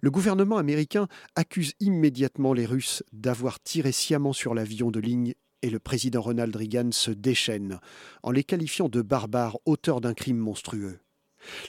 Le 0.02 0.12
gouvernement 0.12 0.58
américain 0.58 1.08
accuse 1.36 1.74
immédiatement 1.80 2.54
les 2.54 2.66
Russes 2.66 3.04
d'avoir 3.12 3.60
tiré 3.62 3.92
sciemment 3.92 4.34
sur 4.34 4.54
l'avion 4.54 4.90
de 4.90 5.00
ligne 5.00 5.34
et 5.62 5.70
le 5.70 5.80
président 5.80 6.22
Ronald 6.22 6.56
Reagan 6.56 6.92
se 6.92 7.12
déchaîne 7.12 7.80
en 8.24 8.32
les 8.32 8.44
qualifiant 8.44 8.88
de 8.88 9.02
barbares 9.02 9.58
auteurs 9.66 10.00
d'un 10.00 10.14
crime 10.14 10.38
monstrueux. 10.38 11.00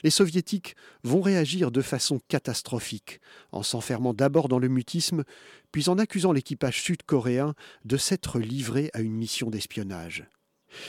Les 0.03 0.09
soviétiques 0.09 0.75
vont 1.03 1.21
réagir 1.21 1.71
de 1.71 1.81
façon 1.81 2.19
catastrophique, 2.27 3.19
en 3.51 3.63
s'enfermant 3.63 4.13
d'abord 4.13 4.47
dans 4.47 4.59
le 4.59 4.67
mutisme, 4.67 5.23
puis 5.71 5.89
en 5.89 5.97
accusant 5.97 6.31
l'équipage 6.31 6.81
sud-coréen 6.81 7.53
de 7.85 7.97
s'être 7.97 8.39
livré 8.39 8.89
à 8.93 9.01
une 9.01 9.15
mission 9.15 9.49
d'espionnage. 9.49 10.25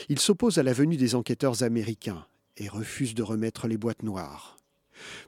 Ils 0.08 0.18
s'opposent 0.18 0.58
à 0.58 0.62
la 0.62 0.72
venue 0.72 0.96
des 0.96 1.14
enquêteurs 1.14 1.62
américains 1.62 2.26
et 2.56 2.68
refusent 2.68 3.14
de 3.14 3.22
remettre 3.22 3.68
les 3.68 3.76
boîtes 3.76 4.02
noires. 4.02 4.56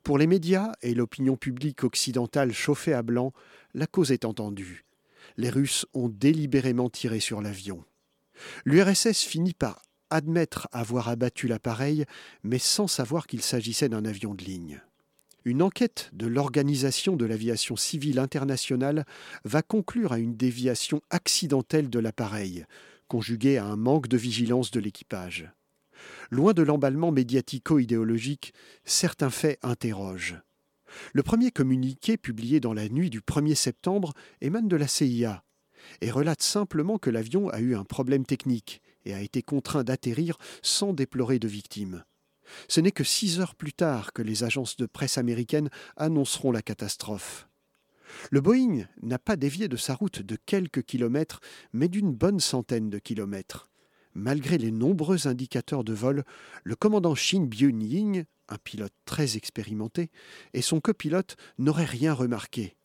Pour 0.02 0.18
les 0.18 0.26
médias 0.26 0.72
et 0.82 0.94
l'opinion 0.94 1.36
publique 1.36 1.84
occidentale 1.84 2.52
chauffée 2.52 2.92
à 2.92 3.02
blanc, 3.02 3.32
la 3.74 3.86
cause 3.86 4.10
est 4.10 4.24
entendue. 4.24 4.84
Les 5.36 5.50
Russes 5.50 5.86
ont 5.94 6.08
délibérément 6.08 6.90
tiré 6.90 7.20
sur 7.20 7.40
l'avion. 7.40 7.84
L'URSS 8.64 9.22
finit 9.22 9.54
par 9.54 9.82
admettre 10.10 10.68
avoir 10.72 11.08
abattu 11.08 11.48
l'appareil, 11.48 12.04
mais 12.42 12.58
sans 12.58 12.86
savoir 12.86 13.26
qu'il 13.26 13.42
s'agissait 13.42 13.88
d'un 13.88 14.04
avion 14.04 14.34
de 14.34 14.44
ligne. 14.44 14.80
Une 15.44 15.62
enquête 15.62 16.10
de 16.12 16.26
l'Organisation 16.26 17.16
de 17.16 17.24
l'aviation 17.24 17.74
civile 17.74 18.18
internationale 18.18 19.06
va 19.44 19.62
conclure 19.62 20.12
à 20.12 20.18
une 20.18 20.36
déviation 20.36 21.00
accidentelle 21.08 21.88
de 21.88 21.98
l'appareil, 21.98 22.66
conjuguée 23.08 23.56
à 23.56 23.64
un 23.64 23.76
manque 23.76 24.08
de 24.08 24.18
vigilance 24.18 24.70
de 24.70 24.80
l'équipage. 24.80 25.50
Loin 26.30 26.52
de 26.52 26.62
l'emballement 26.62 27.10
médiatico-idéologique, 27.10 28.52
certains 28.84 29.30
faits 29.30 29.58
interrogent. 29.62 30.36
Le 31.14 31.22
premier 31.22 31.50
communiqué 31.50 32.16
publié 32.16 32.60
dans 32.60 32.74
la 32.74 32.88
nuit 32.88 33.10
du 33.10 33.20
1er 33.20 33.54
septembre 33.54 34.12
émane 34.40 34.68
de 34.68 34.76
la 34.76 34.88
CIA 34.88 35.42
et 36.00 36.10
relate 36.10 36.42
simplement 36.42 36.98
que 36.98 37.10
l'avion 37.10 37.48
a 37.48 37.60
eu 37.60 37.74
un 37.74 37.84
problème 37.84 38.26
technique 38.26 38.82
et 39.04 39.14
a 39.14 39.20
été 39.20 39.42
contraint 39.42 39.84
d'atterrir 39.84 40.36
sans 40.62 40.92
déplorer 40.92 41.38
de 41.38 41.48
victimes. 41.48 42.04
Ce 42.68 42.80
n'est 42.80 42.92
que 42.92 43.04
six 43.04 43.40
heures 43.40 43.54
plus 43.54 43.72
tard 43.72 44.12
que 44.12 44.22
les 44.22 44.44
agences 44.44 44.76
de 44.76 44.86
presse 44.86 45.18
américaines 45.18 45.70
annonceront 45.96 46.50
la 46.50 46.62
catastrophe. 46.62 47.48
Le 48.30 48.40
Boeing 48.40 48.86
n'a 49.02 49.18
pas 49.18 49.36
dévié 49.36 49.68
de 49.68 49.76
sa 49.76 49.94
route 49.94 50.20
de 50.22 50.36
quelques 50.46 50.82
kilomètres, 50.82 51.40
mais 51.72 51.88
d'une 51.88 52.12
bonne 52.12 52.40
centaine 52.40 52.90
de 52.90 52.98
kilomètres. 52.98 53.70
Malgré 54.14 54.58
les 54.58 54.72
nombreux 54.72 55.28
indicateurs 55.28 55.84
de 55.84 55.92
vol, 55.92 56.24
le 56.64 56.74
commandant 56.74 57.14
Shin 57.14 57.46
Byun-ying, 57.46 58.24
un 58.48 58.58
pilote 58.58 58.92
très 59.04 59.36
expérimenté, 59.36 60.10
et 60.52 60.62
son 60.62 60.80
copilote 60.80 61.36
n'auraient 61.58 61.84
rien 61.84 62.12
remarqué. 62.12 62.76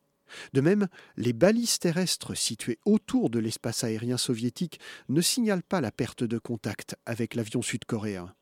De 0.53 0.61
même, 0.61 0.87
les 1.17 1.33
balises 1.33 1.79
terrestres 1.79 2.35
situées 2.35 2.79
autour 2.85 3.29
de 3.29 3.39
l'espace 3.39 3.83
aérien 3.83 4.17
soviétique 4.17 4.79
ne 5.09 5.21
signalent 5.21 5.63
pas 5.63 5.81
la 5.81 5.91
perte 5.91 6.23
de 6.23 6.37
contact 6.37 6.95
avec 7.05 7.35
l'avion 7.35 7.61
sud-coréen. 7.61 8.33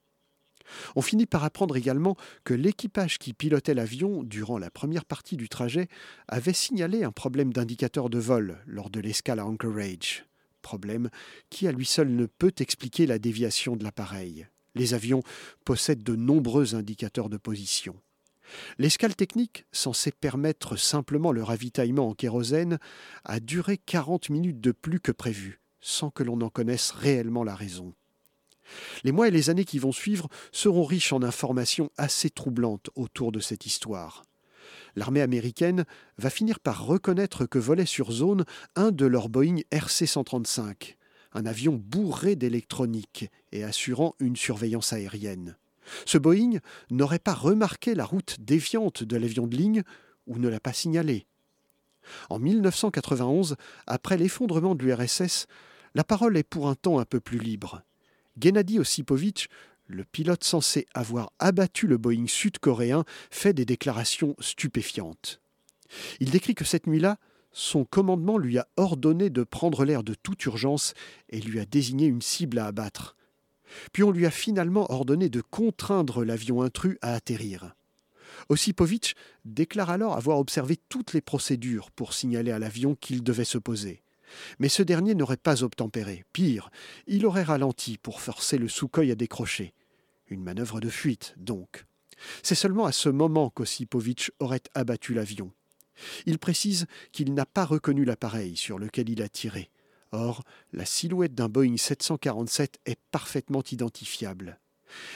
On 0.95 1.01
finit 1.01 1.25
par 1.25 1.43
apprendre 1.43 1.75
également 1.75 2.15
que 2.43 2.53
l'équipage 2.53 3.19
qui 3.19 3.33
pilotait 3.33 3.73
l'avion 3.73 4.23
durant 4.23 4.57
la 4.57 4.71
première 4.71 5.05
partie 5.05 5.37
du 5.37 5.49
trajet 5.49 5.87
avait 6.27 6.53
signalé 6.53 7.03
un 7.03 7.11
problème 7.11 7.53
d'indicateur 7.53 8.09
de 8.09 8.19
vol 8.19 8.57
lors 8.65 8.89
de 8.89 8.99
l'escale 8.99 9.39
à 9.39 9.45
Anchorage. 9.45 10.25
Problème 10.61 11.09
qui 11.49 11.67
à 11.67 11.71
lui 11.71 11.85
seul 11.85 12.09
ne 12.09 12.25
peut 12.25 12.53
expliquer 12.59 13.05
la 13.05 13.19
déviation 13.19 13.75
de 13.75 13.83
l'appareil. 13.83 14.47
Les 14.75 14.93
avions 14.93 15.21
possèdent 15.65 16.03
de 16.03 16.15
nombreux 16.15 16.75
indicateurs 16.75 17.29
de 17.29 17.37
position. 17.37 17.95
L'escale 18.77 19.15
technique, 19.15 19.65
censée 19.71 20.11
permettre 20.11 20.75
simplement 20.75 21.31
le 21.31 21.43
ravitaillement 21.43 22.09
en 22.09 22.13
kérosène, 22.13 22.79
a 23.23 23.39
duré 23.39 23.77
40 23.77 24.29
minutes 24.29 24.61
de 24.61 24.71
plus 24.71 24.99
que 24.99 25.11
prévu, 25.11 25.61
sans 25.81 26.09
que 26.09 26.23
l'on 26.23 26.41
en 26.41 26.49
connaisse 26.49 26.91
réellement 26.91 27.43
la 27.43 27.55
raison. 27.55 27.93
Les 29.03 29.11
mois 29.11 29.27
et 29.27 29.31
les 29.31 29.49
années 29.49 29.65
qui 29.65 29.79
vont 29.79 29.91
suivre 29.91 30.29
seront 30.51 30.85
riches 30.85 31.13
en 31.13 31.21
informations 31.21 31.89
assez 31.97 32.29
troublantes 32.29 32.89
autour 32.95 33.31
de 33.31 33.39
cette 33.39 33.65
histoire. 33.65 34.23
L'armée 34.95 35.21
américaine 35.21 35.85
va 36.17 36.29
finir 36.29 36.59
par 36.59 36.85
reconnaître 36.85 37.45
que 37.45 37.59
volait 37.59 37.85
sur 37.85 38.11
zone 38.11 38.45
un 38.75 38.91
de 38.91 39.05
leurs 39.05 39.29
Boeing 39.29 39.61
RC-135, 39.71 40.95
un 41.33 41.45
avion 41.45 41.73
bourré 41.73 42.35
d'électronique 42.35 43.29
et 43.51 43.63
assurant 43.63 44.15
une 44.19 44.35
surveillance 44.35 44.93
aérienne. 44.93 45.57
Ce 46.05 46.17
Boeing 46.17 46.59
n'aurait 46.89 47.19
pas 47.19 47.33
remarqué 47.33 47.95
la 47.95 48.05
route 48.05 48.37
déviante 48.39 49.03
de 49.03 49.17
l'avion 49.17 49.47
de 49.47 49.55
ligne 49.55 49.83
ou 50.27 50.37
ne 50.37 50.47
l'a 50.47 50.59
pas 50.59 50.73
signalé. 50.73 51.27
En 52.29 52.39
1991, 52.39 53.55
après 53.87 54.17
l'effondrement 54.17 54.75
de 54.75 54.83
l'URSS, 54.83 55.47
la 55.95 56.03
parole 56.03 56.37
est 56.37 56.43
pour 56.43 56.67
un 56.67 56.75
temps 56.75 56.99
un 56.99 57.05
peu 57.05 57.19
plus 57.19 57.39
libre. 57.39 57.83
Gennady 58.39 58.79
Osipovitch, 58.79 59.47
le 59.85 60.03
pilote 60.03 60.43
censé 60.43 60.85
avoir 60.93 61.31
abattu 61.39 61.87
le 61.87 61.97
Boeing 61.97 62.27
sud-coréen, 62.27 63.03
fait 63.29 63.53
des 63.53 63.65
déclarations 63.65 64.35
stupéfiantes. 64.39 65.41
Il 66.19 66.31
décrit 66.31 66.55
que 66.55 66.65
cette 66.65 66.87
nuit-là, 66.87 67.17
son 67.51 67.85
commandement 67.85 68.37
lui 68.37 68.57
a 68.57 68.67
ordonné 68.77 69.29
de 69.29 69.43
prendre 69.43 69.85
l'air 69.85 70.03
de 70.03 70.15
toute 70.15 70.43
urgence 70.45 70.93
et 71.29 71.39
lui 71.39 71.59
a 71.59 71.65
désigné 71.65 72.07
une 72.07 72.21
cible 72.21 72.57
à 72.57 72.65
abattre. 72.65 73.15
Puis 73.91 74.03
on 74.03 74.11
lui 74.11 74.25
a 74.25 74.31
finalement 74.31 74.91
ordonné 74.91 75.29
de 75.29 75.41
contraindre 75.41 76.23
l'avion 76.23 76.61
intrus 76.61 76.97
à 77.01 77.13
atterrir. 77.13 77.75
Osipovitch 78.49 79.13
déclare 79.45 79.89
alors 79.89 80.17
avoir 80.17 80.39
observé 80.39 80.77
toutes 80.89 81.13
les 81.13 81.21
procédures 81.21 81.91
pour 81.91 82.13
signaler 82.13 82.51
à 82.51 82.59
l'avion 82.59 82.95
qu'il 82.95 83.23
devait 83.23 83.45
se 83.45 83.57
poser. 83.57 84.01
Mais 84.59 84.69
ce 84.69 84.83
dernier 84.83 85.15
n'aurait 85.15 85.37
pas 85.37 85.63
obtempéré. 85.63 86.25
Pire, 86.33 86.69
il 87.07 87.25
aurait 87.25 87.43
ralenti 87.43 87.97
pour 87.97 88.21
forcer 88.21 88.57
le 88.57 88.67
Sukhoi 88.67 89.11
à 89.11 89.15
décrocher. 89.15 89.73
Une 90.27 90.43
manœuvre 90.43 90.79
de 90.79 90.89
fuite, 90.89 91.35
donc. 91.37 91.85
C'est 92.41 92.55
seulement 92.55 92.85
à 92.85 92.91
ce 92.91 93.09
moment 93.09 93.49
qu'Osipovitch 93.49 94.31
aurait 94.39 94.63
abattu 94.73 95.13
l'avion. 95.13 95.51
Il 96.25 96.39
précise 96.39 96.87
qu'il 97.11 97.33
n'a 97.33 97.45
pas 97.45 97.65
reconnu 97.65 98.05
l'appareil 98.05 98.55
sur 98.55 98.79
lequel 98.79 99.09
il 99.09 99.21
a 99.21 99.29
tiré. 99.29 99.69
Or, 100.13 100.43
la 100.73 100.85
silhouette 100.85 101.33
d'un 101.33 101.49
Boeing 101.49 101.75
747 101.75 102.79
est 102.85 102.99
parfaitement 103.09 103.63
identifiable. 103.71 104.59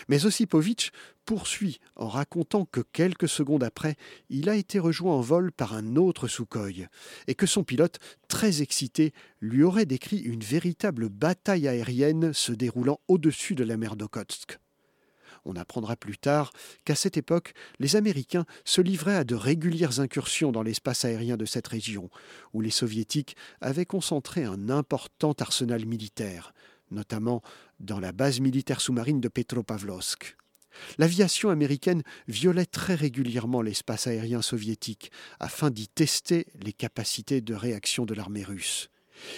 Mais 0.08 0.26
Osipovitch 0.26 0.90
poursuit 1.24 1.80
en 1.96 2.08
racontant 2.08 2.66
que 2.66 2.82
quelques 2.82 3.30
secondes 3.30 3.64
après, 3.64 3.96
il 4.30 4.50
a 4.50 4.56
été 4.56 4.80
rejoint 4.80 5.14
en 5.14 5.22
vol 5.22 5.52
par 5.52 5.76
un 5.76 5.98
autre 5.98 6.28
Sukhoi 6.28 6.90
et 7.28 7.36
que 7.36 7.46
son 7.46 7.64
pilote, 7.64 8.00
très 8.28 8.64
excité, 8.64 9.14
lui 9.40 9.62
aurait 9.62 9.86
décrit 9.86 10.18
une 10.18 10.44
véritable 10.44 11.10
bataille 11.10 11.68
aérienne 11.68 12.34
se 12.34 12.52
déroulant 12.52 13.00
au-dessus 13.08 13.54
de 13.54 13.64
la 13.64 13.78
mer 13.78 13.98
d'Okhotsk. 13.98 14.58
On 15.48 15.56
apprendra 15.56 15.96
plus 15.96 16.18
tard 16.18 16.52
qu'à 16.84 16.94
cette 16.94 17.16
époque, 17.16 17.54
les 17.80 17.96
Américains 17.96 18.46
se 18.66 18.82
livraient 18.82 19.16
à 19.16 19.24
de 19.24 19.34
régulières 19.34 20.02
incursions 20.02 20.52
dans 20.52 20.62
l'espace 20.62 21.06
aérien 21.06 21.38
de 21.38 21.46
cette 21.46 21.68
région, 21.68 22.10
où 22.54 22.60
les 22.60 22.70
Soviétiques 22.70 23.38
avaient 23.62 23.86
concentré 23.86 24.44
un 24.44 24.70
important 24.70 25.32
arsenal 25.40 25.86
militaire, 25.86 26.54
notamment 26.92 27.42
dans 27.80 28.02
la 28.02 28.12
base 28.12 28.42
militaire 28.42 28.82
sous-marine 28.82 29.22
de 29.22 29.30
Petropavlovsk. 29.30 30.36
L'aviation 30.98 31.50
américaine 31.50 32.04
violait 32.28 32.66
très 32.66 32.96
régulièrement 32.96 33.62
l'espace 33.62 34.06
aérien 34.06 34.42
soviétique 34.42 35.12
afin 35.40 35.70
d'y 35.70 35.88
tester 35.88 36.46
les 36.62 36.74
capacités 36.74 37.40
de 37.40 37.56
réaction 37.56 38.06
de 38.06 38.14
l'armée 38.14 38.44
russe. 38.44 38.90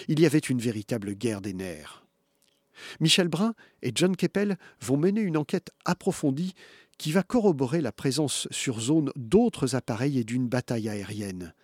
Il 0.08 0.20
y 0.20 0.26
avait 0.26 0.38
une 0.38 0.58
véritable 0.58 1.14
guerre 1.14 1.40
des 1.40 1.54
nerfs. 1.54 1.99
Michel 3.00 3.28
Brun 3.28 3.54
et 3.82 3.92
John 3.94 4.16
Keppel 4.16 4.56
vont 4.80 4.96
mener 4.96 5.20
une 5.20 5.36
enquête 5.36 5.70
approfondie 5.84 6.54
qui 6.98 7.12
va 7.12 7.22
corroborer 7.22 7.80
la 7.80 7.92
présence 7.92 8.46
sur 8.50 8.80
zone 8.80 9.10
d'autres 9.16 9.74
appareils 9.74 10.18
et 10.18 10.24
d'une 10.24 10.48
bataille 10.48 10.88
aérienne. 10.88 11.54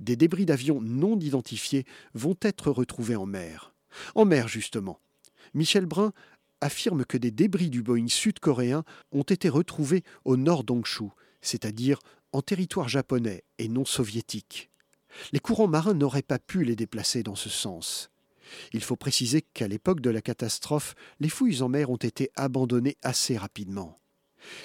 Des 0.00 0.16
débris 0.16 0.46
d'avions 0.46 0.80
non 0.80 1.18
identifiés 1.18 1.84
vont 2.14 2.36
être 2.40 2.70
retrouvés 2.70 3.16
en 3.16 3.26
mer. 3.26 3.74
En 4.14 4.24
mer, 4.24 4.48
justement. 4.48 5.00
Michel 5.54 5.86
Brun 5.86 6.12
affirme 6.60 7.04
que 7.04 7.18
des 7.18 7.30
débris 7.30 7.70
du 7.70 7.82
Boeing 7.82 8.08
sud-coréen 8.08 8.84
ont 9.12 9.22
été 9.22 9.48
retrouvés 9.48 10.04
au 10.24 10.36
nord 10.36 10.64
d'Hongshu, 10.64 11.10
c'est-à-dire 11.42 11.98
en 12.32 12.42
territoire 12.42 12.88
japonais 12.88 13.44
et 13.58 13.68
non 13.68 13.84
soviétique. 13.84 14.70
Les 15.32 15.40
courants 15.40 15.68
marins 15.68 15.94
n'auraient 15.94 16.22
pas 16.22 16.38
pu 16.38 16.64
les 16.64 16.76
déplacer 16.76 17.22
dans 17.22 17.34
ce 17.34 17.48
sens. 17.48 18.10
Il 18.72 18.82
faut 18.82 18.96
préciser 18.96 19.42
qu'à 19.42 19.68
l'époque 19.68 20.00
de 20.00 20.10
la 20.10 20.20
catastrophe, 20.20 20.94
les 21.20 21.28
fouilles 21.28 21.62
en 21.62 21.68
mer 21.68 21.90
ont 21.90 21.96
été 21.96 22.30
abandonnées 22.36 22.96
assez 23.02 23.36
rapidement. 23.36 23.98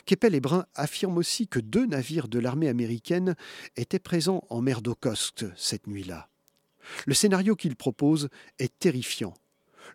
Keppel 0.05 0.35
et 0.35 0.39
Brun 0.39 0.65
affirment 0.75 1.17
aussi 1.17 1.47
que 1.47 1.59
deux 1.59 1.85
navires 1.85 2.27
de 2.27 2.39
l'armée 2.39 2.69
américaine 2.69 3.35
étaient 3.75 3.99
présents 3.99 4.45
en 4.49 4.61
mer 4.61 4.81
d'Okhotsk 4.81 5.45
cette 5.55 5.87
nuit-là. 5.87 6.29
Le 7.05 7.13
scénario 7.13 7.55
qu'ils 7.55 7.75
proposent 7.75 8.29
est 8.59 8.77
terrifiant. 8.79 9.33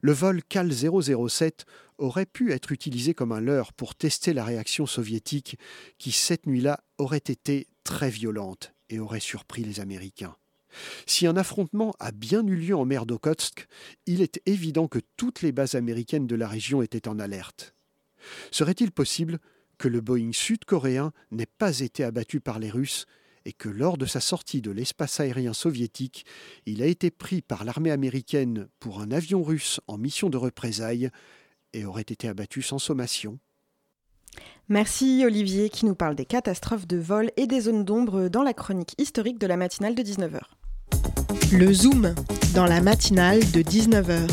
Le 0.01 0.13
vol 0.13 0.43
CAL 0.43 0.71
007 0.73 1.67
aurait 1.99 2.27
pu 2.27 2.53
être 2.53 2.73
utilisé 2.73 3.15
comme 3.15 3.33
un 3.33 3.41
leurre 3.41 3.73
pour 3.73 3.95
tester 3.95 4.33
la 4.33 4.45
réaction 4.45 4.87
soviétique 4.87 5.59
qui, 5.99 6.13
cette 6.13 6.47
nuit-là, 6.47 6.81
aurait 6.99 7.19
été 7.19 7.67
très 7.85 8.11
violente 8.11 8.73
et 8.91 9.01
aurait 9.01 9.21
surpris 9.21 9.65
les 9.65 9.81
Américains. 9.81 10.37
Si 11.07 11.27
un 11.27 11.37
affrontement 11.37 11.95
a 11.99 12.13
bien 12.13 12.47
eu 12.47 12.57
lieu 12.57 12.77
en 12.77 12.85
mer 12.85 13.07
d'Okhotsk, 13.07 13.67
il 14.07 14.23
est 14.23 14.41
évident 14.47 14.89
que 14.89 15.01
toutes 15.17 15.43
les 15.43 15.53
bases 15.53 15.75
américaines 15.75 16.27
de 16.27 16.37
la 16.37 16.49
région 16.49 16.83
étaient 16.83 17.09
en 17.09 17.19
alerte. 17.19 17.75
Serait-il 18.51 18.93
possible 18.93 19.39
que 19.79 19.89
le 19.89 20.01
Boeing 20.01 20.33
sud-coréen 20.33 21.13
n'ait 21.31 21.47
pas 21.47 21.81
été 21.81 22.05
abattu 22.05 22.41
par 22.41 22.59
les 22.59 22.71
Russes 22.71 23.07
et 23.45 23.53
que 23.53 23.69
lors 23.69 23.97
de 23.97 24.07
sa 24.07 24.21
sortie 24.21 24.61
de 24.61 24.71
l'espace 24.71 25.21
aérien 25.21 25.55
soviétique, 25.55 26.27
il 26.67 26.83
a 26.83 26.87
été 26.87 27.11
pris 27.11 27.41
par 27.41 27.65
l'armée 27.65 27.91
américaine 27.91 28.69
pour 28.81 29.01
un 29.01 29.11
avion 29.11 29.43
russe 29.43 29.81
en 29.87 29.97
mission 29.97 30.29
de 30.29 30.37
représailles 30.37 31.11
et 31.73 31.85
aurait 31.85 32.03
été 32.03 32.29
abattu 32.29 32.61
sans 32.63 32.79
sommation? 32.79 33.39
Merci 34.69 35.23
Olivier 35.25 35.71
qui 35.71 35.87
nous 35.87 35.95
parle 35.95 36.15
des 36.15 36.27
catastrophes 36.27 36.87
de 36.87 36.99
vol 36.99 37.31
et 37.37 37.47
des 37.47 37.63
zones 37.63 37.85
d'ombre 37.85 38.29
dans 38.29 38.43
la 38.43 38.53
chronique 38.53 38.95
historique 38.99 39.39
de 39.39 39.47
la 39.47 39.57
matinale 39.57 39.95
de 39.95 40.03
19h. 40.03 40.41
Le 41.53 41.73
Zoom 41.73 42.15
dans 42.55 42.67
la 42.67 42.81
matinale 42.81 43.41
de 43.53 43.63
19h. 43.63 44.29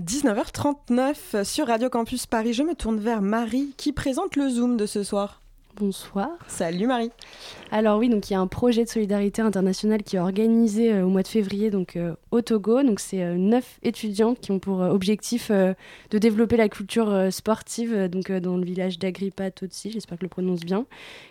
19h39 0.00 1.44
sur 1.44 1.66
Radio 1.68 1.88
Campus 1.88 2.26
Paris. 2.26 2.52
Je 2.52 2.62
me 2.62 2.74
tourne 2.74 2.98
vers 2.98 3.22
Marie 3.22 3.72
qui 3.76 3.92
présente 3.92 4.36
le 4.36 4.48
Zoom 4.48 4.76
de 4.76 4.86
ce 4.86 5.02
soir. 5.02 5.42
Bonsoir. 5.78 6.30
Salut 6.46 6.86
Marie. 6.86 7.10
Alors 7.70 7.98
oui, 7.98 8.08
donc 8.08 8.30
il 8.30 8.32
y 8.32 8.36
a 8.36 8.40
un 8.40 8.46
projet 8.46 8.82
de 8.82 8.88
solidarité 8.88 9.42
internationale 9.42 10.02
qui 10.02 10.16
est 10.16 10.18
organisé 10.18 10.90
euh, 10.90 11.04
au 11.04 11.10
mois 11.10 11.22
de 11.22 11.28
février 11.28 11.70
donc 11.70 11.96
euh, 11.96 12.14
au 12.30 12.40
Togo. 12.40 12.82
Donc 12.82 12.98
c'est 12.98 13.22
euh, 13.22 13.34
neuf 13.34 13.78
étudiantes 13.82 14.40
qui 14.40 14.52
ont 14.52 14.58
pour 14.58 14.80
objectif 14.80 15.50
de 15.50 16.18
développer 16.18 16.56
la 16.56 16.70
culture 16.70 17.30
sportive 17.30 18.08
donc 18.08 18.32
dans 18.32 18.56
le 18.56 18.64
village 18.64 18.98
d'Agrippa 18.98 19.50
Totsi, 19.50 19.90
j'espère 19.90 20.16
que 20.16 20.22
je 20.22 20.24
le 20.24 20.30
prononce 20.30 20.60
bien. 20.60 20.86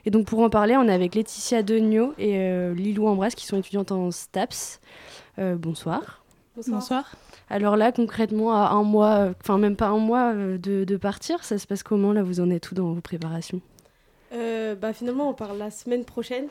Et 0.06 0.12
donc 0.12 0.28
pour 0.28 0.39
en 0.41 0.50
parler, 0.52 0.78
on 0.78 0.88
est 0.88 0.93
avec 0.93 1.16
Laetitia 1.16 1.64
Degnaud 1.64 2.14
et 2.20 2.72
Lilou 2.76 3.08
Ambras 3.08 3.32
qui 3.32 3.48
sont 3.48 3.58
étudiantes 3.58 3.91
en 3.91 4.12
STAPS. 4.12 4.80
bonsoir. 5.38 6.24
bonsoir. 6.56 6.80
Bonsoir. 6.80 7.16
Alors 7.50 7.78
là, 7.78 7.91
concrètement, 7.91 8.54
à 8.54 8.70
un 8.70 8.84
mois, 8.84 9.34
enfin 9.41 9.58
même 9.58 9.76
pas 9.76 9.88
un 9.88 10.00
mois 10.00 10.34
de, 10.34 10.84
de 10.84 10.98
partir, 10.98 11.43
ça 11.43 11.58
se 11.58 11.66
passe 11.66 11.84
comment? 11.84 12.14
Là, 12.14 12.22
vous 12.24 12.39
en 12.39 12.50
êtes 12.52 12.64
tout 12.64 12.76
dans 12.76 12.93
vos 12.93 13.02
préparations? 13.02 13.62
Euh, 14.34 14.76
bah, 14.76 14.93
Finalement, 14.93 15.30
on 15.30 15.34
parle 15.34 15.57
la 15.57 15.71
semaine 15.71 16.05
prochaine. 16.05 16.47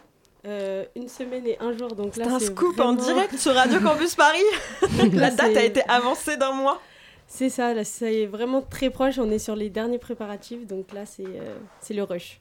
Euh, 0.46 0.84
une 0.94 1.08
semaine 1.08 1.46
et 1.46 1.56
un 1.58 1.76
jour. 1.76 1.94
Donc 1.94 2.12
c'est 2.14 2.22
un 2.22 2.38
scoop 2.38 2.78
en 2.78 2.92
direct 2.92 3.34
sur 3.38 3.54
Radio 3.54 3.80
Campus 3.80 4.14
Paris. 4.14 4.38
la 5.14 5.30
date 5.30 5.56
a 5.56 5.62
été 5.64 5.82
avancée 5.88 6.36
d'un 6.36 6.52
mois. 6.52 6.82
C'est 7.26 7.48
ça, 7.48 7.72
là, 7.72 7.82
ça 7.84 8.12
est 8.12 8.26
vraiment 8.26 8.60
très 8.60 8.90
proche. 8.90 9.18
On 9.18 9.30
est 9.30 9.38
sur 9.38 9.56
les 9.56 9.70
derniers 9.70 9.98
préparatifs, 9.98 10.66
donc 10.66 10.92
là, 10.92 11.06
c'est 11.06 11.24
euh, 11.24 11.56
c'est 11.80 11.94
le 11.94 12.02
rush. 12.02 12.40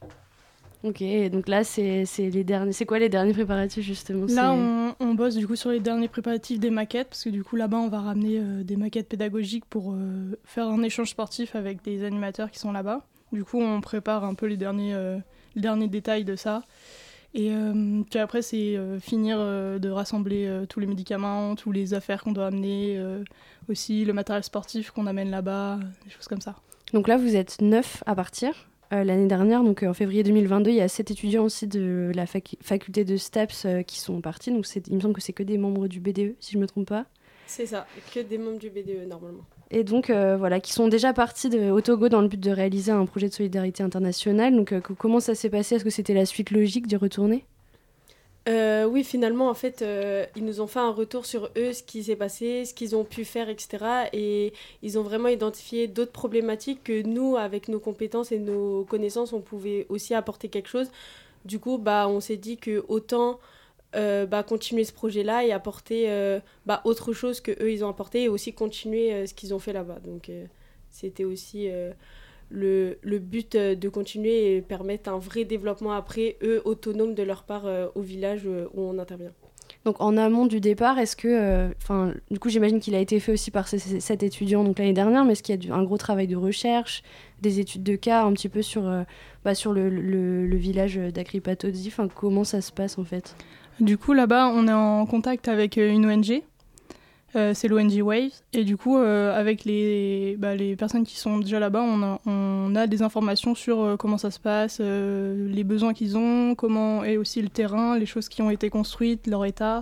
Ok, 0.84 1.02
donc 1.32 1.48
là, 1.48 1.64
c'est 1.64 2.04
les 2.18 2.44
derniers. 2.44 2.74
C'est 2.74 2.86
quoi 2.86 3.00
les 3.00 3.08
derniers 3.08 3.32
préparatifs 3.32 3.86
justement? 3.86 4.26
Là, 4.28 4.52
on, 4.52 4.94
on, 5.00 5.14
bosse 5.14 5.36
du 5.36 5.48
coup 5.48 5.56
sur 5.56 5.70
les 5.70 5.80
derniers 5.80 6.10
préparatifs 6.10 6.60
des 6.60 6.72
maquettes, 6.72 7.08
parce 7.08 7.24
que 7.24 7.30
du 7.30 7.42
coup, 7.42 7.56
là-bas, 7.56 7.78
on 7.78 7.88
va 7.88 8.02
ramener 8.02 8.42
des 8.66 8.76
maquettes 8.76 9.08
pédagogiques 9.08 9.64
pour 9.64 9.96
faire 10.44 10.68
un 10.68 10.84
échange 10.84 11.12
sportif 11.12 11.56
avec 11.56 11.82
des 11.84 12.04
animateurs 12.04 12.52
qui 12.52 12.60
sont 12.60 12.74
là-bas. 12.74 13.00
Du 13.34 13.44
coup, 13.44 13.60
on 13.60 13.82
prépare 13.82 14.24
un 14.24 14.36
peu 14.36 14.46
les 14.46 14.58
derniers, 14.58 14.94
euh, 14.94 15.18
les 15.56 15.62
derniers 15.62 15.88
détails 15.88 16.24
de 16.24 16.36
ça. 16.36 16.62
Et 17.34 17.52
euh, 17.52 18.04
puis 18.08 18.20
après, 18.20 18.44
c'est 18.44 18.78
euh, 18.78 19.00
finir 19.00 19.40
de 19.40 19.90
rassembler 19.90 20.64
tous 20.70 20.80
les 20.80 20.86
médicaments, 20.86 21.56
toutes 21.56 21.74
les 21.74 21.96
affaires 21.96 22.24
qu'on 22.24 22.32
doit 22.32 22.46
amener, 22.46 23.04
aussi 23.68 24.06
le 24.06 24.14
matériel 24.14 24.44
sportif 24.44 24.92
qu'on 24.92 25.08
amène 25.08 25.32
là-bas, 25.32 25.80
des 26.06 26.12
choses 26.12 26.28
comme 26.28 26.42
ça. 26.42 26.56
Donc 26.94 27.08
là, 27.08 27.18
vous 27.18 27.36
êtes 27.36 27.60
neuf 27.60 28.04
à 28.06 28.16
partir. 28.16 28.70
L'année 28.92 29.26
dernière, 29.26 29.64
donc 29.64 29.82
en 29.82 29.96
février 29.96 30.22
2022, 30.22 30.70
il 30.70 30.76
y 30.76 30.82
a 30.82 30.88
sept 30.88 31.10
étudiants 31.10 31.44
aussi 31.44 31.66
de 31.66 32.12
la 32.14 32.28
faculté 32.28 33.04
de 33.04 33.18
STAPS 33.18 33.66
qui 33.88 34.00
sont 34.00 34.22
partis. 34.22 34.52
Donc 34.52 34.68
il 34.88 34.96
me 34.96 35.02
semble 35.02 35.16
que 35.16 35.22
c'est 35.22 35.34
que 35.34 35.42
des 35.42 35.58
membres 35.58 35.88
du 35.88 36.00
BDE, 36.00 36.36
si 36.40 36.52
je 36.52 36.58
ne 36.58 36.62
me 36.62 36.68
trompe 36.68 36.90
pas. 36.90 37.08
C'est 37.48 37.66
ça, 37.66 37.88
que 38.14 38.20
des 38.20 38.38
membres 38.38 38.60
du 38.60 38.70
BDE 38.70 39.08
normalement 39.10 39.46
et 39.72 39.84
donc 39.84 40.10
euh, 40.10 40.38
voilà, 40.38 40.60
qui 40.60 40.72
sont 40.72 40.88
déjà 40.88 41.14
partis 41.14 41.50
de, 41.50 41.72
au 41.72 41.82
Togo 41.82 42.10
dans 42.10 42.22
le 42.22 42.28
but 42.28 42.40
de 42.40 42.52
réaliser 42.52 42.92
un 42.92 43.06
projet 43.06 43.28
de 43.28 43.34
solidarité 43.34 43.84
internationale. 43.84 44.56
Donc 44.56 44.72
euh, 44.72 44.80
comment 44.80 45.20
ça 45.20 45.36
s'est 45.36 45.50
passé? 45.50 45.76
Est-ce 45.76 45.84
que 45.84 45.90
c'était 45.90 46.14
la 46.14 46.26
suite 46.26 46.52
logique 46.52 46.88
d'y 46.88 46.96
retourner? 46.96 47.44
Euh, 48.50 48.86
oui, 48.86 49.06
finalement, 49.06 49.50
en 49.50 49.54
fait, 49.54 49.86
ils 50.36 50.44
nous 50.44 50.60
ont 50.60 50.68
fait 50.68 50.80
un 50.80 50.92
retour 50.92 51.26
sur 51.26 51.50
eux, 51.58 51.72
ce 51.72 51.82
qui 51.82 52.04
s'est 52.04 52.18
passé, 52.18 52.66
ce 52.66 52.74
qu'ils 52.74 52.94
ont 52.94 53.06
pu 53.06 53.24
faire, 53.24 53.48
etc. 53.48 54.10
Et 54.12 54.52
ils 54.82 55.00
ont 55.00 55.02
vraiment 55.02 55.30
identifié 55.30 55.88
d'autres 55.88 56.12
problématiques 56.12 56.84
que 56.84 57.04
nous, 57.04 57.38
avec 57.38 57.70
nos 57.70 57.80
compétences 57.80 58.34
et 58.34 58.40
nos 58.40 58.84
connaissances, 58.84 59.32
on 59.32 59.40
pouvait 59.40 59.86
aussi 59.88 60.14
apporter 60.14 60.50
quelque 60.50 60.68
chose. 60.68 60.92
Du 61.46 61.60
coup, 61.60 61.78
bah, 61.78 62.08
on 62.10 62.20
s'est 62.20 62.36
dit 62.36 62.58
que 62.58 62.84
autant 62.90 63.40
euh, 63.96 64.26
bah, 64.26 64.44
continuer 64.44 64.84
ce 64.84 64.94
projet-là 64.94 65.46
et 65.46 65.52
apporter 65.52 66.08
bah, 66.66 66.82
autre 66.86 67.14
chose 67.14 67.42
que 67.42 67.52
eux 67.64 67.72
ils 67.72 67.84
ont 67.84 67.90
apporté 67.90 68.24
et 68.24 68.30
aussi 68.30 68.54
continuer 68.54 69.28
ce 69.28 69.34
qu'ils 69.34 69.54
ont 69.54 69.60
fait 69.60 69.74
là-bas. 69.74 70.00
Donc, 70.04 70.32
c'était 70.90 71.24
aussi 71.24 71.70
le, 72.54 73.20
but 73.20 73.56
euh, 73.56 73.76
de 73.76 73.90
continuer 73.90 74.56
et 74.56 74.62
permettre 74.62 75.10
un 75.10 75.18
vrai 75.18 75.46
développement 75.46 75.94
après, 75.94 76.38
eux, 76.44 76.62
autonomes 76.66 77.16
de 77.16 77.24
leur 77.24 77.44
part 77.44 77.66
euh, 77.66 77.88
au 77.96 78.02
village 78.02 78.42
euh, 78.46 78.68
où 78.74 78.82
on 78.82 79.00
intervient. 79.00 79.32
Donc 79.86 80.00
en 80.00 80.16
amont 80.16 80.46
du 80.46 80.62
départ, 80.62 80.98
est-ce 80.98 81.16
que, 81.18 81.70
enfin, 81.82 82.14
du 82.32 82.40
coup 82.40 82.48
j'imagine 82.48 82.80
qu'il 82.80 82.96
a 82.96 83.00
été 83.00 83.20
fait 83.20 83.34
aussi 83.34 83.52
par 83.52 83.68
ces, 83.68 83.80
sept 83.80 84.24
étudiants 84.24 84.64
donc 84.64 84.80
l'année 84.80 84.94
dernière, 84.94 85.26
mais 85.26 85.34
est-ce 85.34 85.44
qu'il 85.44 85.62
y 85.62 85.72
a 85.72 85.76
un 85.76 85.84
gros 85.84 85.98
travail 85.98 86.28
de 86.28 86.38
recherche, 86.38 87.04
des 87.42 87.60
études 87.60 87.84
de 87.84 87.98
cas 87.98 88.24
un 88.24 88.32
petit 88.32 88.48
peu 88.48 88.62
sur, 88.62 88.84
bah, 89.44 89.56
sur 89.56 89.74
le, 89.74 90.56
village 90.56 90.96
d'Agripatodi, 90.96 91.90
enfin 91.90 92.08
comment 92.08 92.46
ça 92.46 92.62
se 92.62 92.72
passe 92.72 92.98
en 92.98 93.04
fait? 93.04 93.36
Du 93.80 93.98
coup 93.98 94.14
là-bas 94.14 94.50
on 94.54 94.68
est 94.68 94.74
en 94.74 95.06
contact 95.06 95.48
avec 95.48 95.78
une 95.78 96.06
ONG 96.06 96.44
euh, 97.36 97.54
c'est 97.54 97.68
l'ONG 97.68 98.00
Waves. 98.02 98.42
Et 98.54 98.64
du 98.64 98.78
coup, 98.78 98.98
euh, 98.98 99.38
avec 99.38 99.66
les, 99.66 100.36
bah, 100.38 100.56
les 100.56 100.76
personnes 100.76 101.04
qui 101.04 101.18
sont 101.18 101.40
déjà 101.40 101.60
là-bas, 101.60 101.84
on 101.84 102.76
a, 102.76 102.88
des 102.88 103.02
informations 103.02 103.56
sur 103.56 103.82
euh, 103.82 103.98
comment 103.98 104.18
ça 104.18 104.30
se 104.30 104.40
passe, 104.40 104.80
les 104.80 105.64
besoins 105.64 105.94
qu'ils 105.94 106.18
ont, 106.18 106.56
comment 106.56 107.04
est 107.04 107.18
aussi 107.18 107.42
le 107.42 107.50
terrain, 107.50 107.98
les 107.98 108.06
choses 108.06 108.30
qui 108.30 108.42
ont 108.42 108.50
été 108.50 108.70
construites, 108.70 109.28
leur 109.28 109.46
état, 109.46 109.82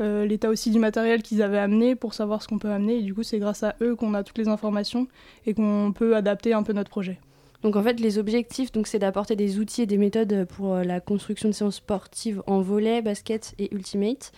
l'état 0.00 0.48
aussi 0.48 0.70
du 0.70 0.80
matériel 0.80 1.22
qu'ils 1.22 1.42
avaient 1.42 1.58
amené 1.58 1.94
pour 1.94 2.14
savoir 2.14 2.42
ce 2.42 2.48
qu'on 2.48 2.58
peut 2.58 2.70
amener. 2.70 2.98
Et 2.98 3.02
du 3.02 3.14
coup, 3.14 3.22
c'est 3.22 3.38
grâce 3.38 3.62
à 3.62 3.76
eux 3.80 3.94
qu'on 3.94 4.14
a 4.14 4.22
toutes 4.22 4.38
les 4.38 4.48
informations 4.48 5.06
et 5.46 5.54
qu'on 5.54 5.92
peut 5.94 6.16
adapter 6.16 6.52
un 6.52 6.62
peu 6.62 6.72
notre 6.72 6.90
projet. 6.90 7.20
Donc 7.62 7.76
en 7.76 7.82
fait, 7.82 8.00
les 8.00 8.18
objectifs, 8.18 8.72
donc 8.72 8.86
c'est 8.86 8.98
d'apporter 8.98 9.36
des 9.36 9.58
outils 9.58 9.82
et 9.82 9.86
des 9.86 9.98
méthodes 9.98 10.46
pour 10.56 10.76
la 10.76 11.00
construction 11.00 11.48
de 11.48 11.54
séances 11.54 11.76
sportives 11.76 12.42
en 12.46 12.60
volet, 12.60 13.02
basket 13.02 13.54
et 13.58 13.72
ultimate. 13.74 14.32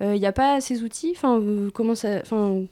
Il 0.00 0.06
euh, 0.06 0.18
n'y 0.18 0.26
a 0.26 0.32
pas 0.32 0.60
ces 0.60 0.82
outils? 0.82 1.12
Enfin, 1.14 1.38
euh, 1.40 1.70
comment 1.72 1.94
ça 1.94 2.20
Enfin, 2.22 2.64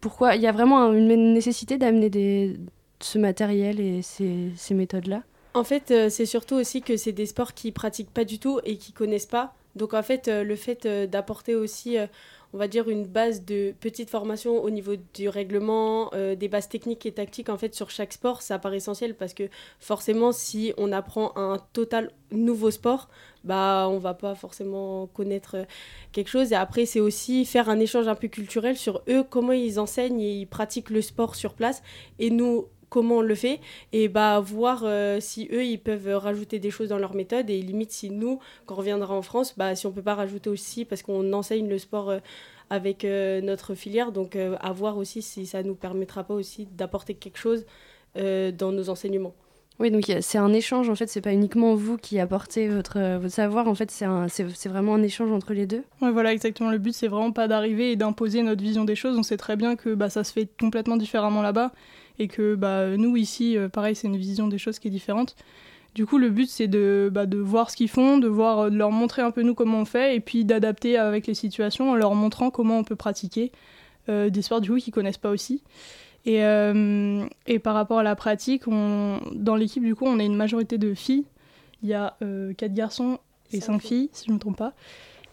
pourquoi? 0.00 0.36
Il 0.36 0.42
y 0.42 0.46
a 0.46 0.52
vraiment 0.52 0.92
une 0.92 1.34
nécessité 1.34 1.78
d'amener 1.78 2.56
ce 3.00 3.18
matériel 3.18 3.80
et 3.80 4.02
ces, 4.02 4.52
ces 4.56 4.74
méthodes-là? 4.74 5.22
En 5.54 5.64
fait, 5.64 5.90
euh, 5.90 6.08
c'est 6.10 6.26
surtout 6.26 6.54
aussi 6.54 6.82
que 6.82 6.96
c'est 6.96 7.12
des 7.12 7.26
sports 7.26 7.54
qui 7.54 7.72
pratiquent 7.72 8.12
pas 8.12 8.24
du 8.24 8.38
tout 8.38 8.60
et 8.64 8.76
qui 8.76 8.92
connaissent 8.92 9.26
pas. 9.26 9.54
Donc 9.74 9.94
en 9.94 10.02
fait, 10.02 10.28
le 10.28 10.56
fait 10.56 10.86
d'apporter 10.86 11.54
aussi 11.54 11.98
on 12.56 12.58
va 12.58 12.68
dire, 12.68 12.88
une 12.88 13.04
base 13.04 13.44
de 13.44 13.74
petite 13.80 14.08
formation 14.08 14.64
au 14.64 14.70
niveau 14.70 14.94
du 15.12 15.28
règlement, 15.28 16.10
euh, 16.14 16.34
des 16.34 16.48
bases 16.48 16.70
techniques 16.70 17.04
et 17.04 17.12
tactiques 17.12 17.50
en 17.50 17.58
fait 17.58 17.74
sur 17.74 17.90
chaque 17.90 18.14
sport, 18.14 18.40
ça 18.40 18.58
paraît 18.58 18.78
essentiel 18.78 19.14
parce 19.14 19.34
que 19.34 19.50
forcément, 19.78 20.32
si 20.32 20.72
on 20.78 20.90
apprend 20.90 21.36
un 21.36 21.58
total 21.74 22.12
nouveau 22.30 22.70
sport, 22.70 23.10
bah 23.44 23.88
on 23.90 23.98
va 23.98 24.14
pas 24.14 24.34
forcément 24.34 25.06
connaître 25.08 25.56
euh, 25.58 25.64
quelque 26.12 26.28
chose. 26.28 26.50
Et 26.52 26.54
après, 26.54 26.86
c'est 26.86 26.98
aussi 26.98 27.44
faire 27.44 27.68
un 27.68 27.78
échange 27.78 28.08
un 28.08 28.14
peu 28.14 28.28
culturel 28.28 28.78
sur 28.78 29.02
eux, 29.06 29.22
comment 29.22 29.52
ils 29.52 29.78
enseignent 29.78 30.22
et 30.22 30.32
ils 30.32 30.46
pratiquent 30.46 30.88
le 30.88 31.02
sport 31.02 31.34
sur 31.34 31.52
place, 31.52 31.82
et 32.18 32.30
nous 32.30 32.68
comment 32.88 33.16
on 33.16 33.20
le 33.20 33.34
fait 33.34 33.60
et 33.92 34.08
bah 34.08 34.40
voir 34.40 34.82
euh, 34.84 35.18
si 35.20 35.48
eux 35.52 35.64
ils 35.64 35.78
peuvent 35.78 36.16
rajouter 36.16 36.58
des 36.58 36.70
choses 36.70 36.88
dans 36.88 36.98
leur 36.98 37.14
méthode 37.14 37.50
et 37.50 37.60
limite 37.60 37.90
si 37.90 38.10
nous 38.10 38.38
quand 38.66 38.74
on 38.74 38.78
reviendra 38.78 39.14
en 39.14 39.22
France 39.22 39.54
bah 39.56 39.74
si 39.74 39.86
on 39.86 39.92
peut 39.92 40.02
pas 40.02 40.14
rajouter 40.14 40.50
aussi 40.50 40.84
parce 40.84 41.02
qu'on 41.02 41.32
enseigne 41.32 41.68
le 41.68 41.78
sport 41.78 42.10
euh, 42.10 42.18
avec 42.70 43.04
euh, 43.04 43.40
notre 43.40 43.74
filière 43.74 44.12
donc 44.12 44.36
à 44.36 44.72
voir 44.72 44.98
aussi 44.98 45.22
si 45.22 45.46
ça 45.46 45.62
nous 45.62 45.74
permettra 45.74 46.24
pas 46.24 46.34
aussi 46.34 46.66
d'apporter 46.66 47.14
quelque 47.14 47.38
chose 47.38 47.64
dans 48.16 48.72
nos 48.72 48.88
enseignements. 48.88 49.34
Oui, 49.78 49.90
donc 49.90 50.10
c'est 50.20 50.38
un 50.38 50.54
échange, 50.54 50.88
en 50.88 50.94
fait, 50.94 51.06
c'est 51.06 51.20
pas 51.20 51.34
uniquement 51.34 51.74
vous 51.74 51.98
qui 51.98 52.18
apportez 52.18 52.66
votre, 52.68 53.18
votre 53.18 53.34
savoir, 53.34 53.68
en 53.68 53.74
fait, 53.74 53.90
c'est 53.90 54.68
vraiment 54.70 54.94
un 54.94 55.02
échange 55.02 55.30
entre 55.30 55.52
les 55.52 55.66
deux. 55.66 55.84
Oui, 56.00 56.10
voilà, 56.12 56.32
exactement. 56.32 56.70
Le 56.70 56.78
but, 56.78 56.94
c'est 56.94 57.08
vraiment 57.08 57.30
pas 57.30 57.46
d'arriver 57.46 57.92
et 57.92 57.96
d'imposer 57.96 58.42
notre 58.42 58.62
vision 58.62 58.84
des 58.84 58.94
choses. 58.94 59.18
On 59.18 59.22
sait 59.22 59.36
très 59.36 59.54
bien 59.54 59.76
que 59.76 59.94
bah, 59.94 60.08
ça 60.08 60.24
se 60.24 60.32
fait 60.32 60.48
complètement 60.58 60.96
différemment 60.96 61.42
là-bas 61.42 61.72
et 62.18 62.28
que 62.28 62.54
bah, 62.54 62.96
nous 62.96 63.16
ici, 63.16 63.56
euh, 63.56 63.68
pareil, 63.68 63.94
c'est 63.94 64.06
une 64.06 64.16
vision 64.16 64.48
des 64.48 64.58
choses 64.58 64.78
qui 64.78 64.88
est 64.88 64.90
différente. 64.90 65.36
Du 65.94 66.06
coup, 66.06 66.18
le 66.18 66.30
but, 66.30 66.48
c'est 66.48 66.68
de, 66.68 67.10
bah, 67.12 67.26
de 67.26 67.38
voir 67.38 67.70
ce 67.70 67.76
qu'ils 67.76 67.88
font, 67.88 68.18
de, 68.18 68.28
voir, 68.28 68.58
euh, 68.58 68.70
de 68.70 68.76
leur 68.76 68.90
montrer 68.90 69.22
un 69.22 69.30
peu 69.30 69.42
nous 69.42 69.54
comment 69.54 69.80
on 69.80 69.84
fait, 69.84 70.16
et 70.16 70.20
puis 70.20 70.44
d'adapter 70.44 70.96
avec 70.96 71.26
les 71.26 71.34
situations 71.34 71.90
en 71.90 71.94
leur 71.94 72.14
montrant 72.14 72.50
comment 72.50 72.78
on 72.78 72.84
peut 72.84 72.96
pratiquer 72.96 73.52
euh, 74.08 74.30
des 74.30 74.42
sports 74.42 74.60
du 74.60 74.70
coup 74.70 74.76
qu'ils 74.78 74.92
connaissent 74.92 75.18
pas 75.18 75.30
aussi. 75.30 75.62
Et, 76.28 76.40
et, 77.46 77.58
par 77.60 77.74
rapport 77.74 78.00
à 78.00 78.02
la 78.02 78.16
pratique, 78.16 78.66
on, 78.66 79.20
dans 79.32 79.54
l'équipe, 79.54 79.84
du 79.84 79.94
coup, 79.94 80.06
on 80.06 80.18
a 80.18 80.24
une 80.24 80.34
majorité 80.34 80.76
de 80.76 80.92
filles. 80.92 81.24
Il 81.84 81.88
y 81.88 81.94
a 81.94 82.16
quatre 82.58 82.74
garçons 82.74 83.20
et 83.52 83.60
cinq 83.60 83.80
filles, 83.80 84.10
si 84.12 84.24
je 84.24 84.30
ne 84.30 84.34
me 84.34 84.40
trompe 84.40 84.56
pas. 84.56 84.74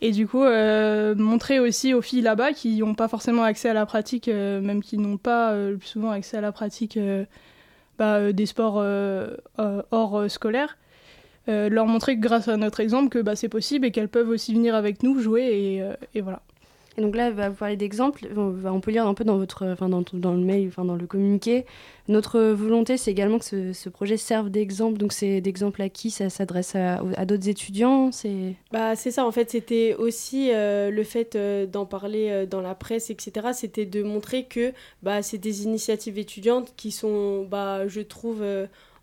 Et 0.05 0.11
du 0.11 0.27
coup, 0.27 0.43
euh, 0.43 1.15
montrer 1.15 1.61
aussi 1.61 1.93
aux 1.93 2.01
filles 2.01 2.23
là-bas 2.23 2.51
qui 2.51 2.79
n'ont 2.79 2.93
pas 2.93 3.07
forcément 3.07 3.43
accès 3.43 3.69
à 3.69 3.73
la 3.73 3.85
pratique, 3.85 4.27
euh, 4.27 4.59
même 4.59 4.83
qui 4.83 4.97
n'ont 4.97 5.15
pas 5.15 5.53
euh, 5.53 5.77
souvent 5.81 6.11
accès 6.11 6.35
à 6.35 6.41
la 6.41 6.51
pratique 6.51 6.99
bah, 7.97 8.33
des 8.33 8.45
sports 8.45 8.83
hors 9.91 10.29
scolaire, 10.29 10.77
leur 11.47 11.85
montrer 11.85 12.17
grâce 12.17 12.49
à 12.49 12.57
notre 12.57 12.81
exemple 12.81 13.07
que 13.07 13.19
bah, 13.19 13.37
c'est 13.37 13.47
possible 13.47 13.85
et 13.85 13.91
qu'elles 13.91 14.09
peuvent 14.09 14.27
aussi 14.27 14.53
venir 14.53 14.75
avec 14.75 15.03
nous 15.03 15.21
jouer 15.21 15.81
et 16.13 16.21
voilà. 16.21 16.41
Et 16.97 17.01
donc 17.01 17.15
là, 17.15 17.31
vous 17.31 17.55
parler 17.55 17.75
d'exemples. 17.75 18.27
On 18.37 18.79
peut 18.79 18.91
lire 18.91 19.07
un 19.07 19.13
peu 19.13 19.23
dans, 19.23 19.37
votre, 19.37 19.65
enfin 19.65 19.89
dans, 19.89 20.03
le 20.33 20.43
mail, 20.43 20.67
enfin 20.67 20.85
dans 20.85 20.95
le 20.95 21.07
communiqué. 21.07 21.65
Notre 22.07 22.39
volonté, 22.39 22.97
c'est 22.97 23.09
également 23.09 23.39
que 23.39 23.73
ce, 23.73 23.89
projet 23.89 24.17
serve 24.17 24.49
d'exemple. 24.49 24.97
Donc 24.97 25.11
c'est 25.11 25.41
d'exemple 25.41 25.81
à 25.81 25.89
qui? 25.89 26.11
Ça 26.11 26.29
s'adresse 26.29 26.75
à, 26.75 27.25
d'autres 27.25 27.49
étudiants? 27.49 28.11
C'est 28.11 28.55
bah, 28.71 28.95
ça, 28.95 29.25
en 29.25 29.31
fait. 29.31 29.49
C'était 29.49 29.95
aussi 29.95 30.51
euh, 30.51 30.91
le 30.91 31.03
fait 31.03 31.35
euh, 31.35 31.65
d'en 31.65 31.85
parler 31.85 32.29
euh, 32.29 32.45
dans 32.45 32.61
la 32.61 32.75
presse, 32.75 33.09
etc. 33.09 33.47
C'était 33.53 33.85
de 33.85 34.03
montrer 34.03 34.45
que 34.45 34.71
bah, 35.01 35.23
c'est 35.23 35.39
des 35.39 35.63
initiatives 35.63 36.19
étudiantes 36.19 36.73
qui 36.77 36.91
sont, 36.91 37.45
bah, 37.49 37.87
je 37.87 38.01
trouve 38.01 38.43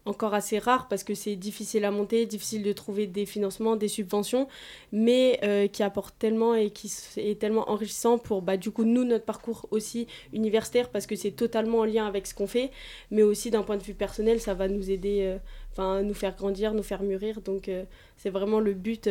encore 0.04 0.34
assez 0.34 0.58
rare 0.58 0.88
parce 0.88 1.04
que 1.04 1.14
c'est 1.14 1.36
difficile 1.36 1.84
à 1.84 1.90
monter, 1.90 2.26
difficile 2.26 2.62
de 2.62 2.72
trouver 2.72 3.06
des 3.06 3.26
financements, 3.26 3.76
des 3.76 3.88
subventions, 3.88 4.48
mais 4.92 5.38
euh, 5.42 5.66
qui 5.66 5.82
apporte 5.82 6.18
tellement 6.18 6.54
et 6.54 6.70
qui 6.70 6.92
est 7.16 7.38
tellement 7.40 7.70
enrichissant 7.70 8.18
pour 8.18 8.42
bah, 8.42 8.56
du 8.56 8.70
coup 8.70 8.84
nous, 8.84 9.04
notre 9.04 9.24
parcours 9.24 9.66
aussi 9.70 10.06
universitaire 10.32 10.88
parce 10.90 11.06
que 11.06 11.16
c'est 11.16 11.32
totalement 11.32 11.80
en 11.80 11.84
lien 11.84 12.06
avec 12.06 12.26
ce 12.26 12.34
qu'on 12.34 12.46
fait, 12.46 12.70
mais 13.10 13.22
aussi 13.22 13.50
d'un 13.50 13.62
point 13.62 13.76
de 13.76 13.82
vue 13.82 13.94
personnel, 13.94 14.40
ça 14.40 14.54
va 14.54 14.68
nous 14.68 14.90
aider, 14.90 15.20
euh, 15.22 15.38
enfin 15.72 16.02
nous 16.02 16.14
faire 16.14 16.34
grandir, 16.36 16.74
nous 16.74 16.82
faire 16.82 17.02
mûrir. 17.02 17.40
Donc 17.42 17.68
euh, 17.68 17.84
c'est 18.16 18.30
vraiment 18.30 18.60
le 18.60 18.74
but 18.74 19.08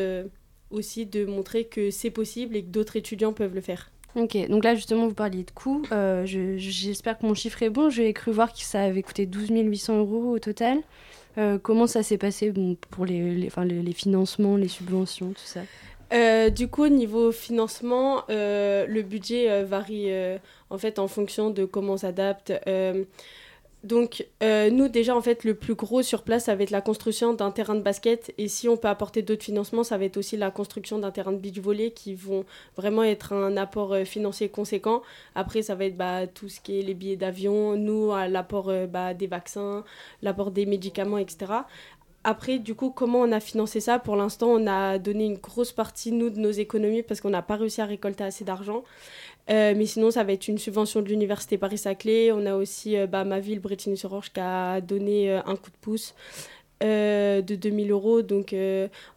aussi 0.72 1.06
de 1.06 1.26
montrer 1.26 1.66
que 1.66 1.92
c'est 1.92 2.12
possible 2.12 2.56
et 2.56 2.64
que 2.64 2.70
d'autres 2.70 2.96
étudiants 2.96 3.34
peuvent 3.34 3.56
le 3.56 3.62
faire. 3.62 3.92
Ok, 4.16 4.38
donc 4.50 4.64
là 4.64 4.74
justement 4.74 5.08
vous 5.08 5.14
parliez 5.14 5.44
de 5.44 5.52
coûts. 5.52 5.84
Euh, 5.92 6.24
j'espère 6.26 7.18
que 7.18 7.26
mon 7.26 7.36
chiffre 7.36 7.62
est 7.62 7.70
bon. 7.70 7.90
J'ai 7.90 8.12
cru 8.14 8.32
voir 8.32 8.52
que 8.52 8.60
ça 8.60 8.82
avait 8.82 9.04
coûté 9.04 9.26
12 9.26 9.50
800 9.52 9.98
euros 9.98 10.32
au 10.32 10.40
total. 10.40 10.80
Euh, 11.38 11.60
comment 11.62 11.86
ça 11.86 12.02
s'est 12.02 12.18
passé 12.18 12.52
pour 12.90 13.06
les, 13.06 13.50
financements, 13.94 14.56
les 14.56 14.68
subventions, 14.68 15.30
tout 15.30 15.46
ça? 15.46 15.62
Euh, 16.12 16.50
du 16.50 16.68
coup, 16.68 16.88
niveau 16.88 17.32
financement, 17.32 18.24
le 18.30 19.02
budget 19.02 19.64
varie 19.64 20.10
en 20.72 20.78
fait 20.78 20.98
en 20.98 21.08
fonction 21.08 21.52
de 21.52 21.66
comment 21.66 21.94
on 21.94 21.98
s'adapte. 21.98 22.52
Donc, 23.84 24.28
euh, 24.44 24.70
nous, 24.70 24.90
déjà, 24.90 25.16
en 25.16 25.22
fait, 25.22 25.46
le 25.46 25.54
plus 25.54 25.74
gros 25.74 26.02
sur 26.02 26.24
place, 26.24 26.46
ça 26.46 26.56
va 26.56 26.64
être 26.64 26.70
la 26.70 26.82
construction 26.82 27.34
d'un 27.34 27.50
terrain 27.50 27.76
de 27.76 27.82
basket. 27.82 28.34
Et 28.38 28.50
si 28.50 28.68
on 28.68 28.76
peut 28.76 28.90
apporter 28.90 29.22
d'autres 29.22 29.44
financements, 29.44 29.86
ça 29.86 29.98
va 29.98 30.04
être 30.04 30.18
aussi 30.18 30.36
la 30.36 30.52
construction 30.52 31.00
d'un 31.00 31.12
terrain 31.12 31.32
de 31.32 31.38
beach 31.38 31.60
volley 31.60 31.92
qui 31.92 32.14
vont 32.14 32.44
vraiment 32.76 33.04
être 33.04 33.32
un 33.32 33.56
apport 33.56 33.94
euh, 33.94 34.04
financier 34.04 34.50
conséquent. 34.50 35.02
Après, 35.34 35.62
ça 35.62 35.76
va 35.76 35.86
être 35.86 35.96
bah, 35.96 36.28
tout 36.28 36.50
ce 36.50 36.60
qui 36.60 36.80
est 36.80 36.84
les 36.84 36.94
billets 36.94 37.16
d'avion, 37.16 37.78
nous, 37.78 38.12
l'apport 38.28 38.70
euh, 38.70 38.86
bah, 38.86 39.14
des 39.14 39.28
vaccins, 39.28 39.86
l'apport 40.22 40.52
des 40.52 40.66
médicaments, 40.66 41.18
etc. 41.18 41.54
Après, 42.26 42.60
du 42.60 42.76
coup, 42.76 42.90
comment 42.90 43.20
on 43.20 43.32
a 43.32 43.40
financé 43.40 43.80
ça? 43.80 43.98
Pour 43.98 44.18
l'instant, 44.18 44.48
on 44.50 44.68
a 44.68 44.98
donné 45.00 45.26
une 45.26 45.38
grosse 45.38 45.72
partie, 45.72 46.12
nous, 46.12 46.30
de 46.30 46.38
nos 46.38 46.52
économies 46.52 47.02
parce 47.02 47.22
qu'on 47.22 47.30
n'a 47.30 47.42
pas 47.42 47.56
réussi 47.56 47.80
à 47.80 47.86
récolter 47.86 48.26
assez 48.26 48.44
d'argent. 48.44 48.84
Euh, 49.50 49.74
mais 49.76 49.86
sinon, 49.86 50.12
ça 50.12 50.24
va 50.24 50.34
être 50.34 50.48
une 50.48 50.58
subvention 50.58 51.02
de 51.02 51.08
l'Université 51.08 51.58
Paris-Saclay. 51.58 52.32
On 52.32 52.46
a 52.46 52.56
aussi 52.56 52.98
euh, 52.98 53.08
bah, 53.08 53.24
ma 53.24 53.40
ville, 53.40 53.60
Bretigny-sur-Orge, 53.60 54.32
qui 54.32 54.40
a 54.40 54.80
donné 54.82 55.32
euh, 55.32 55.42
un 55.46 55.56
coup 55.56 55.72
de 55.72 55.78
pouce. 55.82 56.14
de 56.82 57.56
2000 57.56 57.92
euros. 57.92 58.22
Donc, 58.22 58.54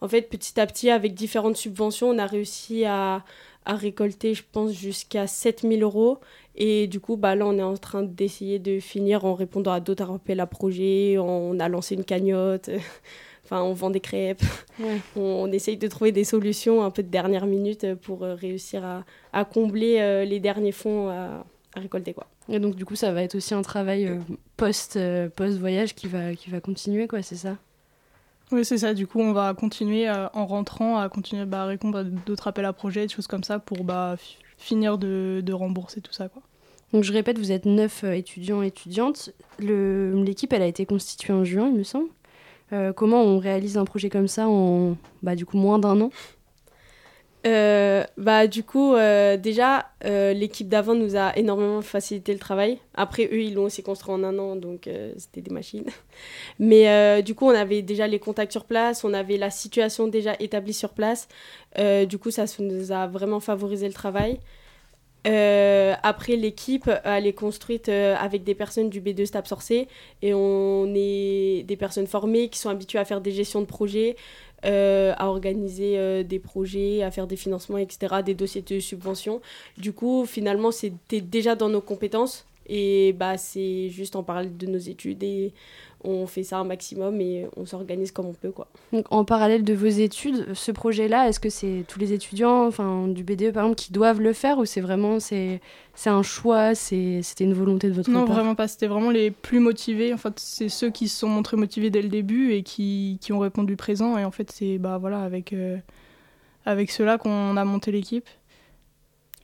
en 0.00 0.08
fait, 0.08 0.22
petit 0.22 0.58
à 0.60 0.66
petit, 0.66 0.90
avec 0.90 1.14
différentes 1.14 1.56
subventions, 1.56 2.08
on 2.10 2.18
a 2.18 2.26
réussi 2.26 2.84
à, 2.84 3.24
à 3.64 3.76
récolter, 3.76 4.34
je 4.34 4.42
pense, 4.50 4.72
jusqu'à 4.72 5.26
7000 5.26 5.82
euros. 5.82 6.18
Et 6.56 6.86
du 6.86 7.00
coup, 7.00 7.16
bah, 7.16 7.34
là, 7.36 7.46
on 7.46 7.56
est 7.58 7.62
en 7.62 7.76
train 7.76 8.02
d'essayer 8.02 8.58
de 8.58 8.80
finir 8.80 9.24
en 9.24 9.34
répondant 9.34 9.72
à 9.72 9.80
d'autres 9.80 10.10
appels 10.10 10.40
à 10.40 10.46
projets. 10.46 11.16
On 11.18 11.58
a 11.60 11.68
lancé 11.68 11.94
une 11.94 12.04
cagnotte. 12.04 12.70
enfin, 13.44 13.62
on 13.62 13.72
vend 13.72 13.90
des 13.90 14.00
crêpes. 14.00 14.42
on, 15.16 15.50
essaye 15.52 15.76
de 15.76 15.88
trouver 15.88 16.12
des 16.12 16.24
solutions 16.24 16.82
un 16.82 16.90
peu 16.90 17.02
de 17.02 17.08
dernière 17.08 17.46
minute 17.46 17.94
pour 17.96 18.20
réussir 18.20 18.84
à, 19.32 19.44
combler 19.44 20.24
les 20.26 20.40
derniers 20.40 20.72
fonds 20.72 21.08
à, 21.08 21.44
récolter. 21.74 22.12
Quoi. 22.12 22.26
Et 22.48 22.58
donc, 22.58 22.76
du 22.76 22.84
coup, 22.84 22.96
ça 22.96 23.12
va 23.12 23.22
être 23.22 23.34
aussi 23.34 23.54
un 23.54 23.62
travail 23.62 24.18
post, 24.56 24.98
post-voyage 25.36 25.94
qui 25.94 26.06
va, 26.06 26.34
qui 26.34 26.50
va 26.50 26.60
continuer, 26.60 27.06
quoi, 27.08 27.22
c'est 27.22 27.36
ça? 27.36 27.56
Oui, 28.52 28.66
c'est 28.66 28.78
ça. 28.78 28.92
Du 28.92 29.06
coup, 29.06 29.20
on 29.20 29.32
va 29.32 29.54
continuer 29.54 30.10
en 30.10 30.46
rentrant 30.46 30.98
à 30.98 31.08
continuer 31.08 31.46
bah, 31.46 31.62
à 31.62 31.66
répondre 31.66 31.98
à 31.98 32.04
d'autres 32.04 32.48
appels 32.48 32.66
à 32.66 32.74
projets, 32.74 33.06
des 33.06 33.12
choses 33.12 33.26
comme 33.26 33.44
ça 33.44 33.58
pour 33.58 33.82
bah, 33.82 34.16
finir 34.58 34.98
de, 34.98 35.42
de, 35.44 35.52
rembourser 35.52 36.02
tout 36.02 36.12
ça. 36.12 36.28
Quoi. 36.28 36.42
Donc 36.92 37.04
je 37.04 37.12
répète, 37.12 37.38
vous 37.38 37.52
êtes 37.52 37.64
neuf 37.64 38.04
euh, 38.04 38.12
étudiants 38.12 38.62
et 38.62 38.66
étudiantes. 38.66 39.30
L'équipe, 39.58 40.52
elle 40.52 40.62
a 40.62 40.66
été 40.66 40.84
constituée 40.84 41.32
en 41.32 41.44
juin, 41.44 41.68
il 41.68 41.78
me 41.78 41.82
semble? 41.82 42.08
Euh, 42.72 42.92
comment 42.92 43.22
on 43.22 43.38
réalise 43.38 43.76
un 43.76 43.84
projet 43.84 44.08
comme 44.08 44.28
ça 44.28 44.48
en 44.48 44.96
bah, 45.22 45.36
du 45.36 45.44
coup, 45.44 45.56
moins 45.56 45.78
d'un 45.78 46.00
an? 46.00 46.10
Euh, 47.44 48.04
bah 48.16 48.46
du 48.46 48.62
coup 48.62 48.94
déjà 48.94 49.90
l'équipe 50.04 50.68
d'avant 50.68 50.94
nous 50.94 51.16
a 51.16 51.36
énormément 51.36 51.82
facilité 51.82 52.32
le 52.32 52.38
travail. 52.38 52.78
Après 52.94 53.24
eux 53.32 53.42
ils 53.42 53.54
l'ont 53.54 53.64
aussi 53.64 53.82
construit 53.82 54.14
en 54.14 54.22
un 54.22 54.38
an 54.38 54.54
donc 54.54 54.88
c'était 55.16 55.40
des 55.40 55.50
machines. 55.50 55.86
Mais 56.60 57.20
du 57.24 57.34
coup 57.34 57.46
on 57.46 57.54
avait 57.54 57.82
déjà 57.82 58.06
les 58.06 58.20
contacts 58.20 58.52
sur 58.52 58.64
place 58.64 59.02
on 59.02 59.12
avait 59.12 59.38
la 59.38 59.50
situation 59.50 60.06
déjà 60.06 60.36
établie 60.38 60.72
sur 60.72 60.90
place. 60.90 61.26
Du 61.76 62.16
coup 62.16 62.30
ça 62.30 62.44
nous 62.60 62.92
a 62.92 63.08
vraiment 63.08 63.40
favorisé 63.40 63.88
le 63.88 63.94
travail 63.94 64.38
euh, 65.26 65.94
après, 66.02 66.36
l'équipe, 66.36 66.90
elle 67.04 67.26
est 67.26 67.32
construite 67.32 67.88
euh, 67.88 68.16
avec 68.16 68.44
des 68.44 68.54
personnes 68.54 68.90
du 68.90 69.00
B2 69.00 69.26
Stab 69.26 69.46
Sorcé 69.46 69.88
et 70.20 70.34
on 70.34 70.92
est 70.94 71.64
des 71.64 71.76
personnes 71.76 72.06
formées 72.06 72.48
qui 72.48 72.58
sont 72.58 72.70
habituées 72.70 72.98
à 72.98 73.04
faire 73.04 73.20
des 73.20 73.30
gestions 73.30 73.60
de 73.60 73.66
projets, 73.66 74.16
euh, 74.64 75.14
à 75.16 75.28
organiser 75.28 76.24
des 76.24 76.38
projets, 76.38 77.02
à 77.02 77.10
faire 77.10 77.26
des 77.26 77.36
financements, 77.36 77.78
etc., 77.78 78.16
des 78.24 78.34
dossiers 78.34 78.62
de 78.62 78.80
subvention. 78.80 79.40
Du 79.78 79.92
coup, 79.92 80.24
finalement, 80.26 80.70
c'était 80.70 81.20
déjà 81.20 81.54
dans 81.54 81.68
nos 81.68 81.80
compétences 81.80 82.46
et 82.68 83.12
bah, 83.12 83.38
c'est 83.38 83.88
juste 83.88 84.16
en 84.16 84.22
parler 84.22 84.48
de 84.48 84.66
nos 84.66 84.78
études 84.78 85.22
et 85.22 85.52
on 86.04 86.26
fait 86.26 86.42
ça 86.42 86.58
un 86.58 86.64
maximum 86.64 87.20
et 87.20 87.46
on 87.56 87.66
s'organise 87.66 88.12
comme 88.12 88.26
on 88.26 88.32
peut. 88.32 88.50
Quoi. 88.50 88.66
Donc, 88.92 89.06
en 89.10 89.24
parallèle 89.24 89.64
de 89.64 89.74
vos 89.74 89.86
études, 89.86 90.54
ce 90.54 90.72
projet-là, 90.72 91.28
est-ce 91.28 91.40
que 91.40 91.50
c'est 91.50 91.84
tous 91.88 91.98
les 91.98 92.12
étudiants 92.12 92.66
enfin, 92.66 93.08
du 93.08 93.22
BDE 93.22 93.52
par 93.52 93.64
exemple 93.64 93.76
qui 93.76 93.92
doivent 93.92 94.20
le 94.20 94.32
faire 94.32 94.58
ou 94.58 94.64
c'est 94.64 94.80
vraiment 94.80 95.20
c'est, 95.20 95.60
c'est 95.94 96.10
un 96.10 96.22
choix, 96.22 96.74
c'était 96.74 97.22
une 97.44 97.54
volonté 97.54 97.88
de 97.88 97.94
votre 97.94 98.12
part? 98.12 98.26
Non, 98.26 98.32
vraiment 98.32 98.54
pas. 98.54 98.68
C'était 98.68 98.86
vraiment 98.86 99.10
les 99.10 99.30
plus 99.30 99.60
motivés. 99.60 100.12
En 100.12 100.18
fait, 100.18 100.34
c'est 100.38 100.68
ceux 100.68 100.90
qui 100.90 101.08
se 101.08 101.18
sont 101.18 101.28
montrés 101.28 101.56
motivés 101.56 101.90
dès 101.90 102.02
le 102.02 102.08
début 102.08 102.52
et 102.52 102.62
qui, 102.62 103.18
qui 103.20 103.32
ont 103.32 103.38
répondu 103.38 103.76
présent. 103.76 104.18
Et 104.18 104.24
en 104.24 104.30
fait, 104.30 104.50
c'est 104.50 104.78
bah, 104.78 104.98
voilà, 104.98 105.22
avec, 105.22 105.52
euh, 105.52 105.76
avec 106.64 106.90
ceux-là 106.90 107.18
qu'on 107.18 107.56
a 107.56 107.64
monté 107.64 107.92
l'équipe. 107.92 108.28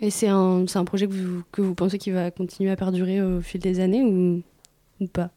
Et 0.00 0.10
c'est 0.10 0.28
un, 0.28 0.64
c'est 0.68 0.78
un 0.78 0.84
projet 0.84 1.08
que 1.08 1.12
vous, 1.12 1.42
que 1.50 1.60
vous 1.60 1.74
pensez 1.74 1.98
qui 1.98 2.12
va 2.12 2.30
continuer 2.30 2.70
à 2.70 2.76
perdurer 2.76 3.20
au 3.20 3.40
fil 3.40 3.60
des 3.60 3.80
années 3.80 4.02
ou, 4.02 4.42
ou 5.00 5.06
pas? 5.08 5.30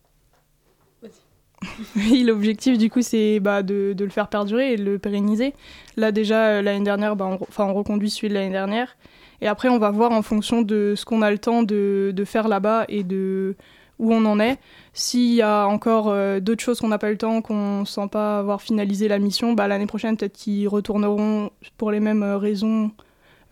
l'objectif 2.26 2.78
du 2.78 2.90
coup 2.90 3.02
c'est 3.02 3.40
bah, 3.40 3.64
de, 3.64 3.96
le 3.98 4.10
faire 4.10 4.28
perdurer 4.28 4.74
et 4.74 4.78
de 4.78 4.84
le 4.84 5.00
pérenniser. 5.00 5.54
Là 5.98 6.12
déjà 6.12 6.48
euh, 6.48 6.62
l'année 6.62 6.84
dernière, 6.84 7.16
bah, 7.16 7.26
on, 7.28 7.64
on 7.64 7.74
reconduit 7.74 8.10
celui 8.10 8.30
de 8.30 8.34
l'année 8.34 8.52
dernière. 8.52 8.98
Et 9.42 9.48
après 9.48 9.70
on 9.70 9.80
va 9.80 9.92
voir 9.92 10.12
en 10.12 10.22
fonction 10.22 10.62
de 10.62 10.94
ce 10.96 11.06
qu'on 11.06 11.22
a 11.22 11.32
le 11.32 11.38
temps 11.38 11.64
de, 11.64 12.12
de 12.16 12.26
faire 12.26 12.48
là-bas 12.48 12.86
et 12.90 13.04
de 13.04 13.56
où 14.00 14.12
on 14.12 14.26
en 14.26 14.40
est. 14.40 14.58
S'il 14.94 15.34
y 15.34 15.44
a 15.44 15.68
encore 15.68 16.10
euh, 16.10 16.40
d'autres 16.40 16.64
choses 16.64 16.80
qu'on 16.80 16.88
n'a 16.88 16.98
pas 16.98 17.10
eu 17.10 17.14
le 17.14 17.18
temps, 17.20 17.42
qu'on 17.44 17.82
ne 17.82 17.86
sent 17.86 18.08
pas 18.12 18.40
avoir 18.40 18.62
finalisé 18.62 19.08
la 19.08 19.20
mission, 19.20 19.54
bah, 19.54 19.68
l'année 19.68 19.86
prochaine 19.86 20.18
peut-être 20.18 20.34
qu'ils 20.34 20.68
retourneront 20.68 21.52
pour 21.78 21.92
les 21.92 22.00
mêmes 22.00 22.24
euh, 22.24 22.38
raisons 22.38 22.92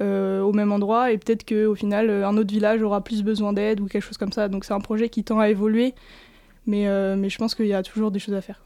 au 0.02 0.54
même 0.54 0.72
endroit 0.72 1.12
et 1.12 1.18
peut-être 1.18 1.44
qu'au 1.46 1.76
final 1.76 2.10
un 2.24 2.38
autre 2.38 2.50
village 2.50 2.82
aura 2.82 3.04
plus 3.04 3.22
besoin 3.22 3.52
d'aide 3.52 3.82
ou 3.82 3.88
quelque 3.88 4.02
chose 4.02 4.18
comme 4.18 4.32
ça. 4.32 4.48
Donc 4.48 4.64
c'est 4.64 4.72
un 4.72 4.80
projet 4.80 5.10
qui 5.10 5.26
tend 5.26 5.40
à 5.40 5.50
évoluer 5.50 5.94
mais, 6.70 6.88
euh, 6.88 7.16
mais 7.16 7.30
je 7.30 7.38
pense 7.40 7.56
qu'il 7.56 7.66
y 7.66 7.74
a 7.74 7.82
toujours 7.82 8.12
des 8.12 8.20
choses 8.20 8.36
à 8.36 8.42
faire. 8.42 8.62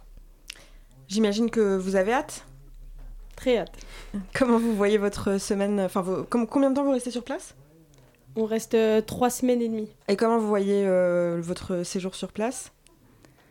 J'imagine 1.08 1.50
que 1.50 1.78
vous 1.78 1.96
avez 1.96 2.12
hâte 2.12 2.46
Très 3.36 3.58
hâte. 3.58 3.74
Comment 4.36 4.60
vous 4.60 4.76
voyez 4.76 4.98
votre 4.98 5.40
semaine 5.40 5.80
Enfin, 5.80 6.06
combien 6.30 6.70
de 6.70 6.76
temps 6.76 6.84
vous 6.84 6.92
restez 6.92 7.10
sur 7.10 7.24
place? 7.24 7.56
On 8.36 8.46
reste 8.46 8.76
euh, 8.76 9.02
trois 9.02 9.30
semaines 9.30 9.62
et 9.62 9.70
demie. 9.70 9.90
Et 10.08 10.16
comment 10.16 10.38
vous 10.38 10.48
voyez 10.48 10.86
euh, 10.86 11.40
votre 11.42 11.84
séjour 11.84 12.14
sur 12.14 12.32
place? 12.32 12.72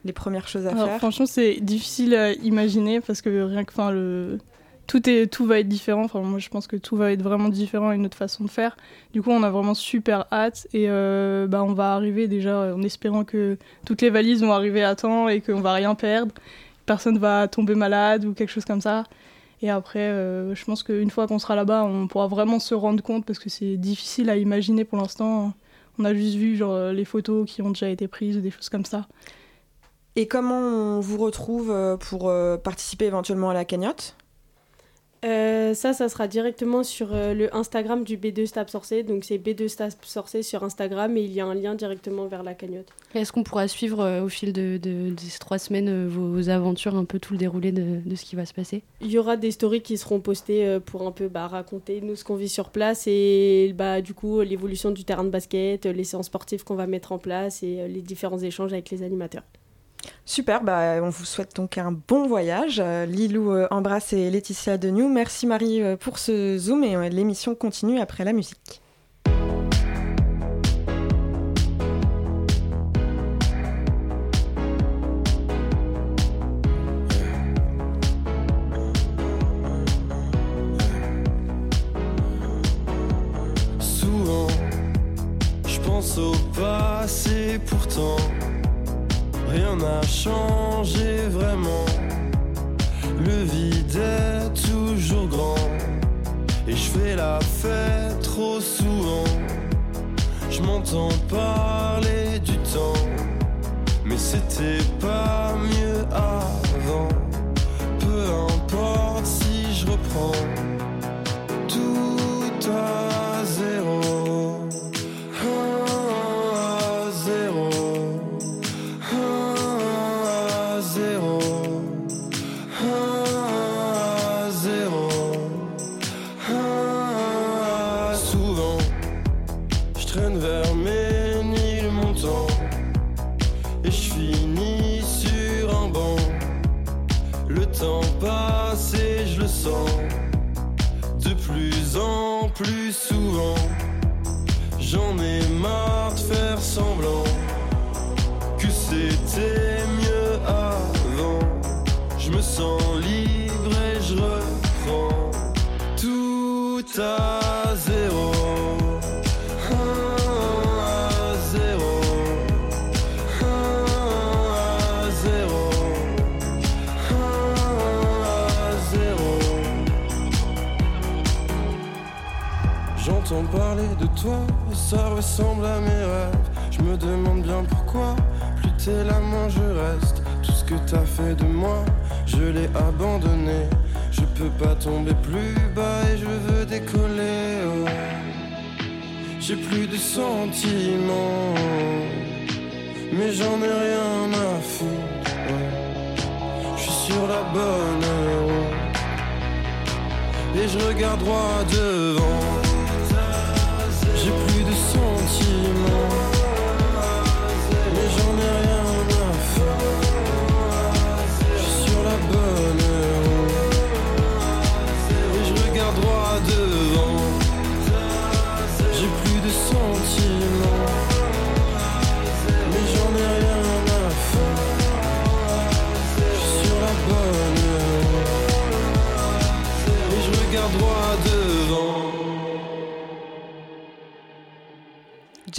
Les 0.04 0.12
premières 0.12 0.48
choses 0.48 0.66
à 0.66 0.74
faire? 0.74 0.98
Franchement, 0.98 1.26
c'est 1.26 1.54
difficile 1.60 2.14
à 2.14 2.32
imaginer 2.32 3.00
parce 3.00 3.22
que 3.22 3.42
rien 3.44 3.64
que, 3.64 3.72
le, 3.90 4.38
tout, 4.86 5.08
est, 5.08 5.26
tout 5.26 5.46
va 5.46 5.60
être 5.60 5.68
différent. 5.68 6.04
Enfin, 6.04 6.20
moi, 6.20 6.38
je 6.38 6.48
pense 6.48 6.66
que 6.66 6.76
tout 6.76 6.96
va 6.96 7.12
être 7.12 7.22
vraiment 7.22 7.48
différent, 7.48 7.92
une 7.92 8.06
autre 8.06 8.16
façon 8.16 8.44
de 8.44 8.50
faire. 8.50 8.76
Du 9.12 9.22
coup, 9.22 9.30
on 9.30 9.42
a 9.42 9.50
vraiment 9.50 9.74
super 9.74 10.26
hâte 10.32 10.66
et 10.72 10.86
euh, 10.88 11.46
bah, 11.46 11.62
on 11.64 11.72
va 11.72 11.94
arriver 11.94 12.28
déjà 12.28 12.74
en 12.74 12.82
espérant 12.82 13.24
que 13.24 13.56
toutes 13.86 14.02
les 14.02 14.10
valises 14.10 14.42
vont 14.42 14.52
arriver 14.52 14.82
à 14.82 14.94
temps 14.94 15.28
et 15.28 15.40
qu'on 15.40 15.60
va 15.60 15.72
rien 15.74 15.94
perdre. 15.94 16.34
Personne 16.86 17.18
va 17.18 17.48
tomber 17.48 17.74
malade 17.74 18.24
ou 18.24 18.34
quelque 18.34 18.50
chose 18.50 18.64
comme 18.64 18.80
ça. 18.80 19.04
Et 19.62 19.70
après, 19.70 20.00
euh, 20.00 20.54
je 20.54 20.64
pense 20.64 20.82
qu'une 20.82 21.10
fois 21.10 21.28
qu'on 21.28 21.38
sera 21.38 21.54
là-bas, 21.54 21.84
on 21.84 22.08
pourra 22.08 22.26
vraiment 22.26 22.58
se 22.58 22.74
rendre 22.74 23.02
compte 23.02 23.24
parce 23.24 23.38
que 23.38 23.48
c'est 23.48 23.76
difficile 23.76 24.28
à 24.28 24.36
imaginer 24.36 24.84
pour 24.84 24.98
l'instant. 24.98 25.52
On 25.98 26.04
a 26.04 26.14
juste 26.14 26.34
vu 26.34 26.56
genre, 26.56 26.90
les 26.92 27.04
photos 27.04 27.48
qui 27.48 27.62
ont 27.62 27.70
déjà 27.70 27.88
été 27.88 28.08
prises 28.08 28.36
ou 28.36 28.40
des 28.40 28.50
choses 28.50 28.68
comme 28.68 28.84
ça. 28.84 29.06
Et 30.16 30.26
comment 30.26 30.58
on 30.58 31.00
vous 31.00 31.16
retrouve 31.16 31.70
euh, 31.70 31.96
pour 31.96 32.30
participer 32.62 33.06
éventuellement 33.06 33.50
à 33.50 33.54
la 33.54 33.64
cagnotte? 33.64 34.16
Euh, 35.24 35.72
ça, 35.72 35.92
ça 35.92 36.08
sera 36.08 36.26
directement 36.26 36.82
sur 36.82 37.10
euh, 37.12 37.32
le 37.32 37.54
Instagram 37.54 38.02
du 38.02 38.16
B2 38.16 38.46
Stab 38.46 38.68
Sorcé. 38.68 39.04
Donc 39.04 39.24
c'est 39.24 39.38
B2 39.38 39.68
Stab 39.68 39.92
Sorcé 40.02 40.42
sur 40.42 40.64
Instagram 40.64 41.16
et 41.16 41.22
il 41.22 41.32
y 41.32 41.40
a 41.40 41.46
un 41.46 41.54
lien 41.54 41.74
directement 41.74 42.26
vers 42.26 42.42
la 42.42 42.54
cagnotte. 42.54 42.88
Est-ce 43.14 43.32
qu'on 43.32 43.44
pourra 43.44 43.68
suivre 43.68 44.00
euh, 44.00 44.22
au 44.22 44.28
fil 44.28 44.52
de, 44.52 44.80
ces 45.16 45.38
trois 45.38 45.58
semaines 45.58 46.08
vos, 46.08 46.48
aventures, 46.48 46.96
un 46.96 47.04
peu 47.04 47.20
tout 47.20 47.34
le 47.34 47.38
déroulé 47.38 47.70
de, 47.70 48.00
ce 48.16 48.24
qui 48.24 48.34
va 48.34 48.46
se 48.46 48.54
passer? 48.54 48.82
Il 49.00 49.10
y 49.10 49.18
aura 49.18 49.36
des 49.36 49.52
stories 49.52 49.82
qui 49.82 49.96
seront 49.96 50.20
postées 50.20 50.78
pour 50.84 51.06
un 51.06 51.12
peu 51.12 51.28
bah, 51.28 51.46
raconter 51.46 52.00
nous 52.00 52.16
ce 52.16 52.24
qu'on 52.24 52.36
vit 52.36 52.48
sur 52.48 52.70
place 52.70 53.04
et 53.06 53.72
bah, 53.76 54.00
du 54.00 54.14
coup 54.14 54.40
l'évolution 54.40 54.90
du 54.90 55.04
terrain 55.04 55.24
de 55.24 55.30
basket, 55.30 55.86
les 55.86 56.04
séances 56.04 56.26
sportives 56.26 56.64
qu'on 56.64 56.74
va 56.74 56.86
mettre 56.86 57.12
en 57.12 57.18
place 57.18 57.62
et 57.62 57.86
les 57.88 58.02
différents 58.02 58.38
échanges 58.38 58.72
avec 58.72 58.90
les 58.90 59.02
animateurs. 59.02 59.44
Super, 60.24 60.62
bah, 60.62 61.00
on 61.02 61.10
vous 61.10 61.24
souhaite 61.24 61.56
donc 61.56 61.78
un 61.78 61.92
bon 61.92 62.26
voyage. 62.26 62.80
Euh, 62.82 63.06
Lilou 63.06 63.52
euh, 63.52 63.66
embrasse 63.70 64.12
et 64.12 64.30
Laetitia 64.30 64.78
de 64.78 64.88
New. 64.88 65.08
Merci 65.08 65.46
Marie 65.46 65.82
euh, 65.82 65.96
pour 65.96 66.18
ce 66.18 66.56
zoom 66.58 66.84
et 66.84 67.10
l'émission 67.10 67.54
continue 67.54 68.00
après 68.00 68.24
la 68.24 68.32
musique. 68.32 68.80
Souvent, 83.80 84.46
je 85.66 85.80
pense 85.80 86.16
au 86.16 86.32
passé 86.54 87.60
pourtant 87.66 88.16
rien 89.52 89.76
n'a 89.76 90.02
changé 90.02 91.28
vraiment. 91.28 91.86
Le 93.18 93.44
vide 93.44 93.96
est 93.96 94.70
toujours 94.70 95.26
grand 95.28 95.70
et 96.66 96.72
je 96.72 96.90
fais 96.90 97.16
la 97.16 97.38
fête 97.40 98.20
trop 98.22 98.60
souvent. 98.60 99.24
Je 100.50 100.62
m'entends 100.62 101.10
parler 101.28 102.38
du 102.40 102.56
temps, 102.58 103.02
mais 104.04 104.18
c'était 104.18 104.84
pas 105.00 105.54
mieux 105.56 106.04
avant. 106.12 106.71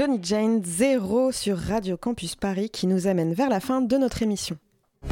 Johnny 0.03 0.19
Jane, 0.21 0.61
zéro 0.65 1.31
sur 1.31 1.57
Radio 1.57 1.95
Campus 1.95 2.35
Paris 2.35 2.69
qui 2.69 2.87
nous 2.87 3.07
amène 3.07 3.33
vers 3.33 3.47
la 3.47 3.61
fin 3.61 3.79
de 3.79 3.95
notre 3.95 4.21
émission. 4.21 4.57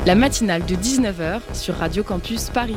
La 0.06 0.16
matinale 0.16 0.66
de 0.66 0.76
19h 0.76 1.40
sur 1.54 1.76
Radio 1.78 2.04
Campus 2.04 2.50
Paris. 2.50 2.76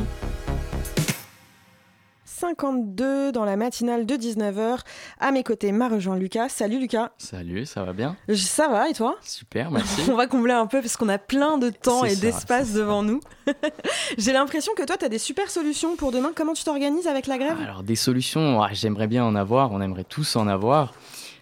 52 2.23 3.33
dans 3.33 3.43
la 3.43 3.57
matinale 3.57 4.05
de 4.05 4.15
19h. 4.15 4.77
À 5.19 5.31
mes 5.33 5.43
côtés, 5.43 5.73
m'a 5.73 5.89
rejoint 5.89 6.15
Lucas. 6.17 6.47
Salut 6.47 6.79
Lucas. 6.79 7.11
Salut, 7.17 7.65
ça 7.65 7.83
va 7.83 7.91
bien? 7.91 8.15
Je- 8.29 8.35
Ça 8.35 8.69
va 8.69 8.89
et 8.89 8.93
toi? 8.93 9.17
Super, 9.21 9.69
merci. 9.69 10.03
On 10.09 10.15
va 10.15 10.27
combler 10.27 10.53
un 10.53 10.67
peu 10.67 10.79
parce 10.79 10.95
qu'on 10.95 11.09
a 11.09 11.17
plein 11.17 11.57
de 11.57 11.69
temps 11.69 12.05
et 12.05 12.15
d'espace 12.15 12.71
devant 12.71 13.03
nous. 13.03 13.19
J'ai 14.17 14.31
l'impression 14.31 14.71
que 14.77 14.83
toi, 14.85 14.95
tu 14.95 15.03
as 15.03 15.09
des 15.09 15.17
super 15.19 15.49
solutions 15.49 15.97
pour 15.97 16.13
demain. 16.13 16.31
Comment 16.33 16.53
tu 16.53 16.63
t'organises 16.63 17.07
avec 17.07 17.27
la 17.27 17.37
grève? 17.37 17.57
Alors 17.61 17.83
des 17.83 17.95
solutions, 17.97 18.61
j'aimerais 18.71 19.07
bien 19.07 19.25
en 19.25 19.35
avoir, 19.35 19.73
on 19.73 19.81
aimerait 19.81 20.05
tous 20.05 20.37
en 20.37 20.47
avoir. 20.47 20.93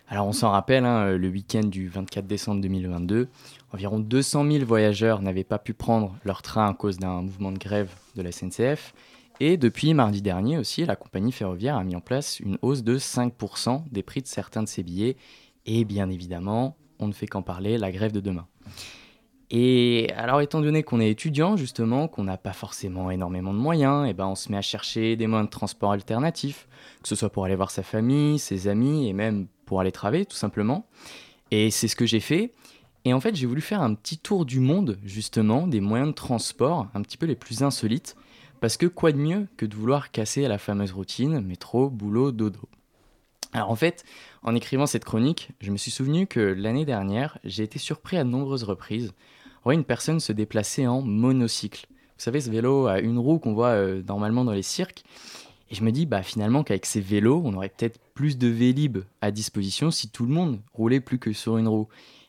Alors 0.07 0.27
on 0.27 0.33
s'en 0.33 0.51
rappelle, 0.51 0.85
hein, 0.85 1.17
le 1.17 1.27
week-end 1.29 1.63
du 1.63 1.87
24 1.87 2.27
décembre 2.27 2.61
2022, 2.61 3.29
environ 3.71 3.99
200 3.99 4.51
000 4.51 4.65
voyageurs 4.65 5.21
n'avaient 5.21 5.43
pas 5.43 5.59
pu 5.59 5.73
prendre 5.73 6.15
leur 6.23 6.41
train 6.41 6.69
à 6.69 6.73
cause 6.73 6.97
d'un 6.97 7.21
mouvement 7.21 7.51
de 7.51 7.57
grève 7.57 7.89
de 8.15 8.21
la 8.21 8.31
SNCF. 8.31 8.93
Et 9.39 9.57
depuis 9.57 9.93
mardi 9.93 10.21
dernier 10.21 10.57
aussi, 10.57 10.85
la 10.85 10.95
compagnie 10.95 11.31
ferroviaire 11.31 11.77
a 11.77 11.83
mis 11.83 11.95
en 11.95 12.01
place 12.01 12.39
une 12.39 12.57
hausse 12.61 12.83
de 12.83 12.97
5% 12.97 13.83
des 13.91 14.03
prix 14.03 14.21
de 14.21 14.27
certains 14.27 14.61
de 14.61 14.67
ses 14.67 14.83
billets. 14.83 15.17
Et 15.65 15.85
bien 15.85 16.09
évidemment, 16.09 16.77
on 16.99 17.07
ne 17.07 17.13
fait 17.13 17.27
qu'en 17.27 17.41
parler, 17.41 17.77
la 17.77 17.91
grève 17.91 18.11
de 18.11 18.19
demain. 18.19 18.45
Et 19.49 20.09
alors, 20.17 20.41
étant 20.41 20.61
donné 20.61 20.83
qu'on 20.83 20.99
est 20.99 21.09
étudiant, 21.09 21.57
justement, 21.57 22.07
qu'on 22.07 22.23
n'a 22.23 22.37
pas 22.37 22.53
forcément 22.53 23.11
énormément 23.11 23.53
de 23.53 23.59
moyens, 23.59 24.07
et 24.09 24.13
ben 24.13 24.25
on 24.25 24.35
se 24.35 24.51
met 24.51 24.57
à 24.57 24.61
chercher 24.61 25.15
des 25.15 25.27
moyens 25.27 25.47
de 25.47 25.51
transport 25.51 25.91
alternatifs, 25.91 26.67
que 27.01 27.07
ce 27.07 27.15
soit 27.15 27.29
pour 27.29 27.45
aller 27.45 27.55
voir 27.55 27.69
sa 27.69 27.83
famille, 27.83 28.39
ses 28.39 28.67
amis, 28.67 29.07
et 29.07 29.13
même 29.13 29.47
pour 29.65 29.79
aller 29.81 29.91
travailler, 29.91 30.25
tout 30.25 30.35
simplement. 30.35 30.87
Et 31.51 31.71
c'est 31.71 31.87
ce 31.87 31.95
que 31.95 32.05
j'ai 32.05 32.19
fait. 32.19 32.51
Et 33.05 33.13
en 33.13 33.19
fait, 33.19 33.35
j'ai 33.35 33.45
voulu 33.45 33.61
faire 33.61 33.81
un 33.81 33.93
petit 33.95 34.17
tour 34.17 34.45
du 34.45 34.59
monde, 34.59 34.97
justement, 35.03 35.67
des 35.67 35.81
moyens 35.81 36.09
de 36.09 36.15
transport, 36.15 36.87
un 36.93 37.01
petit 37.01 37.17
peu 37.17 37.25
les 37.25 37.35
plus 37.35 37.63
insolites, 37.63 38.15
parce 38.61 38.77
que 38.77 38.85
quoi 38.85 39.11
de 39.11 39.17
mieux 39.17 39.47
que 39.57 39.65
de 39.65 39.75
vouloir 39.75 40.11
casser 40.11 40.47
la 40.47 40.57
fameuse 40.57 40.93
routine 40.93 41.41
métro, 41.41 41.89
boulot, 41.89 42.31
dodo. 42.31 42.61
Alors 43.51 43.69
en 43.69 43.75
fait, 43.75 44.03
en 44.41 44.55
écrivant 44.55 44.87
cette 44.87 45.05
chronique, 45.05 45.51
je 45.59 45.71
me 45.71 45.77
suis 45.77 45.91
souvenu 45.91 46.27
que 46.27 46.39
l'année 46.39 46.85
dernière, 46.85 47.37
j'ai 47.43 47.63
été 47.63 47.77
surpris 47.77 48.17
à 48.17 48.23
de 48.23 48.29
nombreuses 48.29 48.63
reprises 48.63 49.13
on 49.63 49.69
voit 49.69 49.75
une 49.75 49.85
personne 49.85 50.19
se 50.19 50.33
déplacer 50.33 50.87
en 50.87 51.01
monocycle. 51.01 51.85
Vous 51.89 52.23
savez, 52.23 52.41
ce 52.41 52.49
vélo 52.49 52.87
à 52.87 52.99
une 52.99 53.17
roue 53.17 53.39
qu'on 53.39 53.53
voit 53.53 53.69
euh, 53.69 54.03
normalement 54.05 54.43
dans 54.43 54.51
les 54.51 54.61
cirques. 54.61 55.03
Et 55.73 55.75
je 55.75 55.83
me 55.83 55.91
dis 55.91 56.05
bah, 56.05 56.21
finalement 56.21 56.63
qu'avec 56.63 56.85
ces 56.85 57.01
vélos, 57.01 57.41
on 57.43 57.55
aurait 57.55 57.69
peut-être 57.75 57.99
plus 58.13 58.37
de 58.37 58.47
vélib 58.47 58.99
à 59.21 59.31
disposition 59.31 59.89
si 59.89 60.07
tout 60.07 60.27
le 60.27 60.31
monde 60.31 60.61
roulait 60.71 60.99
plus 60.99 61.17
que 61.17 61.33
sur 61.33 61.57
une 61.57 61.67
roue. 61.67 61.87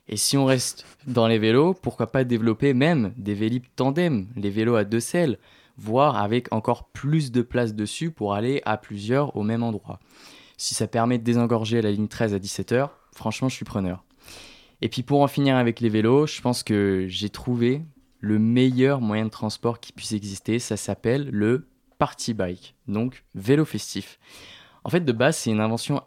Et 0.08 0.16
si 0.16 0.38
on 0.38 0.46
reste 0.46 0.86
dans 1.06 1.28
les 1.28 1.38
vélos, 1.38 1.74
pourquoi 1.74 2.06
pas 2.06 2.24
développer 2.24 2.72
même 2.72 3.12
des 3.18 3.34
vélib 3.34 3.64
tandem, 3.76 4.28
les 4.34 4.48
vélos 4.48 4.76
à 4.76 4.84
deux 4.84 4.98
selles, 4.98 5.38
voire 5.76 6.16
avec 6.16 6.50
encore 6.54 6.84
plus 6.84 7.32
de 7.32 7.42
place 7.42 7.74
dessus 7.74 8.10
pour 8.10 8.32
aller 8.32 8.62
à 8.64 8.78
plusieurs 8.78 9.36
au 9.36 9.42
même 9.42 9.62
endroit. 9.62 10.00
Si 10.56 10.74
ça 10.74 10.86
permet 10.86 11.18
de 11.18 11.24
désengorger 11.24 11.82
la 11.82 11.90
ligne 11.92 12.08
13 12.08 12.32
à 12.32 12.38
17h, 12.38 12.88
franchement, 13.14 13.50
je 13.50 13.56
suis 13.56 13.66
preneur. 13.66 14.04
Et 14.80 14.88
puis 14.88 15.02
pour 15.02 15.20
en 15.20 15.28
finir 15.28 15.56
avec 15.56 15.80
les 15.80 15.90
vélos, 15.90 16.26
je 16.28 16.40
pense 16.40 16.62
que 16.62 17.04
j'ai 17.08 17.28
trouvé 17.28 17.82
le 18.20 18.38
meilleur 18.38 19.02
moyen 19.02 19.26
de 19.26 19.30
transport 19.30 19.80
qui 19.80 19.92
puisse 19.92 20.12
exister. 20.12 20.58
Ça 20.58 20.78
s'appelle 20.78 21.28
le 21.30 21.66
party 21.98 22.34
bike, 22.34 22.74
donc 22.88 23.24
vélo 23.34 23.64
festif. 23.64 24.18
En 24.84 24.90
fait, 24.90 25.00
de 25.00 25.12
base, 25.12 25.36
c'est 25.38 25.50
une 25.50 25.60
invention 25.60 26.02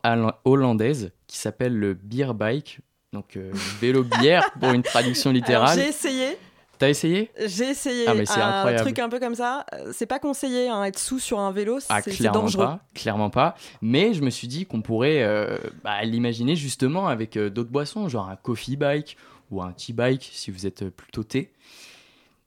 hollandaise 0.45 1.11
qui 1.27 1.38
s'appelle 1.38 1.75
le 1.75 1.93
beer 1.95 2.33
bike, 2.33 2.79
donc 3.13 3.35
euh, 3.38 3.51
vélo 3.81 4.03
bière 4.03 4.51
pour 4.59 4.71
une 4.71 4.83
traduction 4.83 5.31
littérale. 5.31 5.77
J'ai 5.79 5.88
essayé. 5.89 6.38
T'as 6.77 6.89
essayé? 6.89 7.31
J'ai 7.43 7.69
essayé 7.71 8.05
Ah, 8.07 8.13
mais 8.13 8.27
c'est 8.27 8.39
un 8.39 8.49
incroyable. 8.59 8.83
truc 8.83 8.99
un 8.99 9.09
peu 9.09 9.19
comme 9.19 9.33
ça. 9.33 9.65
Euh, 9.73 9.89
C'est 9.93 10.05
pas 10.05 10.19
conseillé, 10.19 10.69
hein, 10.69 10.83
être 10.83 10.99
sous 10.99 11.17
sur 11.17 11.39
un 11.39 11.51
vélo, 11.51 11.79
Ah, 11.89 12.03
c'est 12.03 12.11
clairement 12.11 12.41
dangereux. 12.41 12.65
pas, 12.65 12.79
clairement 12.93 13.31
pas. 13.31 13.55
Mais 13.81 14.13
je 14.13 14.21
me 14.21 14.29
suis 14.29 14.47
dit 14.47 14.67
qu'on 14.67 14.83
pourrait 14.83 15.23
euh, 15.23 15.57
bah, 15.83 16.03
l'imaginer 16.03 16.55
justement 16.55 17.07
avec 17.07 17.35
euh, 17.35 17.49
d'autres 17.49 17.71
boissons, 17.71 18.07
genre 18.09 18.29
un 18.29 18.35
coffee 18.35 18.75
bike 18.75 19.17
ou 19.49 19.63
un 19.63 19.71
tea 19.71 19.91
bike 19.93 20.29
si 20.31 20.51
vous 20.51 20.67
êtes 20.67 20.88
plutôt 20.89 21.23
thé. 21.23 21.51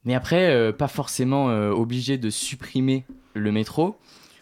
Mais 0.05 0.15
après, 0.15 0.51
euh, 0.51 0.71
pas 0.71 0.87
forcément 0.89 1.47
obligé 1.73 2.17
de 2.17 2.31
supprimer 2.31 3.05
le 3.35 3.53
métro. 3.53 3.97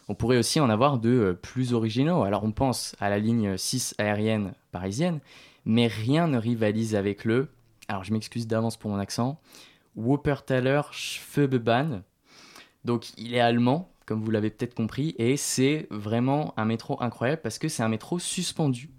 On 0.08 0.14
pourrait 0.14 0.38
aussi 0.38 0.58
en 0.60 0.70
avoir 0.70 0.98
de 0.98 1.10
euh, 1.10 1.32
plus 1.34 1.74
originaux. 1.74 2.22
Alors 2.22 2.44
on 2.44 2.52
pense 2.52 2.96
à 3.00 3.10
la 3.10 3.18
ligne 3.18 3.56
6 3.56 3.94
aérienne 3.98 4.54
parisienne, 4.72 5.20
mais 5.64 5.86
rien 5.86 6.28
ne 6.28 6.38
rivalise 6.38 6.94
avec 6.94 7.24
le, 7.24 7.48
alors 7.88 8.04
je 8.04 8.12
m'excuse 8.12 8.46
d'avance 8.46 8.76
pour 8.76 8.90
mon 8.90 8.98
accent, 8.98 9.40
Wuppertaler 9.96 10.82
Schwebebahn. 10.92 12.02
Donc 12.84 13.10
il 13.18 13.34
est 13.34 13.40
allemand, 13.40 13.90
comme 14.06 14.22
vous 14.22 14.30
l'avez 14.30 14.50
peut-être 14.50 14.74
compris, 14.74 15.14
et 15.18 15.36
c'est 15.36 15.86
vraiment 15.90 16.54
un 16.56 16.64
métro 16.64 16.96
incroyable 17.02 17.42
parce 17.42 17.58
que 17.58 17.68
c'est 17.68 17.82
un 17.82 17.88
métro 17.88 18.18
suspendu. 18.18 18.90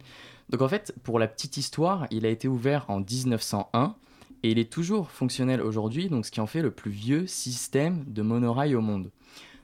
Donc 0.49 0.61
en 0.61 0.67
fait, 0.67 0.93
pour 1.03 1.19
la 1.19 1.27
petite 1.27 1.57
histoire, 1.57 2.07
il 2.11 2.25
a 2.25 2.29
été 2.29 2.47
ouvert 2.47 2.85
en 2.89 2.99
1901 2.99 3.95
et 4.43 4.51
il 4.51 4.59
est 4.59 4.71
toujours 4.71 5.11
fonctionnel 5.11 5.61
aujourd'hui, 5.61 6.09
donc 6.09 6.25
ce 6.25 6.31
qui 6.31 6.39
en 6.39 6.47
fait 6.47 6.61
le 6.61 6.71
plus 6.71 6.91
vieux 6.91 7.27
système 7.27 8.03
de 8.07 8.21
monorail 8.21 8.75
au 8.75 8.81
monde. 8.81 9.11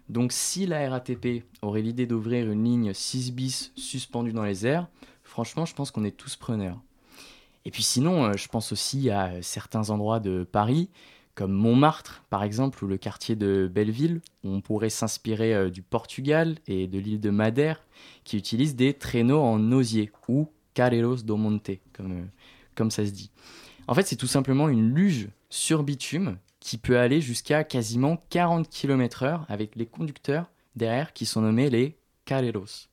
Donc 0.09 0.31
si 0.31 0.67
la 0.67 0.89
RATP 0.89 1.43
aurait 1.61 1.81
l'idée 1.81 2.05
d'ouvrir 2.05 2.51
une 2.51 2.63
ligne 2.63 2.93
6 2.93 3.33
bis 3.33 3.71
suspendue 3.75 4.33
dans 4.33 4.43
les 4.43 4.67
airs, 4.67 4.87
franchement, 5.23 5.65
je 5.65 5.73
pense 5.73 5.91
qu'on 5.91 6.03
est 6.03 6.15
tous 6.15 6.35
preneurs. 6.35 6.79
Et 7.65 7.71
puis 7.71 7.83
sinon, 7.83 8.25
euh, 8.25 8.33
je 8.37 8.47
pense 8.47 8.71
aussi 8.71 9.09
à 9.09 9.27
euh, 9.27 9.39
certains 9.41 9.89
endroits 9.89 10.19
de 10.19 10.43
Paris, 10.49 10.89
comme 11.33 11.51
Montmartre 11.51 12.23
par 12.29 12.43
exemple, 12.43 12.83
ou 12.83 12.87
le 12.87 12.97
quartier 12.97 13.35
de 13.35 13.69
Belleville, 13.73 14.21
où 14.43 14.49
on 14.49 14.61
pourrait 14.61 14.91
s'inspirer 14.91 15.55
euh, 15.55 15.69
du 15.71 15.81
Portugal 15.81 16.55
et 16.67 16.87
de 16.87 16.99
l'île 16.99 17.19
de 17.19 17.31
Madère, 17.31 17.83
qui 18.23 18.37
utilisent 18.37 18.75
des 18.75 18.93
traîneaux 18.93 19.41
en 19.41 19.71
osier, 19.71 20.11
ou 20.27 20.47
carreiros 20.75 21.17
do 21.17 21.37
monte, 21.37 21.71
comme, 21.93 22.27
comme 22.75 22.91
ça 22.91 23.05
se 23.05 23.11
dit. 23.11 23.31
En 23.87 23.95
fait, 23.95 24.03
c'est 24.03 24.15
tout 24.15 24.27
simplement 24.27 24.69
une 24.69 24.93
luge 24.93 25.29
sur 25.49 25.83
bitume 25.83 26.37
qui 26.65 26.79
peut 26.79 26.97
aller 26.97 27.21
jusqu'à 27.21 27.63
quasiment 27.63 28.17
40 28.31 28.67
km/h 28.67 29.41
avec 29.49 29.75
les 29.75 29.85
conducteurs 29.85 30.49
derrière 30.75 31.13
qui 31.13 31.27
sont 31.27 31.41
nommés 31.41 31.69
les 31.69 31.95
carreiros. 32.25 32.87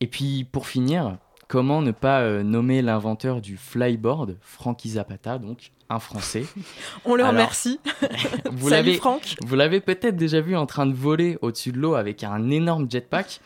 Et 0.00 0.06
puis 0.06 0.44
pour 0.44 0.66
finir, 0.66 1.16
comment 1.48 1.80
ne 1.80 1.90
pas 1.90 2.20
euh, 2.20 2.42
nommer 2.42 2.82
l'inventeur 2.82 3.40
du 3.40 3.56
flyboard, 3.56 4.36
Frankie 4.42 4.90
Zapata, 4.90 5.38
donc 5.38 5.72
un 5.88 6.00
Français. 6.00 6.44
On 7.06 7.14
le 7.14 7.24
remercie. 7.24 7.80
vous 8.52 8.68
Salut 8.68 8.96
Franck. 8.96 9.36
vous 9.42 9.56
l'avez 9.56 9.80
peut-être 9.80 10.16
déjà 10.16 10.42
vu 10.42 10.54
en 10.54 10.66
train 10.66 10.84
de 10.84 10.92
voler 10.92 11.38
au-dessus 11.40 11.72
de 11.72 11.78
l'eau 11.78 11.94
avec 11.94 12.24
un 12.24 12.50
énorme 12.50 12.90
jetpack. 12.90 13.40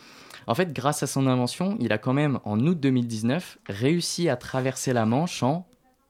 En 0.48 0.56
fait, 0.56 0.72
grâce 0.72 1.04
à 1.04 1.06
son 1.06 1.28
invention, 1.28 1.76
il 1.78 1.92
a 1.92 1.98
quand 1.98 2.14
même, 2.14 2.40
en 2.44 2.58
août 2.58 2.80
2019, 2.80 3.58
réussi 3.68 4.28
à 4.28 4.34
traverser 4.36 4.92
la 4.92 5.06
Manche 5.06 5.40
en, 5.44 5.68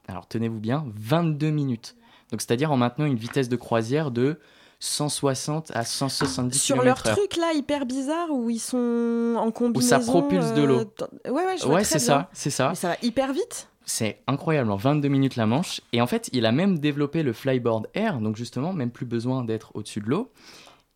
alors 0.08 0.26
tenez-vous 0.26 0.58
bien, 0.58 0.86
22 0.96 1.50
minutes. 1.50 1.96
Donc, 2.34 2.40
c'est-à-dire 2.40 2.72
en 2.72 2.76
maintenant 2.76 3.04
une 3.04 3.14
vitesse 3.14 3.48
de 3.48 3.54
croisière 3.54 4.10
de 4.10 4.40
160 4.80 5.70
à 5.72 5.84
170 5.84 6.58
Sur 6.60 6.74
km 6.80 6.84
leur 6.84 7.06
heure. 7.06 7.16
truc 7.16 7.36
là 7.36 7.52
hyper 7.54 7.86
bizarre 7.86 8.26
où 8.30 8.50
ils 8.50 8.58
sont 8.58 9.36
en 9.38 9.46
Où 9.46 9.52
combinaison. 9.52 9.88
ça 9.88 10.00
propulse 10.00 10.52
de 10.52 10.62
l'eau. 10.64 10.80
euh, 10.80 11.30
Ouais, 11.30 11.46
ouais, 11.46 11.56
je 11.56 11.64
vois 11.64 11.76
Ouais, 11.76 11.82
très 11.82 12.00
c'est 12.00 12.06
bien. 12.08 12.18
ça, 12.22 12.28
c'est 12.32 12.50
ça. 12.50 12.70
Mais 12.70 12.74
ça 12.74 12.88
va 12.88 12.96
hyper 13.02 13.32
vite. 13.32 13.68
C'est 13.86 14.18
incroyable, 14.26 14.72
en 14.72 14.76
22 14.76 15.06
minutes 15.06 15.36
la 15.36 15.46
manche. 15.46 15.80
Et 15.92 16.00
en 16.00 16.08
fait, 16.08 16.28
il 16.32 16.44
a 16.44 16.50
même 16.50 16.80
développé 16.80 17.22
le 17.22 17.32
flyboard 17.32 17.86
air, 17.94 18.18
donc 18.18 18.34
justement, 18.34 18.72
même 18.72 18.90
plus 18.90 19.06
besoin 19.06 19.44
d'être 19.44 19.70
au-dessus 19.76 20.00
de 20.00 20.06
l'eau. 20.08 20.32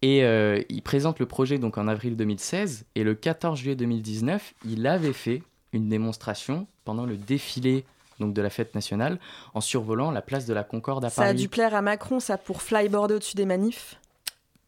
Et 0.02 0.24
euh, 0.24 0.60
il 0.68 0.82
présente 0.82 1.20
le 1.20 1.26
projet 1.26 1.58
donc 1.58 1.78
en 1.78 1.86
avril 1.86 2.16
2016. 2.16 2.84
Et 2.96 3.04
le 3.04 3.14
14 3.14 3.58
juillet 3.60 3.76
2019, 3.76 4.54
il 4.68 4.86
avait 4.88 5.12
fait 5.12 5.44
une 5.72 5.88
démonstration 5.88 6.66
pendant 6.84 7.06
le 7.06 7.16
défilé 7.16 7.84
donc 8.20 8.34
de 8.34 8.42
la 8.42 8.50
fête 8.50 8.74
nationale 8.74 9.18
en 9.54 9.60
survolant 9.60 10.10
la 10.10 10.22
place 10.22 10.46
de 10.46 10.54
la 10.54 10.64
Concorde 10.64 11.04
à 11.04 11.10
Ça 11.10 11.22
a 11.22 11.24
Paris. 11.26 11.36
dû 11.36 11.48
plaire 11.48 11.74
à 11.74 11.82
Macron, 11.82 12.20
ça, 12.20 12.38
pour 12.38 12.62
flyboarder 12.62 13.14
au-dessus 13.14 13.36
des 13.36 13.46
manifs? 13.46 13.98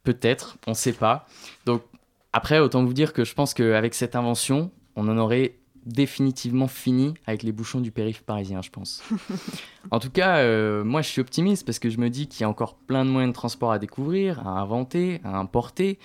Peut-être, 0.02 0.56
on 0.66 0.70
ne 0.70 0.76
sait 0.76 0.92
pas. 0.92 1.26
Donc 1.66 1.82
après, 2.32 2.58
autant 2.58 2.84
vous 2.84 2.94
dire 2.94 3.12
que 3.12 3.24
je 3.24 3.34
pense 3.34 3.54
qu'avec 3.54 3.94
cette 3.94 4.16
invention, 4.16 4.70
on 4.96 5.08
en 5.08 5.18
aurait 5.18 5.56
définitivement 5.86 6.68
fini 6.68 7.14
avec 7.26 7.42
les 7.42 7.52
bouchons 7.52 7.80
du 7.80 7.90
périph' 7.90 8.22
parisien, 8.22 8.62
je 8.62 8.70
pense. 8.70 9.02
en 9.90 9.98
tout 9.98 10.10
cas, 10.10 10.38
euh, 10.38 10.84
moi 10.84 11.02
je 11.02 11.08
suis 11.08 11.20
optimiste 11.20 11.64
parce 11.66 11.78
que 11.78 11.88
je 11.90 11.98
me 11.98 12.10
dis 12.10 12.28
qu'il 12.28 12.42
y 12.42 12.44
a 12.44 12.48
encore 12.48 12.74
plein 12.74 13.04
de 13.04 13.10
moyens 13.10 13.32
de 13.32 13.34
transport 13.34 13.72
à 13.72 13.78
découvrir, 13.78 14.46
à 14.46 14.60
inventer, 14.60 15.20
à 15.24 15.38
importer. 15.38 15.98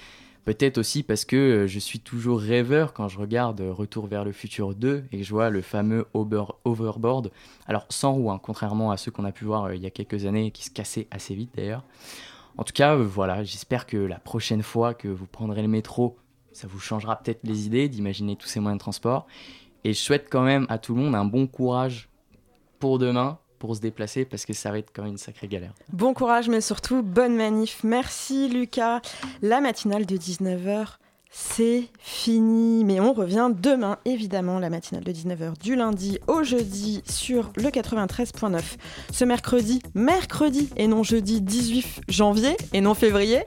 Peut-être 0.45 0.77
aussi 0.77 1.01
parce 1.01 1.25
que 1.25 1.35
euh, 1.35 1.67
je 1.67 1.79
suis 1.79 1.99
toujours 1.99 2.39
rêveur 2.39 2.93
quand 2.93 3.07
je 3.07 3.17
regarde 3.17 3.61
euh, 3.61 3.73
Retour 3.73 4.05
vers 4.05 4.23
le 4.23 4.31
futur 4.31 4.75
2 4.75 5.05
et 5.11 5.17
que 5.17 5.23
je 5.23 5.29
vois 5.31 5.49
le 5.49 5.61
fameux 5.63 6.05
over- 6.13 6.53
overboard. 6.65 7.31
Alors 7.65 7.87
sans 7.89 8.13
roue, 8.13 8.31
contrairement 8.37 8.91
à 8.91 8.97
ceux 8.97 9.09
qu'on 9.11 9.25
a 9.25 9.31
pu 9.31 9.43
voir 9.45 9.65
euh, 9.65 9.75
il 9.75 9.81
y 9.81 9.87
a 9.87 9.89
quelques 9.89 10.25
années 10.25 10.51
qui 10.51 10.63
se 10.63 10.69
cassaient 10.69 11.07
assez 11.09 11.33
vite 11.33 11.49
d'ailleurs. 11.55 11.83
En 12.57 12.63
tout 12.63 12.73
cas, 12.73 12.95
voilà, 12.95 13.43
j'espère 13.43 13.87
que 13.87 13.97
la 13.97 14.19
prochaine 14.19 14.61
fois 14.61 14.93
que 14.93 15.07
vous 15.07 15.25
prendrez 15.25 15.63
le 15.63 15.67
métro, 15.67 16.15
ça 16.53 16.67
vous 16.67 16.79
changera 16.79 17.17
peut-être 17.17 17.41
les 17.43 17.65
idées 17.65 17.89
d'imaginer 17.89 18.35
tous 18.35 18.47
ces 18.47 18.59
moyens 18.59 18.77
de 18.77 18.83
transport. 18.83 19.25
Et 19.83 19.93
je 19.93 19.99
souhaite 19.99 20.27
quand 20.29 20.43
même 20.43 20.65
à 20.69 20.77
tout 20.77 20.95
le 20.95 21.01
monde 21.01 21.15
un 21.15 21.25
bon 21.25 21.47
courage 21.47 22.07
pour 22.79 22.97
demain, 22.99 23.39
pour 23.65 23.75
se 23.75 23.81
déplacer, 23.81 24.25
parce 24.25 24.45
que 24.45 24.53
ça 24.53 24.71
va 24.71 24.77
être 24.77 24.91
quand 24.93 25.03
même 25.03 25.13
une 25.13 25.17
sacrée 25.17 25.47
galère. 25.47 25.73
Bon 25.91 26.13
courage, 26.13 26.49
mais 26.49 26.61
surtout 26.61 27.01
bonne 27.01 27.35
manif. 27.35 27.83
Merci 27.83 28.49
Lucas. 28.49 29.01
La 29.41 29.61
matinale 29.61 30.05
de 30.05 30.17
19h, 30.17 30.97
c'est 31.37 31.89
fini. 31.99 32.85
Mais 32.85 33.01
on 33.01 33.11
revient 33.11 33.49
demain, 33.53 33.97
évidemment, 34.05 34.57
la 34.57 34.69
matinale 34.69 35.03
de 35.03 35.11
19h 35.11 35.59
du 35.61 35.75
lundi 35.75 36.17
au 36.27 36.43
jeudi 36.43 37.03
sur 37.09 37.51
le 37.57 37.69
93.9. 37.69 38.61
Ce 39.11 39.25
mercredi, 39.25 39.81
mercredi 39.95 40.69
et 40.77 40.87
non 40.87 41.03
jeudi 41.03 41.41
18 41.41 42.03
janvier 42.07 42.55
et 42.71 42.79
non 42.79 42.93
février, 42.93 43.43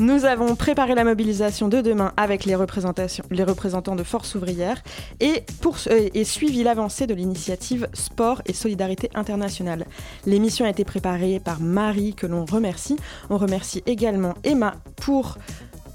nous 0.00 0.26
avons 0.26 0.54
préparé 0.54 0.94
la 0.94 1.02
mobilisation 1.02 1.68
de 1.68 1.80
demain 1.80 2.12
avec 2.18 2.44
les, 2.44 2.54
représentations, 2.54 3.24
les 3.30 3.44
représentants 3.44 3.96
de 3.96 4.02
Force 4.02 4.34
ouvrière 4.34 4.82
et, 5.20 5.44
euh, 5.90 6.08
et 6.12 6.24
suivi 6.24 6.62
l'avancée 6.62 7.06
de 7.06 7.14
l'initiative 7.14 7.88
Sport 7.94 8.42
et 8.44 8.52
Solidarité 8.52 9.08
Internationale. 9.14 9.86
L'émission 10.26 10.66
a 10.66 10.68
été 10.68 10.84
préparée 10.84 11.40
par 11.40 11.60
Marie, 11.60 12.12
que 12.12 12.26
l'on 12.26 12.44
remercie. 12.44 12.96
On 13.30 13.38
remercie 13.38 13.82
également 13.86 14.34
Emma 14.44 14.74
pour 14.96 15.38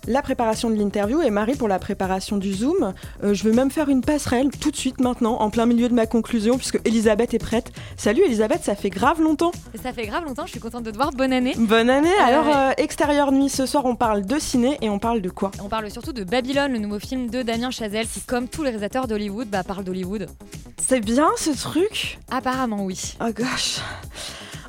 la 0.10 0.24
préparation 0.24 0.72
de 0.72 0.76
l'interview 0.76 1.22
et 1.22 1.30
Marie 1.30 1.56
pour 1.56 1.68
la 1.68 1.78
préparation 1.78 2.38
du 2.38 2.52
Zoom. 2.52 2.94
Euh, 3.24 3.36
je 3.36 3.44
vais 3.44 3.56
même 3.56 3.70
faire 3.70 3.90
une 3.90 4.02
passerelle 4.02 4.50
tout 4.60 4.72
de 4.72 4.76
suite 4.76 5.00
maintenant, 5.00 5.36
en 5.40 5.52
plein 5.52 5.68
milieu 5.68 5.88
de 5.88 5.94
ma 5.94 6.08
conclusion, 6.08 6.58
puisque 6.58 6.82
Elisabeth 6.84 7.36
est 7.36 7.40
prête. 7.40 7.72
Salut 7.96 8.24
Elisabeth, 8.26 8.64
ça 8.64 8.76
fait 8.76 8.90
grave 8.90 9.22
longtemps. 9.22 9.52
Ça 9.82 9.94
fait 9.94 10.08
grave 10.08 10.26
longtemps, 10.26 10.48
je 10.48 10.52
suis 10.52 10.60
contente 10.60 10.84
de 10.84 10.90
te 10.90 10.96
voir. 10.96 11.12
Bonne 11.12 11.32
année. 11.32 11.54
Bonne 11.58 11.92
année. 11.92 12.14
Alors, 12.26 12.48
euh, 12.48 12.72
extérieur 12.78 13.32
nuit, 13.32 13.50
ce 13.50 13.68
soir, 13.68 13.86
on 13.86 13.96
parle 13.96 14.26
de 14.26 14.40
ciné 14.40 14.80
et 14.82 14.90
on 14.90 14.98
parle 14.98 15.22
de 15.22 15.30
quoi? 15.30 15.52
On 15.64 15.70
parle 15.70 15.92
surtout 15.92 16.12
de 16.12 16.24
Babylone, 16.24 16.74
le 16.74 16.80
nouveau 16.80 17.00
film 17.00 17.30
de 17.30 17.44
Damien 17.44 17.70
Chazelle, 17.70 18.08
qui, 18.08 18.22
comme 18.22 18.48
tous 18.48 18.64
les 18.64 18.72
réalisateurs 18.72 19.08
d'Hollywood, 19.08 19.48
bah, 19.48 19.64
parle 19.64 19.84
d'Hollywood. 19.84 20.28
C'est 20.88 21.02
bien 21.02 21.30
ce 21.38 21.52
truc? 21.52 22.18
Apparemment, 22.32 22.84
oui. 22.84 23.14
Oh 23.22 23.32
gosh. 23.32 23.80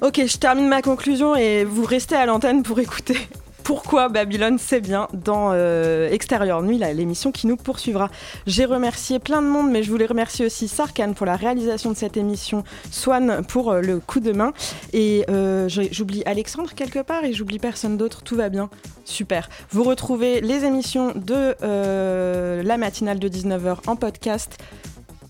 Ok, 0.03 0.21
je 0.27 0.37
termine 0.37 0.69
ma 0.69 0.83
conclusion 0.83 1.35
et 1.35 1.65
vous 1.65 1.87
restez 1.87 2.17
à 2.17 2.27
l'antenne 2.27 2.63
pour 2.63 2.79
écouter 2.79 3.17
pourquoi 3.65 4.09
Babylone 4.09 4.59
c'est 4.59 4.81
bien 4.81 5.09
dans 5.13 5.51
euh, 5.53 6.11
Extérieur 6.11 6.63
Nuit, 6.63 6.79
l'émission 6.79 7.33
qui 7.33 7.47
nous 7.47 7.57
poursuivra. 7.57 8.11
J'ai 8.47 8.65
remercié 8.65 9.19
plein 9.19 9.43
de 9.43 9.47
monde, 9.47 9.71
mais 9.71 9.83
je 9.83 9.91
voulais 9.91 10.07
remercier 10.07 10.47
aussi 10.47 10.69
Sarkhan 10.69 11.13
pour 11.13 11.27
la 11.27 11.37
réalisation 11.37 11.91
de 11.91 11.97
cette 11.97 12.17
émission, 12.17 12.65
Swan 12.91 13.45
pour 13.47 13.71
euh, 13.71 13.81
le 13.81 14.01
coup 14.01 14.21
de 14.21 14.33
main, 14.33 14.53
et 14.93 15.25
euh, 15.31 15.69
j'oublie 15.69 16.23
Alexandre 16.27 16.75
quelque 16.75 17.01
part 17.01 17.25
et 17.25 17.33
j'oublie 17.33 17.59
personne 17.59 17.97
d'autre, 17.97 18.23
tout 18.23 18.37
va 18.37 18.49
bien. 18.49 18.71
Super. 19.05 19.49
Vous 19.71 19.83
retrouvez 19.83 20.41
les 20.41 20.65
émissions 20.65 21.13
de 21.17 21.57
la 22.63 22.77
matinale 22.77 23.19
de 23.19 23.29
19h 23.29 23.79
en 23.87 23.97
podcast. 23.97 24.57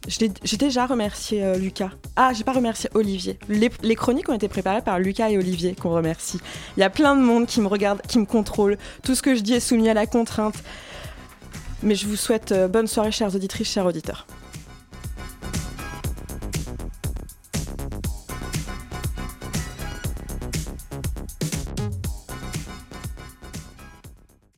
J'ai 0.08 0.56
déjà 0.56 0.86
remercié 0.86 1.44
euh, 1.44 1.56
Lucas. 1.56 1.90
Ah, 2.16 2.32
j'ai 2.32 2.42
pas 2.42 2.52
remercié 2.52 2.88
Olivier. 2.94 3.38
Les, 3.48 3.70
les 3.82 3.94
chroniques 3.94 4.28
ont 4.28 4.34
été 4.34 4.48
préparées 4.48 4.80
par 4.80 4.98
Lucas 4.98 5.28
et 5.28 5.36
Olivier, 5.36 5.74
qu'on 5.74 5.90
remercie. 5.90 6.40
Il 6.76 6.80
y 6.80 6.82
a 6.82 6.90
plein 6.90 7.16
de 7.16 7.20
monde 7.20 7.46
qui 7.46 7.60
me 7.60 7.66
regarde, 7.66 8.00
qui 8.08 8.18
me 8.18 8.24
contrôle. 8.24 8.78
Tout 9.02 9.14
ce 9.14 9.22
que 9.22 9.34
je 9.34 9.40
dis 9.40 9.52
est 9.52 9.60
soumis 9.60 9.90
à 9.90 9.94
la 9.94 10.06
contrainte. 10.06 10.56
Mais 11.82 11.94
je 11.94 12.06
vous 12.06 12.16
souhaite 12.16 12.52
euh, 12.52 12.66
bonne 12.66 12.86
soirée, 12.86 13.12
chères 13.12 13.34
auditrices, 13.34 13.70
chers 13.70 13.86
auditeurs. 13.86 14.26